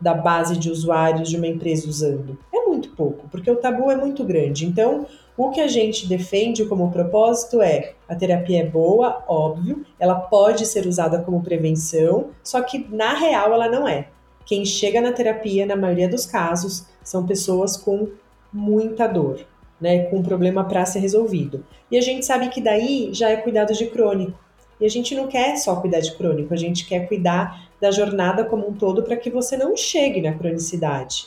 da 0.00 0.12
base 0.12 0.56
de 0.56 0.72
usuários 0.72 1.28
de 1.28 1.36
uma 1.36 1.46
empresa 1.46 1.88
usando. 1.88 2.36
É 2.52 2.66
muito 2.66 2.96
pouco, 2.96 3.28
porque 3.28 3.48
o 3.48 3.54
tabu 3.54 3.88
é 3.88 3.94
muito 3.94 4.24
grande. 4.24 4.66
Então, 4.66 5.06
o 5.36 5.50
que 5.50 5.60
a 5.60 5.68
gente 5.68 6.08
defende 6.08 6.64
como 6.64 6.90
propósito 6.90 7.62
é 7.62 7.92
a 8.08 8.16
terapia 8.16 8.62
é 8.62 8.66
boa, 8.66 9.22
óbvio, 9.28 9.86
ela 10.00 10.16
pode 10.16 10.66
ser 10.66 10.84
usada 10.84 11.20
como 11.20 11.44
prevenção, 11.44 12.30
só 12.42 12.60
que 12.60 12.88
na 12.90 13.14
real 13.14 13.52
ela 13.52 13.68
não 13.68 13.86
é. 13.86 14.08
Quem 14.44 14.64
chega 14.64 15.00
na 15.00 15.12
terapia, 15.12 15.64
na 15.64 15.76
maioria 15.76 16.08
dos 16.08 16.26
casos, 16.26 16.88
são 17.04 17.24
pessoas 17.24 17.76
com 17.76 18.08
muita 18.52 19.06
dor, 19.06 19.46
né, 19.80 20.04
com 20.04 20.18
um 20.18 20.22
problema 20.22 20.64
para 20.64 20.84
ser 20.86 21.00
resolvido. 21.00 21.64
E 21.90 21.96
a 21.96 22.00
gente 22.00 22.24
sabe 22.24 22.48
que 22.48 22.60
daí 22.60 23.10
já 23.12 23.30
é 23.30 23.36
cuidado 23.36 23.72
de 23.72 23.86
crônico. 23.86 24.38
E 24.80 24.84
a 24.84 24.88
gente 24.88 25.14
não 25.14 25.26
quer 25.26 25.56
só 25.56 25.76
cuidar 25.76 26.00
de 26.00 26.14
crônico, 26.16 26.52
a 26.52 26.56
gente 26.56 26.86
quer 26.86 27.08
cuidar 27.08 27.68
da 27.80 27.90
jornada 27.90 28.44
como 28.44 28.68
um 28.68 28.74
todo 28.74 29.02
para 29.02 29.16
que 29.16 29.30
você 29.30 29.56
não 29.56 29.76
chegue 29.76 30.20
na 30.20 30.32
cronicidade. 30.32 31.26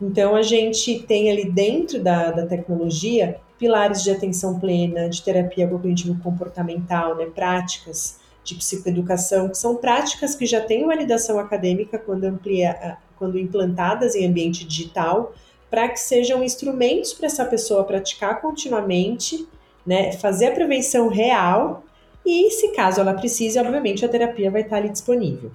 Então, 0.00 0.34
a 0.34 0.42
gente 0.42 1.00
tem 1.00 1.30
ali 1.30 1.50
dentro 1.50 2.02
da, 2.02 2.30
da 2.30 2.46
tecnologia 2.46 3.40
pilares 3.58 4.02
de 4.02 4.10
atenção 4.10 4.58
plena, 4.58 5.08
de 5.08 5.22
terapia 5.22 5.68
cognitivo-comportamental, 5.68 7.16
né, 7.16 7.26
práticas 7.26 8.18
de 8.42 8.54
psicoeducação, 8.56 9.48
que 9.48 9.56
são 9.56 9.76
práticas 9.76 10.34
que 10.34 10.44
já 10.44 10.60
têm 10.60 10.84
validação 10.84 11.38
acadêmica 11.38 11.98
quando, 11.98 12.24
amplia, 12.24 12.98
quando 13.16 13.38
implantadas 13.38 14.14
em 14.14 14.26
ambiente 14.26 14.66
digital, 14.66 15.32
para 15.70 15.88
que 15.88 15.98
sejam 15.98 16.42
instrumentos 16.42 17.12
para 17.12 17.26
essa 17.26 17.44
pessoa 17.44 17.84
praticar 17.84 18.40
continuamente, 18.40 19.46
né, 19.84 20.12
fazer 20.12 20.46
a 20.46 20.52
prevenção 20.52 21.08
real 21.08 21.84
e, 22.24 22.50
se 22.50 22.68
caso 22.68 23.00
ela 23.00 23.14
precise, 23.14 23.58
obviamente 23.58 24.04
a 24.04 24.08
terapia 24.08 24.50
vai 24.50 24.62
estar 24.62 24.76
ali 24.76 24.88
disponível. 24.88 25.50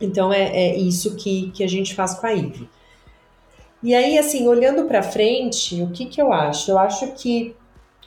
Então 0.00 0.32
é, 0.32 0.44
é 0.44 0.76
isso 0.76 1.16
que, 1.16 1.50
que 1.52 1.62
a 1.62 1.68
gente 1.68 1.94
faz 1.94 2.14
com 2.14 2.26
a 2.26 2.34
IVE. 2.34 2.68
E 3.82 3.94
aí, 3.94 4.18
assim, 4.18 4.48
olhando 4.48 4.86
para 4.86 5.02
frente, 5.02 5.80
o 5.82 5.90
que, 5.90 6.06
que 6.06 6.20
eu 6.20 6.32
acho? 6.32 6.70
Eu 6.70 6.78
acho 6.78 7.12
que 7.12 7.54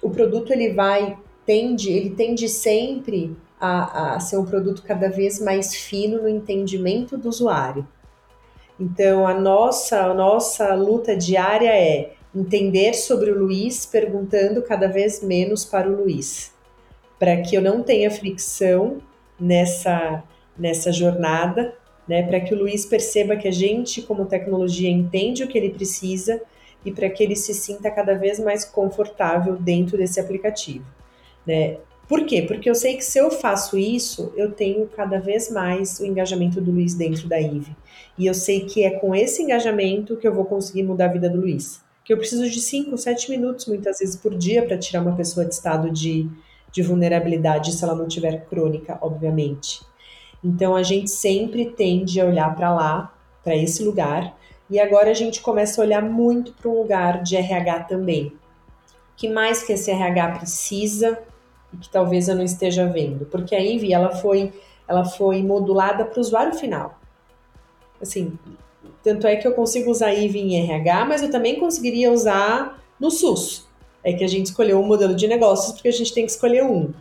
o 0.01 0.09
produto 0.09 0.51
ele 0.51 0.73
vai, 0.73 1.17
tende, 1.45 1.89
ele 1.91 2.09
tende 2.11 2.49
sempre 2.49 3.35
a, 3.59 4.15
a 4.15 4.19
ser 4.19 4.37
um 4.37 4.45
produto 4.45 4.83
cada 4.83 5.09
vez 5.09 5.39
mais 5.39 5.75
fino 5.75 6.21
no 6.21 6.29
entendimento 6.29 7.17
do 7.17 7.29
usuário. 7.29 7.87
Então, 8.79 9.27
a 9.27 9.33
nossa, 9.33 10.05
a 10.05 10.13
nossa 10.13 10.73
luta 10.73 11.15
diária 11.15 11.69
é 11.69 12.11
entender 12.33 12.93
sobre 12.93 13.31
o 13.31 13.37
Luiz, 13.37 13.85
perguntando 13.85 14.61
cada 14.61 14.87
vez 14.87 15.21
menos 15.21 15.65
para 15.65 15.89
o 15.89 16.03
Luiz, 16.03 16.53
para 17.17 17.41
que 17.41 17.55
eu 17.55 17.61
não 17.61 17.83
tenha 17.83 18.09
fricção 18.09 19.01
nessa, 19.39 20.23
nessa 20.57 20.91
jornada 20.91 21.73
né, 22.09 22.23
para 22.23 22.39
que 22.39 22.55
o 22.55 22.57
Luiz 22.57 22.87
perceba 22.87 23.35
que 23.35 23.47
a 23.47 23.51
gente, 23.51 24.01
como 24.01 24.25
tecnologia, 24.25 24.89
entende 24.89 25.43
o 25.43 25.47
que 25.47 25.55
ele 25.55 25.69
precisa 25.69 26.41
e 26.83 26.91
para 26.91 27.07
que 27.07 27.23
ele 27.23 27.35
se 27.35 27.53
sinta 27.53 27.91
cada 27.91 28.15
vez 28.15 28.39
mais 28.39 28.65
confortável 28.65 29.55
dentro 29.55 29.95
desse 29.95 30.19
aplicativo. 30.19 30.83
Né? 31.45 31.77
Por 32.07 32.25
quê? 32.25 32.41
Porque 32.41 32.67
eu 32.67 32.73
sei 32.73 32.97
que 32.97 33.05
se 33.05 33.19
eu 33.19 33.29
faço 33.29 33.77
isso, 33.77 34.33
eu 34.35 34.51
tenho 34.51 34.87
cada 34.87 35.19
vez 35.19 35.51
mais 35.51 35.99
o 35.99 36.05
engajamento 36.05 36.59
do 36.59 36.71
Luiz 36.71 36.95
dentro 36.95 37.27
da 37.27 37.39
IVE. 37.39 37.77
E 38.19 38.25
eu 38.25 38.33
sei 38.33 38.65
que 38.65 38.83
é 38.83 38.89
com 38.91 39.15
esse 39.15 39.41
engajamento 39.41 40.17
que 40.17 40.27
eu 40.27 40.33
vou 40.33 40.43
conseguir 40.43 40.83
mudar 40.83 41.05
a 41.05 41.13
vida 41.13 41.29
do 41.29 41.39
Luiz. 41.39 41.81
Que 42.03 42.11
eu 42.11 42.17
preciso 42.17 42.49
de 42.49 42.59
5, 42.59 42.97
7 42.97 43.31
minutos, 43.31 43.65
muitas 43.65 43.99
vezes 43.99 44.17
por 44.17 44.35
dia, 44.35 44.61
para 44.67 44.77
tirar 44.77 45.01
uma 45.01 45.15
pessoa 45.15 45.45
de 45.45 45.53
estado 45.53 45.89
de, 45.89 46.29
de 46.69 46.81
vulnerabilidade, 46.83 47.71
se 47.71 47.81
ela 47.81 47.95
não 47.95 48.09
tiver 48.09 48.45
crônica, 48.49 48.97
obviamente. 49.01 49.79
Então 50.43 50.75
a 50.75 50.83
gente 50.83 51.09
sempre 51.09 51.67
tende 51.67 52.19
a 52.19 52.25
olhar 52.25 52.53
para 52.57 52.75
lá, 52.75 53.15
para 53.41 53.55
esse 53.55 53.81
lugar, 53.81 54.37
e 54.69 54.81
agora 54.81 55.11
a 55.11 55.13
gente 55.13 55.39
começa 55.39 55.81
a 55.81 55.85
olhar 55.85 56.01
muito 56.01 56.51
para 56.51 56.69
um 56.69 56.77
lugar 56.77 57.23
de 57.23 57.37
RH 57.37 57.83
também. 57.85 58.27
O 58.27 59.15
que 59.15 59.29
mais 59.29 59.63
que 59.63 59.71
esse 59.71 59.89
RH 59.89 60.39
precisa 60.39 61.17
e 61.73 61.77
que 61.77 61.89
talvez 61.89 62.27
eu 62.27 62.35
não 62.35 62.43
esteja 62.43 62.85
vendo? 62.85 63.25
Porque 63.27 63.55
a 63.55 63.63
IVE 63.63 63.93
ela 63.93 64.11
foi, 64.11 64.51
ela 64.85 65.05
foi 65.05 65.41
modulada 65.41 66.03
para 66.03 66.17
o 66.17 66.21
usuário 66.21 66.53
final. 66.53 66.98
Assim, 68.01 68.37
tanto 69.03 69.27
é 69.27 69.35
que 69.35 69.47
eu 69.47 69.53
consigo 69.53 69.89
usar 69.89 70.13
IVE 70.13 70.39
em 70.39 70.63
RH, 70.63 71.05
mas 71.05 71.21
eu 71.21 71.31
também 71.31 71.59
conseguiria 71.59 72.11
usar 72.11 72.81
no 72.99 73.09
SUS. 73.09 73.67
É 74.03 74.13
que 74.13 74.23
a 74.23 74.27
gente 74.27 74.47
escolheu 74.47 74.79
um 74.79 74.85
modelo 74.85 75.15
de 75.15 75.27
negócios 75.27 75.73
porque 75.73 75.87
a 75.87 75.93
gente 75.93 76.13
tem 76.13 76.25
que 76.25 76.31
escolher 76.31 76.63
um. 76.63 76.93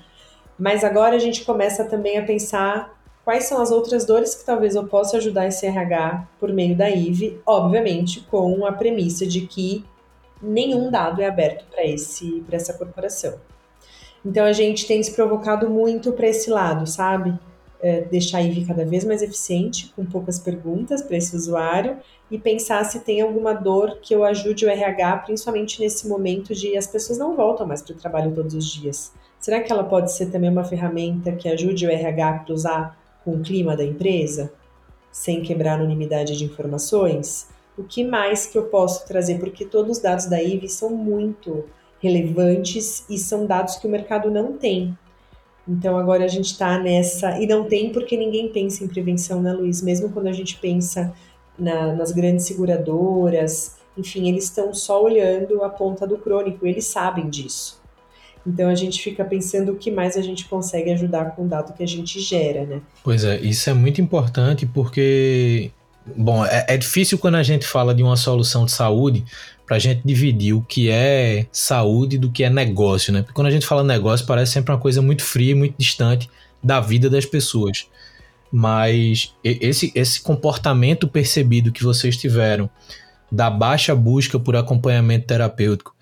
Mas 0.58 0.82
agora 0.82 1.16
a 1.16 1.18
gente 1.18 1.44
começa 1.44 1.84
também 1.84 2.18
a 2.18 2.24
pensar 2.24 2.98
quais 3.24 3.44
são 3.44 3.60
as 3.60 3.70
outras 3.70 4.04
dores 4.04 4.34
que 4.34 4.44
talvez 4.44 4.74
eu 4.74 4.86
possa 4.86 5.18
ajudar 5.18 5.46
esse 5.46 5.66
RH 5.66 6.26
por 6.40 6.52
meio 6.52 6.76
da 6.76 6.88
IVE, 6.90 7.40
obviamente 7.46 8.20
com 8.22 8.66
a 8.66 8.72
premissa 8.72 9.26
de 9.26 9.42
que 9.42 9.84
nenhum 10.42 10.90
dado 10.90 11.20
é 11.20 11.26
aberto 11.26 11.64
para 11.70 11.84
esse 11.84 12.42
para 12.46 12.56
essa 12.56 12.72
corporação. 12.72 13.38
Então 14.24 14.44
a 14.44 14.52
gente 14.52 14.86
tem 14.86 15.02
se 15.02 15.12
provocado 15.12 15.68
muito 15.68 16.12
para 16.12 16.26
esse 16.26 16.50
lado, 16.50 16.86
sabe? 16.86 17.38
É, 17.80 18.00
deixar 18.00 18.38
a 18.38 18.42
IVE 18.42 18.64
cada 18.64 18.84
vez 18.84 19.04
mais 19.04 19.22
eficiente, 19.22 19.92
com 19.94 20.04
poucas 20.04 20.40
perguntas 20.40 21.00
para 21.00 21.16
esse 21.16 21.36
usuário 21.36 21.98
e 22.28 22.36
pensar 22.36 22.82
se 22.84 22.98
tem 22.98 23.20
alguma 23.20 23.54
dor 23.54 23.98
que 24.02 24.12
eu 24.12 24.24
ajude 24.24 24.66
o 24.66 24.68
RH, 24.68 25.18
principalmente 25.18 25.80
nesse 25.80 26.08
momento 26.08 26.52
de 26.54 26.76
as 26.76 26.88
pessoas 26.88 27.20
não 27.20 27.36
voltam 27.36 27.64
mais 27.64 27.80
para 27.80 27.94
o 27.94 27.96
trabalho 27.96 28.34
todos 28.34 28.52
os 28.54 28.66
dias. 28.66 29.12
Será 29.38 29.60
que 29.60 29.70
ela 29.70 29.84
pode 29.84 30.12
ser 30.12 30.26
também 30.26 30.50
uma 30.50 30.64
ferramenta 30.64 31.30
que 31.30 31.48
ajude 31.48 31.86
o 31.86 31.90
RH 31.90 32.28
a 32.28 32.38
cruzar 32.40 32.98
com 33.24 33.36
o 33.36 33.40
clima 33.40 33.76
da 33.76 33.84
empresa, 33.84 34.52
sem 35.12 35.42
quebrar 35.42 35.72
a 35.72 35.74
anonimidade 35.76 36.36
de 36.36 36.44
informações? 36.44 37.48
O 37.76 37.84
que 37.84 38.02
mais 38.02 38.46
que 38.46 38.58
eu 38.58 38.64
posso 38.64 39.06
trazer? 39.06 39.38
Porque 39.38 39.64
todos 39.64 39.98
os 39.98 40.02
dados 40.02 40.26
da 40.26 40.42
IVE 40.42 40.68
são 40.68 40.90
muito 40.90 41.64
relevantes 42.00 43.04
e 43.08 43.16
são 43.18 43.46
dados 43.46 43.76
que 43.76 43.86
o 43.86 43.90
mercado 43.90 44.30
não 44.30 44.54
tem. 44.54 44.96
Então 45.68 45.98
agora 45.98 46.24
a 46.24 46.28
gente 46.28 46.46
está 46.46 46.78
nessa. 46.78 47.38
E 47.38 47.46
não 47.46 47.64
tem 47.64 47.92
porque 47.92 48.16
ninguém 48.16 48.48
pensa 48.48 48.82
em 48.82 48.88
prevenção, 48.88 49.42
né, 49.42 49.52
Luiz? 49.52 49.82
Mesmo 49.82 50.08
quando 50.08 50.28
a 50.28 50.32
gente 50.32 50.56
pensa 50.56 51.12
na, 51.58 51.94
nas 51.94 52.10
grandes 52.10 52.46
seguradoras, 52.46 53.76
enfim, 53.96 54.28
eles 54.28 54.44
estão 54.44 54.72
só 54.72 55.02
olhando 55.02 55.62
a 55.62 55.68
ponta 55.68 56.06
do 56.06 56.16
crônico, 56.16 56.66
eles 56.66 56.86
sabem 56.86 57.28
disso. 57.28 57.78
Então 58.46 58.70
a 58.70 58.74
gente 58.74 59.02
fica 59.02 59.24
pensando 59.24 59.72
o 59.72 59.76
que 59.76 59.90
mais 59.90 60.16
a 60.16 60.22
gente 60.22 60.46
consegue 60.46 60.90
ajudar 60.92 61.36
com 61.36 61.44
o 61.44 61.48
dado 61.48 61.74
que 61.74 61.82
a 61.82 61.86
gente 61.86 62.18
gera, 62.20 62.64
né? 62.64 62.80
Pois 63.04 63.24
é, 63.24 63.38
isso 63.40 63.68
é 63.68 63.74
muito 63.74 64.00
importante 64.00 64.64
porque, 64.64 65.70
bom, 66.16 66.46
é, 66.46 66.64
é 66.68 66.76
difícil 66.78 67.18
quando 67.18 67.34
a 67.34 67.42
gente 67.42 67.66
fala 67.66 67.94
de 67.94 68.02
uma 68.02 68.16
solução 68.16 68.64
de 68.64 68.72
saúde 68.72 69.24
para 69.68 69.76
a 69.76 69.78
gente 69.78 70.00
dividir 70.02 70.54
o 70.54 70.62
que 70.62 70.88
é 70.88 71.46
saúde 71.52 72.16
do 72.16 72.32
que 72.32 72.42
é 72.42 72.48
negócio, 72.48 73.12
né? 73.12 73.20
Porque 73.20 73.34
quando 73.34 73.48
a 73.48 73.50
gente 73.50 73.66
fala 73.66 73.84
negócio 73.84 74.26
parece 74.26 74.52
sempre 74.52 74.72
uma 74.72 74.80
coisa 74.80 75.02
muito 75.02 75.22
fria, 75.22 75.54
muito 75.54 75.74
distante 75.76 76.28
da 76.64 76.80
vida 76.80 77.10
das 77.10 77.26
pessoas. 77.26 77.86
Mas 78.50 79.34
esse, 79.44 79.92
esse 79.94 80.22
comportamento 80.22 81.06
percebido 81.06 81.70
que 81.70 81.84
vocês 81.84 82.16
tiveram 82.16 82.70
da 83.30 83.50
baixa 83.50 83.94
busca 83.94 84.40
por 84.40 84.56
acompanhamento 84.56 85.26
terapêutico 85.26 85.94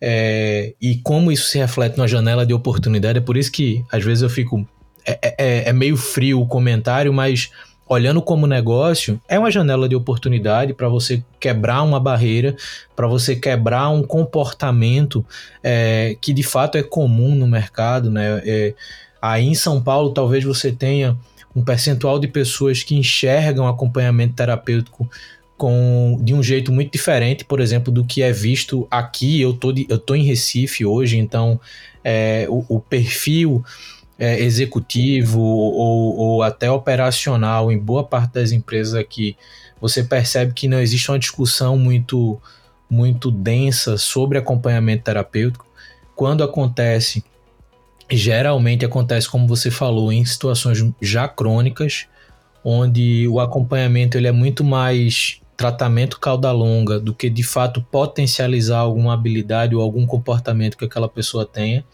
é, 0.00 0.74
e 0.80 0.96
como 0.96 1.30
isso 1.30 1.48
se 1.48 1.58
reflete 1.58 1.96
numa 1.96 2.08
janela 2.08 2.44
de 2.44 2.52
oportunidade. 2.52 3.18
É 3.18 3.22
por 3.22 3.36
isso 3.36 3.52
que 3.52 3.84
às 3.90 4.04
vezes 4.04 4.22
eu 4.22 4.28
fico. 4.28 4.66
É, 5.06 5.34
é, 5.38 5.68
é 5.68 5.72
meio 5.72 5.96
frio 5.96 6.40
o 6.40 6.46
comentário, 6.46 7.12
mas 7.12 7.50
olhando 7.92 8.22
como 8.22 8.46
negócio, 8.46 9.20
é 9.28 9.38
uma 9.38 9.50
janela 9.50 9.86
de 9.86 9.94
oportunidade 9.94 10.72
para 10.72 10.88
você 10.88 11.22
quebrar 11.38 11.82
uma 11.82 12.00
barreira, 12.00 12.56
para 12.96 13.06
você 13.06 13.36
quebrar 13.36 13.90
um 13.90 14.02
comportamento 14.02 15.24
é, 15.62 16.16
que 16.20 16.32
de 16.32 16.42
fato 16.42 16.78
é 16.78 16.82
comum 16.82 17.34
no 17.34 17.46
mercado. 17.46 18.10
Né? 18.10 18.42
É, 18.46 18.74
aí 19.20 19.46
em 19.46 19.54
São 19.54 19.80
Paulo, 19.82 20.10
talvez 20.10 20.42
você 20.42 20.72
tenha 20.72 21.18
um 21.54 21.62
percentual 21.62 22.18
de 22.18 22.26
pessoas 22.26 22.82
que 22.82 22.94
enxergam 22.94 23.68
acompanhamento 23.68 24.34
terapêutico 24.34 25.08
com, 25.58 26.18
de 26.22 26.32
um 26.32 26.42
jeito 26.42 26.72
muito 26.72 26.90
diferente, 26.90 27.44
por 27.44 27.60
exemplo, 27.60 27.92
do 27.92 28.04
que 28.06 28.22
é 28.22 28.32
visto 28.32 28.88
aqui. 28.90 29.38
Eu 29.38 29.52
tô, 29.52 29.70
de, 29.70 29.86
eu 29.88 29.98
tô 29.98 30.14
em 30.14 30.24
Recife 30.24 30.86
hoje, 30.86 31.18
então 31.18 31.60
é, 32.02 32.46
o, 32.48 32.64
o 32.68 32.80
perfil 32.80 33.62
é, 34.22 34.38
executivo 34.40 35.40
ou, 35.40 36.16
ou 36.16 36.42
até 36.44 36.70
operacional 36.70 37.72
em 37.72 37.78
boa 37.78 38.04
parte 38.04 38.34
das 38.34 38.52
empresas 38.52 38.94
aqui, 38.94 39.36
você 39.80 40.04
percebe 40.04 40.52
que 40.52 40.68
não 40.68 40.78
existe 40.78 41.10
uma 41.10 41.18
discussão 41.18 41.76
muito, 41.76 42.40
muito 42.88 43.32
densa 43.32 43.98
sobre 43.98 44.38
acompanhamento 44.38 45.02
terapêutico. 45.02 45.66
Quando 46.14 46.44
acontece, 46.44 47.24
geralmente 48.08 48.84
acontece, 48.84 49.28
como 49.28 49.48
você 49.48 49.72
falou, 49.72 50.12
em 50.12 50.24
situações 50.24 50.78
já 51.00 51.26
crônicas, 51.26 52.06
onde 52.64 53.26
o 53.26 53.40
acompanhamento 53.40 54.16
ele 54.16 54.28
é 54.28 54.32
muito 54.32 54.62
mais 54.62 55.40
tratamento 55.56 56.20
cauda 56.20 56.52
longa 56.52 57.00
do 57.00 57.12
que 57.12 57.28
de 57.28 57.42
fato 57.42 57.84
potencializar 57.90 58.78
alguma 58.78 59.14
habilidade 59.14 59.74
ou 59.74 59.82
algum 59.82 60.06
comportamento 60.06 60.78
que 60.78 60.84
aquela 60.84 61.08
pessoa 61.08 61.44
tenha. 61.44 61.84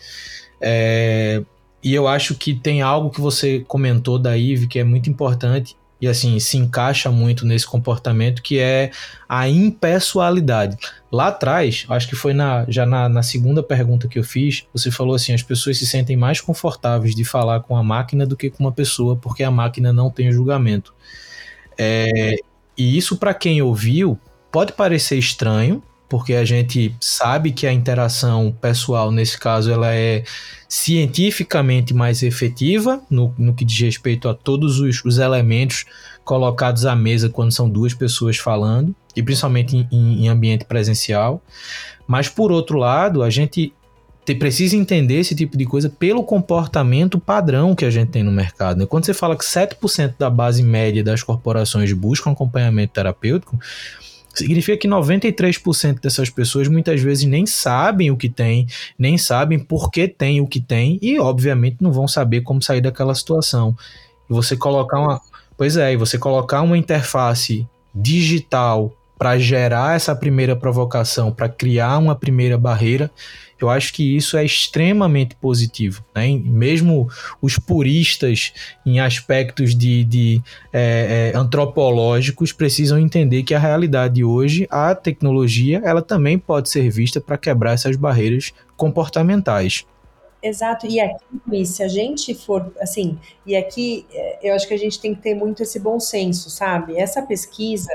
É, 0.60 1.42
e 1.82 1.94
eu 1.94 2.08
acho 2.08 2.34
que 2.34 2.54
tem 2.54 2.82
algo 2.82 3.10
que 3.10 3.20
você 3.20 3.60
comentou 3.60 4.18
da 4.18 4.36
Ive 4.36 4.66
que 4.66 4.78
é 4.78 4.84
muito 4.84 5.08
importante 5.08 5.76
e 6.00 6.06
assim 6.06 6.38
se 6.38 6.56
encaixa 6.56 7.10
muito 7.10 7.44
nesse 7.44 7.66
comportamento 7.66 8.42
que 8.42 8.58
é 8.58 8.90
a 9.28 9.48
impessoalidade. 9.48 10.76
Lá 11.10 11.28
atrás, 11.28 11.86
acho 11.88 12.08
que 12.08 12.14
foi 12.14 12.32
na, 12.32 12.64
já 12.68 12.86
na, 12.86 13.08
na, 13.08 13.22
segunda 13.22 13.62
pergunta 13.62 14.06
que 14.06 14.18
eu 14.18 14.24
fiz, 14.24 14.66
você 14.72 14.90
falou 14.90 15.14
assim: 15.14 15.32
as 15.32 15.42
pessoas 15.42 15.78
se 15.78 15.86
sentem 15.86 16.16
mais 16.16 16.40
confortáveis 16.40 17.14
de 17.14 17.24
falar 17.24 17.60
com 17.60 17.76
a 17.76 17.82
máquina 17.82 18.26
do 18.26 18.36
que 18.36 18.50
com 18.50 18.64
uma 18.64 18.72
pessoa, 18.72 19.16
porque 19.16 19.42
a 19.42 19.50
máquina 19.50 19.92
não 19.92 20.10
tem 20.10 20.30
julgamento. 20.30 20.94
É, 21.76 22.36
e 22.76 22.96
isso, 22.96 23.16
para 23.16 23.34
quem 23.34 23.60
ouviu, 23.62 24.18
pode 24.52 24.72
parecer 24.72 25.16
estranho, 25.16 25.82
porque 26.08 26.34
a 26.34 26.44
gente 26.44 26.94
sabe 27.00 27.52
que 27.52 27.66
a 27.66 27.72
interação 27.72 28.54
pessoal, 28.60 29.10
nesse 29.10 29.38
caso, 29.38 29.70
ela 29.70 29.94
é 29.94 30.24
cientificamente 30.68 31.92
mais 31.92 32.22
efetiva 32.22 33.02
no, 33.10 33.34
no 33.38 33.54
que 33.54 33.64
diz 33.64 33.78
respeito 33.80 34.28
a 34.28 34.34
todos 34.34 34.80
os, 34.80 35.04
os 35.04 35.18
elementos 35.18 35.84
colocados 36.24 36.86
à 36.86 36.94
mesa 36.94 37.28
quando 37.28 37.52
são 37.52 37.68
duas 37.68 37.94
pessoas 37.94 38.36
falando, 38.36 38.94
e 39.16 39.22
principalmente 39.22 39.86
em, 39.90 40.24
em 40.24 40.28
ambiente 40.28 40.64
presencial. 40.64 41.42
Mas, 42.06 42.28
por 42.28 42.52
outro 42.52 42.78
lado, 42.78 43.22
a 43.22 43.30
gente 43.30 43.72
te, 44.24 44.34
precisa 44.34 44.76
entender 44.76 45.20
esse 45.20 45.34
tipo 45.34 45.56
de 45.56 45.64
coisa 45.64 45.88
pelo 45.88 46.22
comportamento 46.22 47.18
padrão 47.18 47.74
que 47.74 47.84
a 47.84 47.90
gente 47.90 48.10
tem 48.10 48.22
no 48.22 48.30
mercado. 48.30 48.78
Né? 48.78 48.86
Quando 48.86 49.06
você 49.06 49.14
fala 49.14 49.36
que 49.36 49.44
7% 49.44 50.14
da 50.18 50.28
base 50.28 50.62
média 50.62 51.02
das 51.02 51.22
corporações 51.22 51.92
buscam 51.92 52.30
acompanhamento 52.30 52.92
terapêutico, 52.92 53.58
significa 54.38 54.76
que 54.78 54.88
93% 54.88 56.00
dessas 56.00 56.30
pessoas 56.30 56.68
muitas 56.68 57.00
vezes 57.00 57.24
nem 57.24 57.46
sabem 57.46 58.10
o 58.10 58.16
que 58.16 58.28
tem, 58.28 58.66
nem 58.98 59.16
sabem 59.16 59.58
por 59.58 59.90
que 59.90 60.08
tem 60.08 60.40
o 60.40 60.46
que 60.46 60.60
tem 60.60 60.98
e, 61.00 61.18
obviamente, 61.18 61.78
não 61.80 61.92
vão 61.92 62.08
saber 62.08 62.42
como 62.42 62.62
sair 62.62 62.80
daquela 62.80 63.14
situação. 63.14 63.76
E 64.28 64.32
você 64.32 64.56
colocar 64.56 64.98
uma. 64.98 65.20
Pois 65.56 65.76
é, 65.76 65.92
e 65.92 65.96
você 65.96 66.18
colocar 66.18 66.62
uma 66.62 66.78
interface 66.78 67.66
digital 67.94 68.92
para 69.18 69.36
gerar 69.38 69.96
essa 69.96 70.14
primeira 70.14 70.54
provocação, 70.54 71.32
para 71.32 71.48
criar 71.48 71.98
uma 71.98 72.14
primeira 72.14 72.56
barreira, 72.56 73.10
eu 73.60 73.68
acho 73.68 73.92
que 73.92 74.16
isso 74.16 74.36
é 74.36 74.44
extremamente 74.44 75.34
positivo. 75.34 76.04
Né? 76.14 76.28
Mesmo 76.44 77.08
os 77.42 77.58
puristas 77.58 78.52
em 78.86 79.00
aspectos 79.00 79.74
de, 79.74 80.04
de 80.04 80.42
é, 80.72 81.32
é, 81.34 81.36
antropológicos 81.36 82.52
precisam 82.52 82.98
entender 82.98 83.42
que 83.42 83.54
a 83.54 83.58
realidade 83.58 84.22
hoje, 84.22 84.68
a 84.70 84.94
tecnologia, 84.94 85.82
ela 85.84 86.00
também 86.00 86.38
pode 86.38 86.68
ser 86.68 86.88
vista 86.88 87.20
para 87.20 87.36
quebrar 87.36 87.72
essas 87.72 87.96
barreiras 87.96 88.52
comportamentais. 88.76 89.84
Exato, 90.40 90.86
e 90.86 91.00
aqui, 91.00 91.66
se 91.66 91.82
a 91.82 91.88
gente 91.88 92.32
for, 92.32 92.72
assim, 92.80 93.18
e 93.44 93.56
aqui 93.56 94.06
é, 94.12 94.50
eu 94.50 94.54
acho 94.54 94.68
que 94.68 94.74
a 94.74 94.78
gente 94.78 95.00
tem 95.00 95.12
que 95.12 95.20
ter 95.20 95.34
muito 95.34 95.64
esse 95.64 95.80
bom 95.80 95.98
senso, 95.98 96.48
sabe? 96.48 96.96
Essa 96.96 97.22
pesquisa, 97.22 97.92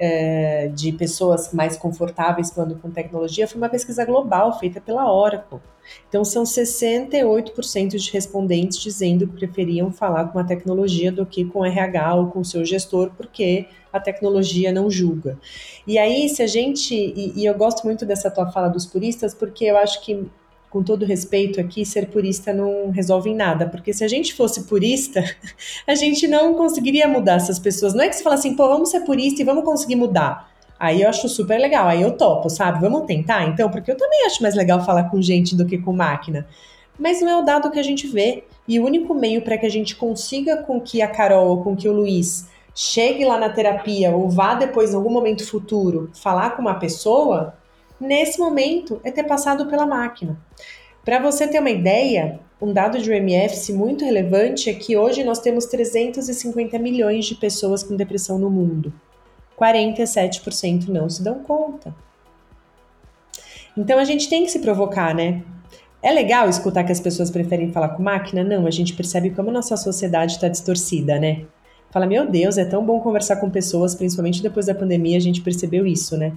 é, 0.00 0.68
de 0.68 0.92
pessoas 0.92 1.52
mais 1.52 1.76
confortáveis 1.76 2.50
falando 2.50 2.74
com 2.76 2.90
tecnologia 2.90 3.46
foi 3.46 3.58
uma 3.58 3.68
pesquisa 3.68 4.02
global 4.04 4.58
feita 4.58 4.80
pela 4.80 5.12
Oracle. 5.12 5.60
Então, 6.08 6.24
são 6.24 6.42
68% 6.42 7.96
de 7.96 8.10
respondentes 8.10 8.78
dizendo 8.78 9.26
que 9.26 9.46
preferiam 9.46 9.92
falar 9.92 10.26
com 10.28 10.38
a 10.38 10.44
tecnologia 10.44 11.12
do 11.12 11.26
que 11.26 11.44
com 11.44 11.64
RH 11.64 12.14
ou 12.14 12.26
com 12.28 12.40
o 12.40 12.44
seu 12.44 12.64
gestor, 12.64 13.10
porque 13.16 13.66
a 13.92 14.00
tecnologia 14.00 14.72
não 14.72 14.90
julga. 14.90 15.38
E 15.86 15.98
aí, 15.98 16.28
se 16.28 16.42
a 16.42 16.46
gente. 16.46 16.94
E, 16.94 17.40
e 17.40 17.44
eu 17.44 17.54
gosto 17.54 17.84
muito 17.84 18.06
dessa 18.06 18.30
tua 18.30 18.50
fala 18.50 18.68
dos 18.68 18.86
puristas, 18.86 19.34
porque 19.34 19.64
eu 19.64 19.76
acho 19.76 20.02
que 20.02 20.26
com 20.70 20.84
todo 20.84 21.04
respeito 21.04 21.60
aqui, 21.60 21.84
ser 21.84 22.06
purista 22.06 22.52
não 22.52 22.90
resolve 22.90 23.28
em 23.28 23.34
nada, 23.34 23.66
porque 23.66 23.92
se 23.92 24.04
a 24.04 24.08
gente 24.08 24.32
fosse 24.32 24.62
purista, 24.62 25.22
a 25.84 25.96
gente 25.96 26.28
não 26.28 26.54
conseguiria 26.54 27.08
mudar 27.08 27.34
essas 27.34 27.58
pessoas. 27.58 27.92
Não 27.92 28.04
é 28.04 28.08
que 28.08 28.14
você 28.14 28.22
fala 28.22 28.36
assim, 28.36 28.54
pô, 28.54 28.68
vamos 28.68 28.90
ser 28.90 29.00
purista 29.00 29.42
e 29.42 29.44
vamos 29.44 29.64
conseguir 29.64 29.96
mudar. 29.96 30.48
Aí 30.78 31.02
eu 31.02 31.08
acho 31.10 31.28
super 31.28 31.58
legal, 31.58 31.88
aí 31.88 32.00
eu 32.00 32.12
topo, 32.12 32.48
sabe? 32.48 32.80
Vamos 32.80 33.04
tentar 33.04 33.46
então, 33.48 33.68
porque 33.68 33.90
eu 33.90 33.96
também 33.96 34.24
acho 34.24 34.42
mais 34.42 34.54
legal 34.54 34.82
falar 34.82 35.10
com 35.10 35.20
gente 35.20 35.54
do 35.54 35.66
que 35.66 35.76
com 35.76 35.92
máquina. 35.92 36.46
Mas 36.98 37.20
não 37.20 37.28
é 37.28 37.36
o 37.36 37.44
dado 37.44 37.70
que 37.70 37.78
a 37.78 37.82
gente 37.82 38.06
vê. 38.06 38.44
E 38.68 38.78
o 38.78 38.84
único 38.84 39.12
meio 39.12 39.42
para 39.42 39.58
que 39.58 39.66
a 39.66 39.70
gente 39.70 39.96
consiga 39.96 40.58
com 40.58 40.80
que 40.80 41.02
a 41.02 41.08
Carol 41.08 41.48
ou 41.48 41.62
com 41.62 41.74
que 41.74 41.88
o 41.88 41.92
Luiz 41.92 42.48
chegue 42.74 43.24
lá 43.24 43.36
na 43.36 43.48
terapia 43.48 44.10
ou 44.10 44.30
vá 44.30 44.54
depois, 44.54 44.92
em 44.92 44.96
algum 44.96 45.10
momento 45.10 45.46
futuro, 45.46 46.10
falar 46.14 46.50
com 46.50 46.62
uma 46.62 46.78
pessoa 46.78 47.54
nesse 48.00 48.38
momento 48.38 49.00
é 49.04 49.10
ter 49.10 49.24
passado 49.24 49.66
pela 49.66 49.86
máquina. 49.86 50.38
Para 51.04 51.18
você 51.18 51.46
ter 51.46 51.60
uma 51.60 51.70
ideia, 51.70 52.40
um 52.60 52.72
dado 52.72 53.00
de 53.00 53.10
UMF 53.10 53.72
muito 53.72 54.04
relevante 54.04 54.68
é 54.68 54.74
que 54.74 54.96
hoje 54.96 55.24
nós 55.24 55.38
temos 55.38 55.66
350 55.66 56.78
milhões 56.78 57.26
de 57.26 57.34
pessoas 57.34 57.82
com 57.82 57.96
depressão 57.96 58.38
no 58.38 58.50
mundo. 58.50 58.92
47% 59.58 60.88
não 60.88 61.08
se 61.08 61.22
dão 61.22 61.40
conta. 61.40 61.94
Então 63.76 63.98
a 63.98 64.04
gente 64.04 64.28
tem 64.28 64.44
que 64.44 64.50
se 64.50 64.58
provocar, 64.58 65.14
né? 65.14 65.42
É 66.02 66.10
legal 66.10 66.48
escutar 66.48 66.84
que 66.84 66.92
as 66.92 67.00
pessoas 67.00 67.30
preferem 67.30 67.72
falar 67.72 67.90
com 67.90 68.02
máquina? 68.02 68.42
Não, 68.42 68.66
a 68.66 68.70
gente 68.70 68.94
percebe 68.94 69.30
como 69.30 69.50
nossa 69.50 69.76
sociedade 69.76 70.32
está 70.32 70.48
distorcida, 70.48 71.18
né? 71.18 71.44
Fala, 71.90 72.06
meu 72.06 72.26
Deus, 72.26 72.56
é 72.56 72.64
tão 72.64 72.84
bom 72.84 73.00
conversar 73.00 73.36
com 73.36 73.50
pessoas, 73.50 73.94
principalmente 73.94 74.42
depois 74.42 74.66
da 74.66 74.74
pandemia, 74.74 75.16
a 75.16 75.20
gente 75.20 75.42
percebeu 75.42 75.86
isso, 75.86 76.16
né? 76.16 76.32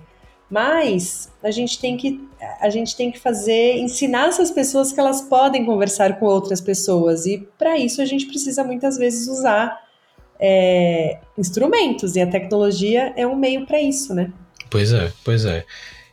Mas 0.53 1.31
a 1.43 1.49
gente 1.49 1.79
tem 1.79 1.97
que 1.97 2.21
a 2.61 2.69
gente 2.69 2.95
tem 2.95 3.11
que 3.11 3.19
fazer 3.19 3.77
ensinar 3.77 4.27
essas 4.27 4.51
pessoas 4.51 4.91
que 4.91 4.99
elas 4.99 5.19
podem 5.23 5.65
conversar 5.65 6.19
com 6.19 6.27
outras 6.27 6.61
pessoas 6.61 7.25
e 7.25 7.47
para 7.57 7.75
isso 7.79 8.03
a 8.03 8.05
gente 8.05 8.27
precisa 8.27 8.63
muitas 8.63 8.95
vezes 8.95 9.27
usar 9.27 9.81
é, 10.39 11.17
instrumentos 11.35 12.15
e 12.15 12.21
a 12.21 12.27
tecnologia 12.27 13.11
é 13.15 13.25
um 13.25 13.35
meio 13.35 13.65
para 13.65 13.81
isso, 13.81 14.13
né? 14.13 14.31
Pois 14.69 14.93
é, 14.93 15.11
pois 15.23 15.43
é. 15.43 15.65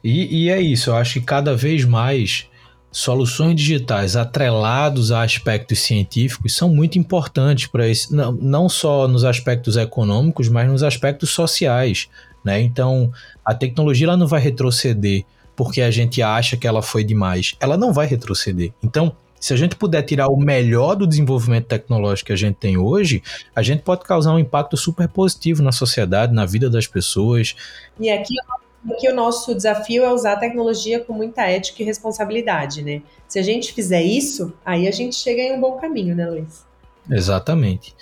E, 0.02 0.44
e 0.44 0.48
é 0.48 0.58
isso. 0.58 0.88
Eu 0.88 0.96
acho 0.96 1.20
que 1.20 1.26
cada 1.26 1.54
vez 1.54 1.84
mais 1.84 2.48
soluções 2.90 3.56
digitais 3.56 4.16
atrelados 4.16 5.12
a 5.12 5.22
aspectos 5.22 5.80
científicos 5.80 6.56
são 6.56 6.70
muito 6.70 6.98
importantes 6.98 7.66
para 7.66 7.86
isso, 7.86 8.16
não, 8.16 8.32
não 8.32 8.68
só 8.70 9.06
nos 9.06 9.22
aspectos 9.22 9.76
econômicos, 9.76 10.48
mas 10.48 10.66
nos 10.66 10.82
aspectos 10.82 11.28
sociais. 11.28 12.08
Né? 12.44 12.60
Então, 12.60 13.12
a 13.44 13.54
tecnologia 13.54 14.06
ela 14.06 14.16
não 14.16 14.26
vai 14.26 14.40
retroceder 14.40 15.24
porque 15.54 15.82
a 15.82 15.90
gente 15.90 16.22
acha 16.22 16.56
que 16.56 16.66
ela 16.66 16.80
foi 16.80 17.04
demais. 17.04 17.54
Ela 17.60 17.76
não 17.76 17.92
vai 17.92 18.06
retroceder. 18.06 18.72
Então, 18.82 19.14
se 19.38 19.54
a 19.54 19.56
gente 19.56 19.74
puder 19.74 20.02
tirar 20.02 20.28
o 20.28 20.36
melhor 20.36 20.94
do 20.94 21.06
desenvolvimento 21.06 21.66
tecnológico 21.66 22.26
que 22.26 22.32
a 22.32 22.36
gente 22.36 22.56
tem 22.56 22.76
hoje, 22.76 23.22
a 23.54 23.62
gente 23.62 23.82
pode 23.82 24.04
causar 24.04 24.34
um 24.34 24.38
impacto 24.38 24.76
super 24.76 25.08
positivo 25.08 25.62
na 25.62 25.72
sociedade, 25.72 26.34
na 26.34 26.44
vida 26.44 26.68
das 26.68 26.86
pessoas. 26.86 27.56
E 27.98 28.10
aqui, 28.10 28.34
aqui 28.90 29.08
o 29.08 29.14
nosso 29.14 29.54
desafio 29.54 30.04
é 30.04 30.12
usar 30.12 30.34
a 30.34 30.36
tecnologia 30.36 31.00
com 31.00 31.14
muita 31.14 31.42
ética 31.42 31.82
e 31.82 31.86
responsabilidade, 31.86 32.82
né? 32.82 33.02
Se 33.26 33.38
a 33.38 33.42
gente 33.42 33.72
fizer 33.72 34.02
isso, 34.02 34.52
aí 34.64 34.86
a 34.86 34.90
gente 34.90 35.16
chega 35.16 35.40
em 35.40 35.52
um 35.52 35.60
bom 35.60 35.78
caminho, 35.78 36.14
né, 36.14 36.28
Luiz? 36.28 36.66
Exatamente. 37.10 37.94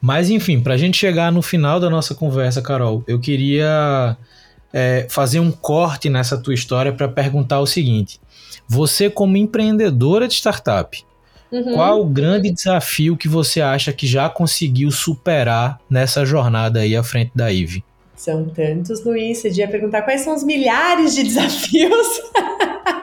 Mas 0.00 0.30
enfim, 0.30 0.60
para 0.60 0.74
a 0.74 0.76
gente 0.76 0.96
chegar 0.96 1.32
no 1.32 1.42
final 1.42 1.80
da 1.80 1.90
nossa 1.90 2.14
conversa, 2.14 2.62
Carol, 2.62 3.02
eu 3.06 3.18
queria 3.18 4.16
é, 4.72 5.06
fazer 5.08 5.40
um 5.40 5.50
corte 5.50 6.08
nessa 6.08 6.38
tua 6.38 6.54
história 6.54 6.92
para 6.92 7.08
perguntar 7.08 7.60
o 7.60 7.66
seguinte: 7.66 8.20
você, 8.68 9.10
como 9.10 9.36
empreendedora 9.36 10.28
de 10.28 10.34
startup, 10.34 11.02
uhum. 11.50 11.74
qual 11.74 12.00
o 12.00 12.06
grande 12.06 12.50
desafio 12.50 13.16
que 13.16 13.28
você 13.28 13.60
acha 13.60 13.92
que 13.92 14.06
já 14.06 14.28
conseguiu 14.28 14.90
superar 14.90 15.80
nessa 15.90 16.24
jornada 16.24 16.80
aí 16.80 16.94
à 16.94 17.02
frente 17.02 17.32
da 17.34 17.52
IVE? 17.52 17.84
São 18.14 18.48
tantos, 18.48 19.04
Luiz. 19.04 19.38
Você 19.38 19.50
ia 19.50 19.68
perguntar 19.68 20.02
quais 20.02 20.22
são 20.22 20.34
os 20.34 20.42
milhares 20.42 21.14
de 21.14 21.22
desafios. 21.22 22.06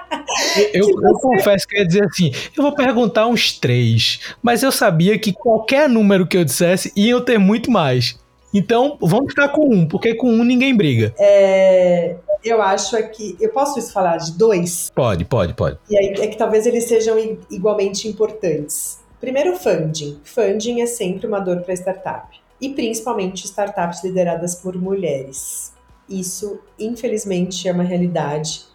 Eu, 0.73 0.89
eu, 0.89 1.13
confesso 1.19 1.67
que 1.67 1.75
eu 1.75 1.81
ia 1.81 1.87
dizer 1.87 2.03
assim: 2.05 2.31
eu 2.55 2.63
vou 2.63 2.73
perguntar 2.73 3.27
uns 3.27 3.57
três, 3.57 4.19
mas 4.41 4.63
eu 4.63 4.71
sabia 4.71 5.17
que 5.17 5.33
qualquer 5.33 5.87
número 5.87 6.27
que 6.27 6.37
eu 6.37 6.43
dissesse 6.43 6.91
iam 6.95 7.21
ter 7.21 7.37
muito 7.37 7.71
mais. 7.71 8.17
Então, 8.53 8.97
vamos 9.01 9.31
ficar 9.31 9.49
com 9.49 9.67
um, 9.67 9.85
porque 9.85 10.15
com 10.15 10.29
um 10.29 10.43
ninguém 10.43 10.75
briga. 10.75 11.13
É, 11.19 12.15
eu 12.43 12.61
acho 12.61 12.95
que. 13.09 13.35
Eu 13.39 13.49
posso 13.49 13.81
falar 13.91 14.17
de 14.17 14.31
dois? 14.37 14.89
Pode, 14.95 15.25
pode, 15.25 15.53
pode. 15.53 15.77
E 15.89 15.97
aí 15.97 16.13
é 16.19 16.27
que 16.27 16.37
talvez 16.37 16.65
eles 16.65 16.85
sejam 16.85 17.17
igualmente 17.51 18.07
importantes. 18.07 18.99
Primeiro, 19.19 19.57
funding. 19.57 20.19
Funding 20.23 20.81
é 20.81 20.85
sempre 20.85 21.27
uma 21.27 21.39
dor 21.39 21.61
para 21.61 21.73
startup. 21.73 22.39
E 22.61 22.69
principalmente 22.69 23.45
startups 23.45 24.03
lideradas 24.03 24.55
por 24.55 24.77
mulheres. 24.77 25.73
Isso, 26.07 26.59
infelizmente, 26.79 27.67
é 27.67 27.73
uma 27.73 27.83
realidade 27.83 28.65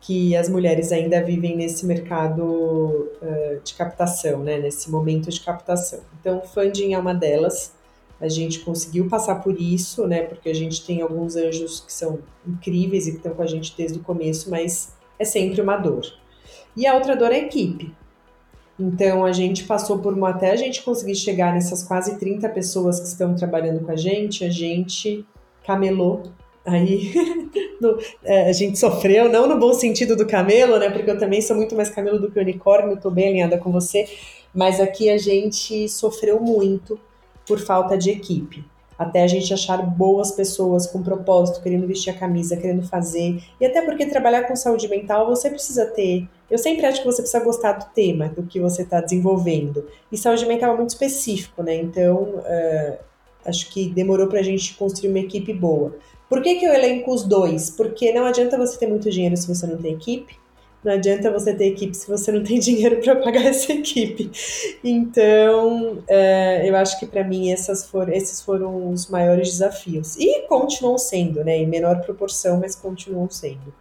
que 0.00 0.36
as 0.36 0.48
mulheres 0.48 0.92
ainda 0.92 1.22
vivem 1.22 1.56
nesse 1.56 1.84
mercado 1.84 2.44
uh, 2.44 3.60
de 3.62 3.74
captação, 3.74 4.42
né? 4.42 4.58
nesse 4.58 4.90
momento 4.90 5.28
de 5.30 5.40
captação. 5.40 6.00
Então, 6.20 6.40
funding 6.42 6.94
é 6.94 6.98
uma 6.98 7.14
delas. 7.14 7.72
A 8.20 8.28
gente 8.28 8.60
conseguiu 8.60 9.08
passar 9.08 9.36
por 9.36 9.60
isso, 9.60 10.06
né? 10.06 10.22
Porque 10.22 10.48
a 10.48 10.54
gente 10.54 10.84
tem 10.84 11.02
alguns 11.02 11.36
anjos 11.36 11.80
que 11.80 11.92
são 11.92 12.18
incríveis 12.46 13.06
e 13.06 13.12
que 13.12 13.16
estão 13.18 13.34
com 13.34 13.42
a 13.42 13.46
gente 13.46 13.74
desde 13.76 13.98
o 13.98 14.02
começo, 14.02 14.50
mas 14.50 14.92
é 15.18 15.24
sempre 15.24 15.60
uma 15.60 15.76
dor. 15.76 16.04
E 16.76 16.86
a 16.86 16.94
outra 16.94 17.16
dor 17.16 17.32
é 17.32 17.36
a 17.36 17.38
equipe. 17.38 17.92
Então 18.78 19.24
a 19.24 19.32
gente 19.32 19.64
passou 19.64 19.98
por 19.98 20.14
uma 20.14 20.30
até 20.30 20.52
a 20.52 20.56
gente 20.56 20.82
conseguir 20.82 21.16
chegar 21.16 21.52
nessas 21.52 21.82
quase 21.82 22.16
30 22.18 22.48
pessoas 22.50 23.00
que 23.00 23.06
estão 23.06 23.34
trabalhando 23.34 23.84
com 23.84 23.90
a 23.90 23.96
gente, 23.96 24.44
a 24.44 24.50
gente 24.50 25.26
camelou 25.66 26.22
Aí 26.68 27.12
no, 27.80 27.98
é, 28.24 28.48
a 28.48 28.52
gente 28.52 28.78
sofreu, 28.78 29.28
não 29.28 29.46
no 29.46 29.58
bom 29.58 29.72
sentido 29.72 30.14
do 30.14 30.26
camelo, 30.26 30.78
né? 30.78 30.90
Porque 30.90 31.10
eu 31.10 31.18
também 31.18 31.40
sou 31.40 31.56
muito 31.56 31.74
mais 31.74 31.90
camelo 31.90 32.18
do 32.18 32.30
que 32.30 32.38
unicórnio, 32.38 32.94
estou 32.94 33.10
bem 33.10 33.28
alinhada 33.28 33.58
com 33.58 33.72
você. 33.72 34.06
Mas 34.54 34.80
aqui 34.80 35.10
a 35.10 35.18
gente 35.18 35.88
sofreu 35.88 36.40
muito 36.40 36.98
por 37.46 37.58
falta 37.58 37.96
de 37.96 38.10
equipe. 38.10 38.64
Até 38.98 39.22
a 39.22 39.26
gente 39.28 39.54
achar 39.54 39.78
boas 39.78 40.32
pessoas 40.32 40.86
com 40.86 41.02
propósito, 41.02 41.62
querendo 41.62 41.86
vestir 41.86 42.10
a 42.10 42.18
camisa, 42.18 42.56
querendo 42.56 42.82
fazer. 42.82 43.40
E 43.60 43.64
até 43.64 43.80
porque 43.82 44.04
trabalhar 44.06 44.42
com 44.42 44.56
saúde 44.56 44.88
mental 44.88 45.26
você 45.26 45.48
precisa 45.48 45.86
ter. 45.86 46.28
Eu 46.50 46.58
sempre 46.58 46.84
acho 46.84 47.00
que 47.00 47.06
você 47.06 47.22
precisa 47.22 47.44
gostar 47.44 47.72
do 47.72 47.86
tema, 47.94 48.28
do 48.28 48.42
que 48.42 48.58
você 48.58 48.82
está 48.82 49.00
desenvolvendo. 49.00 49.86
E 50.10 50.18
saúde 50.18 50.44
mental 50.46 50.74
é 50.74 50.76
muito 50.76 50.90
específico, 50.90 51.62
né? 51.62 51.76
Então, 51.76 52.22
uh, 52.22 52.98
acho 53.44 53.70
que 53.70 53.88
demorou 53.88 54.26
para 54.26 54.40
a 54.40 54.42
gente 54.42 54.74
construir 54.74 55.10
uma 55.10 55.20
equipe 55.20 55.52
boa. 55.52 55.94
Por 56.28 56.42
que, 56.42 56.56
que 56.56 56.64
eu 56.64 56.72
elenco 56.72 57.12
os 57.12 57.22
dois? 57.22 57.70
Porque 57.70 58.12
não 58.12 58.26
adianta 58.26 58.58
você 58.58 58.78
ter 58.78 58.86
muito 58.86 59.10
dinheiro 59.10 59.36
se 59.36 59.48
você 59.48 59.66
não 59.66 59.78
tem 59.78 59.94
equipe. 59.94 60.36
Não 60.84 60.92
adianta 60.92 61.30
você 61.30 61.52
ter 61.54 61.66
equipe 61.66 61.96
se 61.96 62.06
você 62.08 62.30
não 62.30 62.42
tem 62.42 62.58
dinheiro 62.60 62.96
para 62.98 63.16
pagar 63.16 63.44
essa 63.46 63.72
equipe. 63.72 64.30
Então, 64.84 66.02
é, 66.06 66.68
eu 66.68 66.76
acho 66.76 66.98
que 67.00 67.06
para 67.06 67.24
mim 67.24 67.50
esses 67.50 68.42
foram 68.42 68.92
os 68.92 69.08
maiores 69.08 69.48
desafios. 69.48 70.16
E 70.16 70.46
continuam 70.46 70.98
sendo, 70.98 71.42
né? 71.42 71.56
Em 71.58 71.66
menor 71.66 72.00
proporção, 72.02 72.60
mas 72.60 72.76
continuam 72.76 73.28
sendo. 73.30 73.74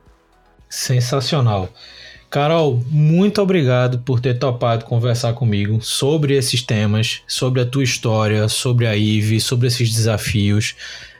Sensacional. 0.69 1.69
Carol, 2.29 2.83
muito 2.89 3.41
obrigado 3.41 3.99
por 3.99 4.19
ter 4.19 4.37
topado 4.37 4.83
conversar 4.83 5.33
comigo 5.33 5.81
sobre 5.81 6.35
esses 6.35 6.61
temas, 6.61 7.21
sobre 7.25 7.61
a 7.61 7.65
tua 7.65 7.85
história, 7.85 8.49
sobre 8.49 8.85
a 8.85 8.97
IVE, 8.97 9.39
sobre 9.39 9.67
esses 9.67 9.89
desafios. 9.93 10.75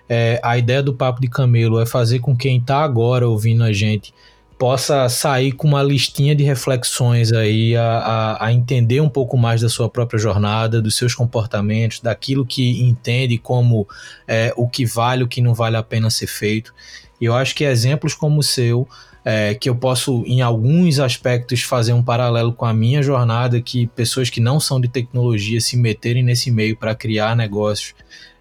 É, 0.09 0.39
a 0.43 0.57
ideia 0.57 0.81
do 0.81 0.93
Papo 0.93 1.19
de 1.19 1.27
Camelo 1.27 1.79
é 1.79 1.85
fazer 1.85 2.19
com 2.19 2.35
quem 2.35 2.57
está 2.57 2.83
agora 2.83 3.27
ouvindo 3.27 3.63
a 3.63 3.73
gente 3.73 4.13
possa 4.57 5.07
sair 5.07 5.51
com 5.51 5.67
uma 5.67 5.83
listinha 5.83 6.35
de 6.35 6.43
reflexões 6.43 7.31
aí, 7.31 7.75
a, 7.75 7.83
a, 7.83 8.45
a, 8.47 8.53
entender 8.53 8.99
um 9.01 9.09
pouco 9.09 9.37
mais 9.37 9.61
da 9.61 9.69
sua 9.69 9.87
própria 9.87 10.17
jornada, 10.17 10.81
dos 10.81 10.95
seus 10.95 11.13
comportamentos, 11.13 11.99
daquilo 11.99 12.45
que 12.45 12.81
entende 12.81 13.37
como 13.37 13.87
é, 14.27 14.51
o 14.57 14.67
que 14.67 14.85
vale, 14.85 15.23
o 15.23 15.27
que 15.27 15.41
não 15.41 15.53
vale 15.53 15.77
a 15.77 15.83
pena 15.83 16.09
ser 16.09 16.27
feito. 16.27 16.73
E 17.21 17.25
eu 17.25 17.35
acho 17.35 17.53
que 17.53 17.63
exemplos 17.63 18.15
como 18.15 18.39
o 18.39 18.43
seu, 18.43 18.87
é, 19.23 19.53
que 19.53 19.69
eu 19.69 19.75
posso, 19.75 20.23
em 20.25 20.41
alguns 20.41 20.99
aspectos, 20.99 21.61
fazer 21.61 21.93
um 21.93 22.01
paralelo 22.01 22.51
com 22.51 22.65
a 22.65 22.73
minha 22.73 23.03
jornada, 23.03 23.61
que 23.61 23.85
pessoas 23.87 24.29
que 24.29 24.39
não 24.39 24.59
são 24.59 24.81
de 24.81 24.87
tecnologia 24.87 25.61
se 25.61 25.77
meterem 25.77 26.23
nesse 26.23 26.49
meio 26.49 26.75
para 26.75 26.95
criar 26.95 27.35
negócios 27.35 27.93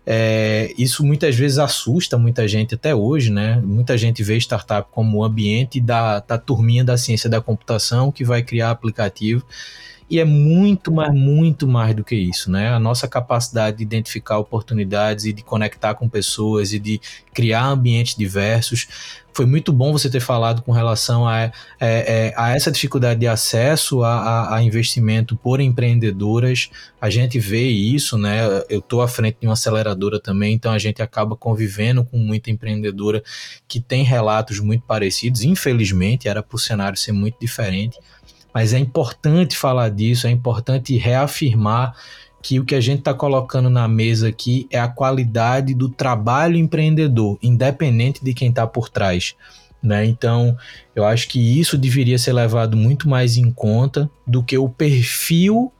é, 0.09 0.73
isso 0.79 1.05
muitas 1.05 1.35
vezes 1.35 1.59
assusta 1.59 2.17
muita 2.17 2.47
gente 2.47 2.77
até 2.77 2.95
hoje, 2.95 3.31
né? 3.33 3.61
Muita 3.65 3.99
gente 3.99 4.23
vê 4.23 4.37
startup 4.37 4.89
como 4.93 5.19
o 5.19 5.25
ambiente 5.25 5.81
da, 5.81 6.21
da 6.21 6.39
turminha 6.39 6.85
da 6.85 6.97
ciência 6.97 7.29
da 7.29 7.41
computação 7.41 8.13
que 8.13 8.25
vai 8.25 8.41
criar 8.41 8.71
aplicativo. 8.71 9.45
E 10.09 10.21
é 10.21 10.25
muito, 10.25 10.93
mas 10.93 11.13
muito 11.13 11.67
mais 11.67 11.95
do 11.95 12.05
que 12.05 12.15
isso, 12.15 12.51
né? 12.51 12.69
A 12.73 12.79
nossa 12.79 13.09
capacidade 13.09 13.79
de 13.79 13.83
identificar 13.83 14.39
oportunidades 14.39 15.25
e 15.25 15.33
de 15.33 15.43
conectar 15.43 15.95
com 15.95 16.09
pessoas 16.09 16.73
e 16.73 16.79
de 16.79 17.01
criar 17.35 17.67
ambientes 17.67 18.15
diversos. 18.15 18.87
Foi 19.35 19.45
muito 19.45 19.71
bom 19.71 19.93
você 19.93 20.09
ter 20.09 20.21
falado 20.21 20.63
com 20.63 20.73
relação 20.73 21.29
a, 21.29 21.35
a, 21.35 21.45
é, 21.45 21.51
é, 21.81 22.35
a 22.37 22.55
essa 22.55 22.71
dificuldade 22.71 23.21
de 23.21 23.27
acesso 23.27 24.03
a, 24.03 24.57
a, 24.57 24.63
investimento 24.63 25.37
por 25.37 25.61
empreendedoras. 25.61 26.71
A 27.01 27.11
gente 27.11 27.39
vê 27.39 27.69
isso, 27.69 28.17
né? 28.17 28.47
Eu 28.71 28.79
estou 28.79 29.03
à 29.03 29.09
frente 29.09 29.39
de 29.41 29.47
uma 29.47 29.53
aceleradora 29.53 30.19
também, 30.21 30.55
então 30.55 30.73
a 30.73 30.79
gente 30.79 31.03
acaba 31.03 31.37
convivendo 31.37 32.05
com 32.05 32.17
muita 32.17 32.51
empreendedora 32.51 33.23
que 33.69 33.81
tem 33.81 34.05
relatos 34.05 34.61
muito 34.61 34.85
parecidos. 34.87 35.43
Infelizmente, 35.43 36.29
era 36.29 36.43
para 36.43 36.57
o 36.57 36.59
cenário 36.59 36.97
ser 36.97 37.13
muito 37.13 37.39
diferente 37.39 37.99
mas 38.57 38.73
é 38.73 38.79
importante 38.79 39.55
falar 39.55 39.91
disso, 39.91 40.27
é 40.27 40.31
importante 40.31 40.97
reafirmar 40.97 41.95
que 42.41 42.59
o 42.59 42.65
que 42.65 42.75
a 42.75 42.81
gente 42.81 43.01
está 43.01 43.13
colocando 43.13 43.69
na 43.69 43.87
mesa 43.87 44.29
aqui 44.29 44.67
é 44.71 44.81
a 44.81 44.89
qualidade 44.89 45.75
do 45.75 45.91
trabalho 45.91 46.57
empreendedor, 46.57 47.37
independente 47.43 48.25
de 48.25 48.33
quem 48.33 48.49
está 48.49 48.67
por 48.67 48.89
trás. 48.89 49.35
Né? 49.83 50.07
Então, 50.07 50.57
eu 50.95 51.05
acho 51.05 51.29
que 51.29 51.39
isso 51.39 51.77
deveria 51.77 52.17
ser 52.17 52.33
levado 52.33 52.79
muito 52.79 53.11
mais 53.11 53.37
em 53.37 53.51
conta 53.51 54.11
do 54.27 54.43
que 54.43 54.57
o 54.57 54.71
perfil 54.71 55.71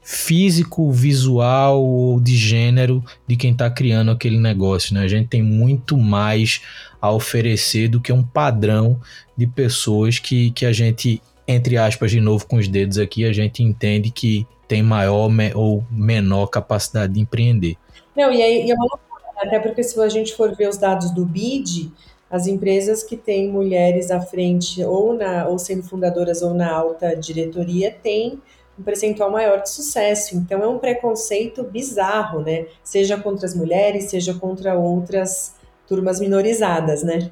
físico, 0.00 0.92
visual 0.92 1.82
ou 1.84 2.20
de 2.20 2.36
gênero 2.36 3.04
de 3.26 3.34
quem 3.34 3.50
está 3.50 3.68
criando 3.68 4.12
aquele 4.12 4.38
negócio. 4.38 4.94
Né? 4.94 5.02
A 5.02 5.08
gente 5.08 5.26
tem 5.26 5.42
muito 5.42 5.98
mais 5.98 6.60
a 7.00 7.10
oferecer 7.10 7.88
do 7.88 8.00
que 8.00 8.12
um 8.12 8.22
padrão 8.22 9.00
de 9.36 9.44
pessoas 9.48 10.20
que, 10.20 10.52
que 10.52 10.64
a 10.64 10.72
gente 10.72 11.20
entre 11.46 11.76
aspas, 11.76 12.10
de 12.10 12.20
novo 12.20 12.46
com 12.46 12.56
os 12.56 12.68
dedos 12.68 12.98
aqui, 12.98 13.24
a 13.24 13.32
gente 13.32 13.62
entende 13.62 14.10
que 14.10 14.46
tem 14.68 14.82
maior 14.82 15.28
me 15.28 15.52
ou 15.54 15.84
menor 15.90 16.46
capacidade 16.46 17.14
de 17.14 17.20
empreender. 17.20 17.76
Não, 18.16 18.32
e 18.32 18.42
aí 18.42 18.70
é 18.70 18.74
uma 18.74 18.84
loucura, 18.84 19.22
né? 19.34 19.48
até 19.48 19.58
porque 19.58 19.82
se 19.82 20.00
a 20.00 20.08
gente 20.08 20.34
for 20.34 20.54
ver 20.54 20.68
os 20.68 20.76
dados 20.76 21.10
do 21.10 21.24
BID, 21.24 21.90
as 22.30 22.46
empresas 22.46 23.02
que 23.02 23.16
têm 23.16 23.50
mulheres 23.50 24.10
à 24.10 24.20
frente, 24.20 24.82
ou, 24.82 25.14
na, 25.14 25.46
ou 25.46 25.58
sendo 25.58 25.82
fundadoras 25.82 26.40
ou 26.40 26.54
na 26.54 26.72
alta 26.72 27.14
diretoria, 27.14 27.90
têm 27.90 28.40
um 28.78 28.82
percentual 28.82 29.30
maior 29.30 29.60
de 29.60 29.68
sucesso. 29.68 30.36
Então 30.36 30.62
é 30.62 30.66
um 30.66 30.78
preconceito 30.78 31.62
bizarro, 31.62 32.40
né? 32.40 32.66
Seja 32.82 33.18
contra 33.18 33.46
as 33.46 33.54
mulheres, 33.54 34.04
seja 34.04 34.32
contra 34.32 34.74
outras 34.74 35.54
turmas 35.86 36.20
minorizadas, 36.20 37.02
né? 37.02 37.30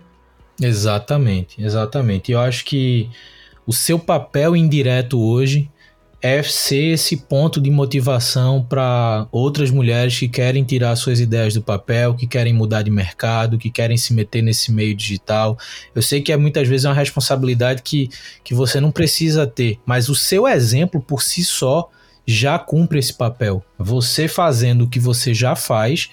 Exatamente, 0.61 1.62
exatamente. 1.62 2.32
Eu 2.32 2.40
acho 2.40 2.64
que 2.66 3.08
o 3.70 3.72
seu 3.72 4.00
papel 4.00 4.56
indireto 4.56 5.16
hoje 5.20 5.70
é 6.20 6.42
ser 6.42 6.94
esse 6.94 7.16
ponto 7.16 7.60
de 7.60 7.70
motivação 7.70 8.66
para 8.68 9.28
outras 9.30 9.70
mulheres 9.70 10.18
que 10.18 10.28
querem 10.28 10.64
tirar 10.64 10.96
suas 10.96 11.20
ideias 11.20 11.54
do 11.54 11.62
papel, 11.62 12.16
que 12.16 12.26
querem 12.26 12.52
mudar 12.52 12.82
de 12.82 12.90
mercado, 12.90 13.56
que 13.56 13.70
querem 13.70 13.96
se 13.96 14.12
meter 14.12 14.42
nesse 14.42 14.72
meio 14.72 14.92
digital. 14.92 15.56
Eu 15.94 16.02
sei 16.02 16.20
que 16.20 16.32
é 16.32 16.36
muitas 16.36 16.66
vezes 16.66 16.84
uma 16.84 16.94
responsabilidade 16.94 17.82
que, 17.82 18.10
que 18.42 18.54
você 18.54 18.80
não 18.80 18.90
precisa 18.90 19.46
ter, 19.46 19.78
mas 19.86 20.08
o 20.08 20.16
seu 20.16 20.48
exemplo 20.48 21.00
por 21.00 21.22
si 21.22 21.44
só 21.44 21.88
já 22.26 22.58
cumpre 22.58 22.98
esse 22.98 23.14
papel. 23.14 23.64
Você 23.78 24.26
fazendo 24.26 24.82
o 24.82 24.88
que 24.88 24.98
você 24.98 25.32
já 25.32 25.54
faz 25.54 26.10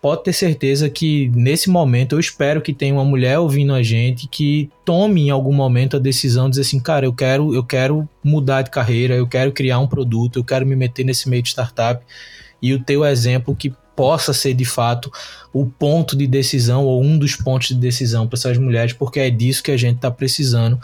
pode 0.00 0.24
ter 0.24 0.32
certeza 0.32 0.88
que 0.88 1.30
nesse 1.34 1.68
momento 1.68 2.14
eu 2.14 2.20
espero 2.20 2.62
que 2.62 2.72
tenha 2.72 2.94
uma 2.94 3.04
mulher 3.04 3.38
ouvindo 3.38 3.74
a 3.74 3.82
gente 3.82 4.26
que 4.26 4.70
tome 4.84 5.26
em 5.26 5.30
algum 5.30 5.52
momento 5.52 5.96
a 5.96 6.00
decisão 6.00 6.44
de 6.44 6.50
dizer 6.50 6.62
assim, 6.62 6.80
cara, 6.80 7.04
eu 7.04 7.12
quero, 7.12 7.54
eu 7.54 7.62
quero 7.62 8.08
mudar 8.24 8.62
de 8.62 8.70
carreira, 8.70 9.14
eu 9.14 9.26
quero 9.26 9.52
criar 9.52 9.78
um 9.78 9.86
produto, 9.86 10.38
eu 10.38 10.44
quero 10.44 10.66
me 10.66 10.74
meter 10.74 11.04
nesse 11.04 11.28
meio 11.28 11.42
de 11.42 11.50
startup. 11.50 12.02
E 12.62 12.72
o 12.72 12.82
teu 12.82 13.04
exemplo 13.04 13.54
que 13.54 13.72
possa 13.94 14.32
ser 14.32 14.54
de 14.54 14.64
fato 14.64 15.12
o 15.52 15.66
ponto 15.66 16.16
de 16.16 16.26
decisão 16.26 16.86
ou 16.86 17.02
um 17.02 17.18
dos 17.18 17.36
pontos 17.36 17.68
de 17.68 17.74
decisão 17.74 18.26
para 18.26 18.38
essas 18.38 18.56
mulheres, 18.56 18.94
porque 18.94 19.20
é 19.20 19.28
disso 19.28 19.62
que 19.62 19.70
a 19.70 19.76
gente 19.76 19.96
está 19.96 20.10
precisando 20.10 20.80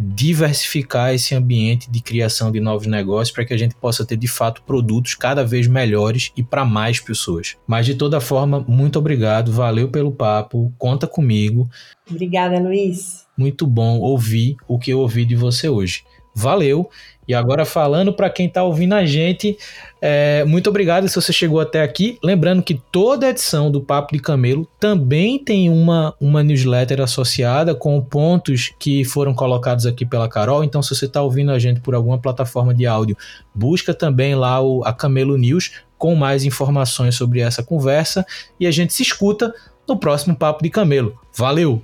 diversificar 0.00 1.12
esse 1.12 1.34
ambiente 1.34 1.90
de 1.90 2.00
criação 2.00 2.50
de 2.50 2.58
novos 2.58 2.86
negócios 2.86 3.34
para 3.34 3.44
que 3.44 3.52
a 3.52 3.56
gente 3.56 3.74
possa 3.74 4.04
ter 4.04 4.16
de 4.16 4.26
fato 4.26 4.62
produtos 4.62 5.14
cada 5.14 5.44
vez 5.44 5.66
melhores 5.66 6.32
e 6.34 6.42
para 6.42 6.64
mais 6.64 6.98
pessoas. 6.98 7.58
Mas 7.66 7.84
de 7.84 7.94
toda 7.94 8.18
forma, 8.18 8.64
muito 8.66 8.98
obrigado, 8.98 9.52
valeu 9.52 9.90
pelo 9.90 10.10
papo, 10.10 10.72
conta 10.78 11.06
comigo. 11.06 11.68
Obrigada, 12.10 12.58
Luiz. 12.58 13.26
Muito 13.36 13.66
bom 13.66 13.98
ouvir 13.98 14.56
o 14.66 14.78
que 14.78 14.90
eu 14.90 15.00
ouvi 15.00 15.26
de 15.26 15.36
você 15.36 15.68
hoje. 15.68 16.02
Valeu 16.34 16.88
e 17.30 17.34
agora 17.34 17.64
falando 17.64 18.12
para 18.12 18.28
quem 18.28 18.46
está 18.46 18.64
ouvindo 18.64 18.92
a 18.92 19.06
gente, 19.06 19.56
é, 20.02 20.42
muito 20.44 20.68
obrigado 20.68 21.06
se 21.06 21.14
você 21.14 21.32
chegou 21.32 21.60
até 21.60 21.80
aqui. 21.80 22.18
Lembrando 22.24 22.60
que 22.60 22.74
toda 22.90 23.28
edição 23.28 23.70
do 23.70 23.80
Papo 23.80 24.12
de 24.12 24.18
Camelo 24.18 24.66
também 24.80 25.38
tem 25.38 25.70
uma, 25.70 26.12
uma 26.20 26.42
newsletter 26.42 27.00
associada 27.00 27.72
com 27.72 28.00
pontos 28.00 28.72
que 28.80 29.04
foram 29.04 29.32
colocados 29.32 29.86
aqui 29.86 30.04
pela 30.04 30.28
Carol. 30.28 30.64
Então, 30.64 30.82
se 30.82 30.92
você 30.92 31.04
está 31.04 31.22
ouvindo 31.22 31.52
a 31.52 31.58
gente 31.60 31.78
por 31.78 31.94
alguma 31.94 32.18
plataforma 32.18 32.74
de 32.74 32.84
áudio, 32.84 33.16
busca 33.54 33.94
também 33.94 34.34
lá 34.34 34.60
o, 34.60 34.82
a 34.84 34.92
Camelo 34.92 35.38
News 35.38 35.70
com 35.96 36.16
mais 36.16 36.44
informações 36.44 37.14
sobre 37.14 37.38
essa 37.38 37.62
conversa 37.62 38.26
e 38.58 38.66
a 38.66 38.72
gente 38.72 38.92
se 38.92 39.04
escuta 39.04 39.54
no 39.88 39.96
próximo 39.96 40.34
Papo 40.34 40.64
de 40.64 40.70
Camelo. 40.70 41.16
Valeu! 41.32 41.80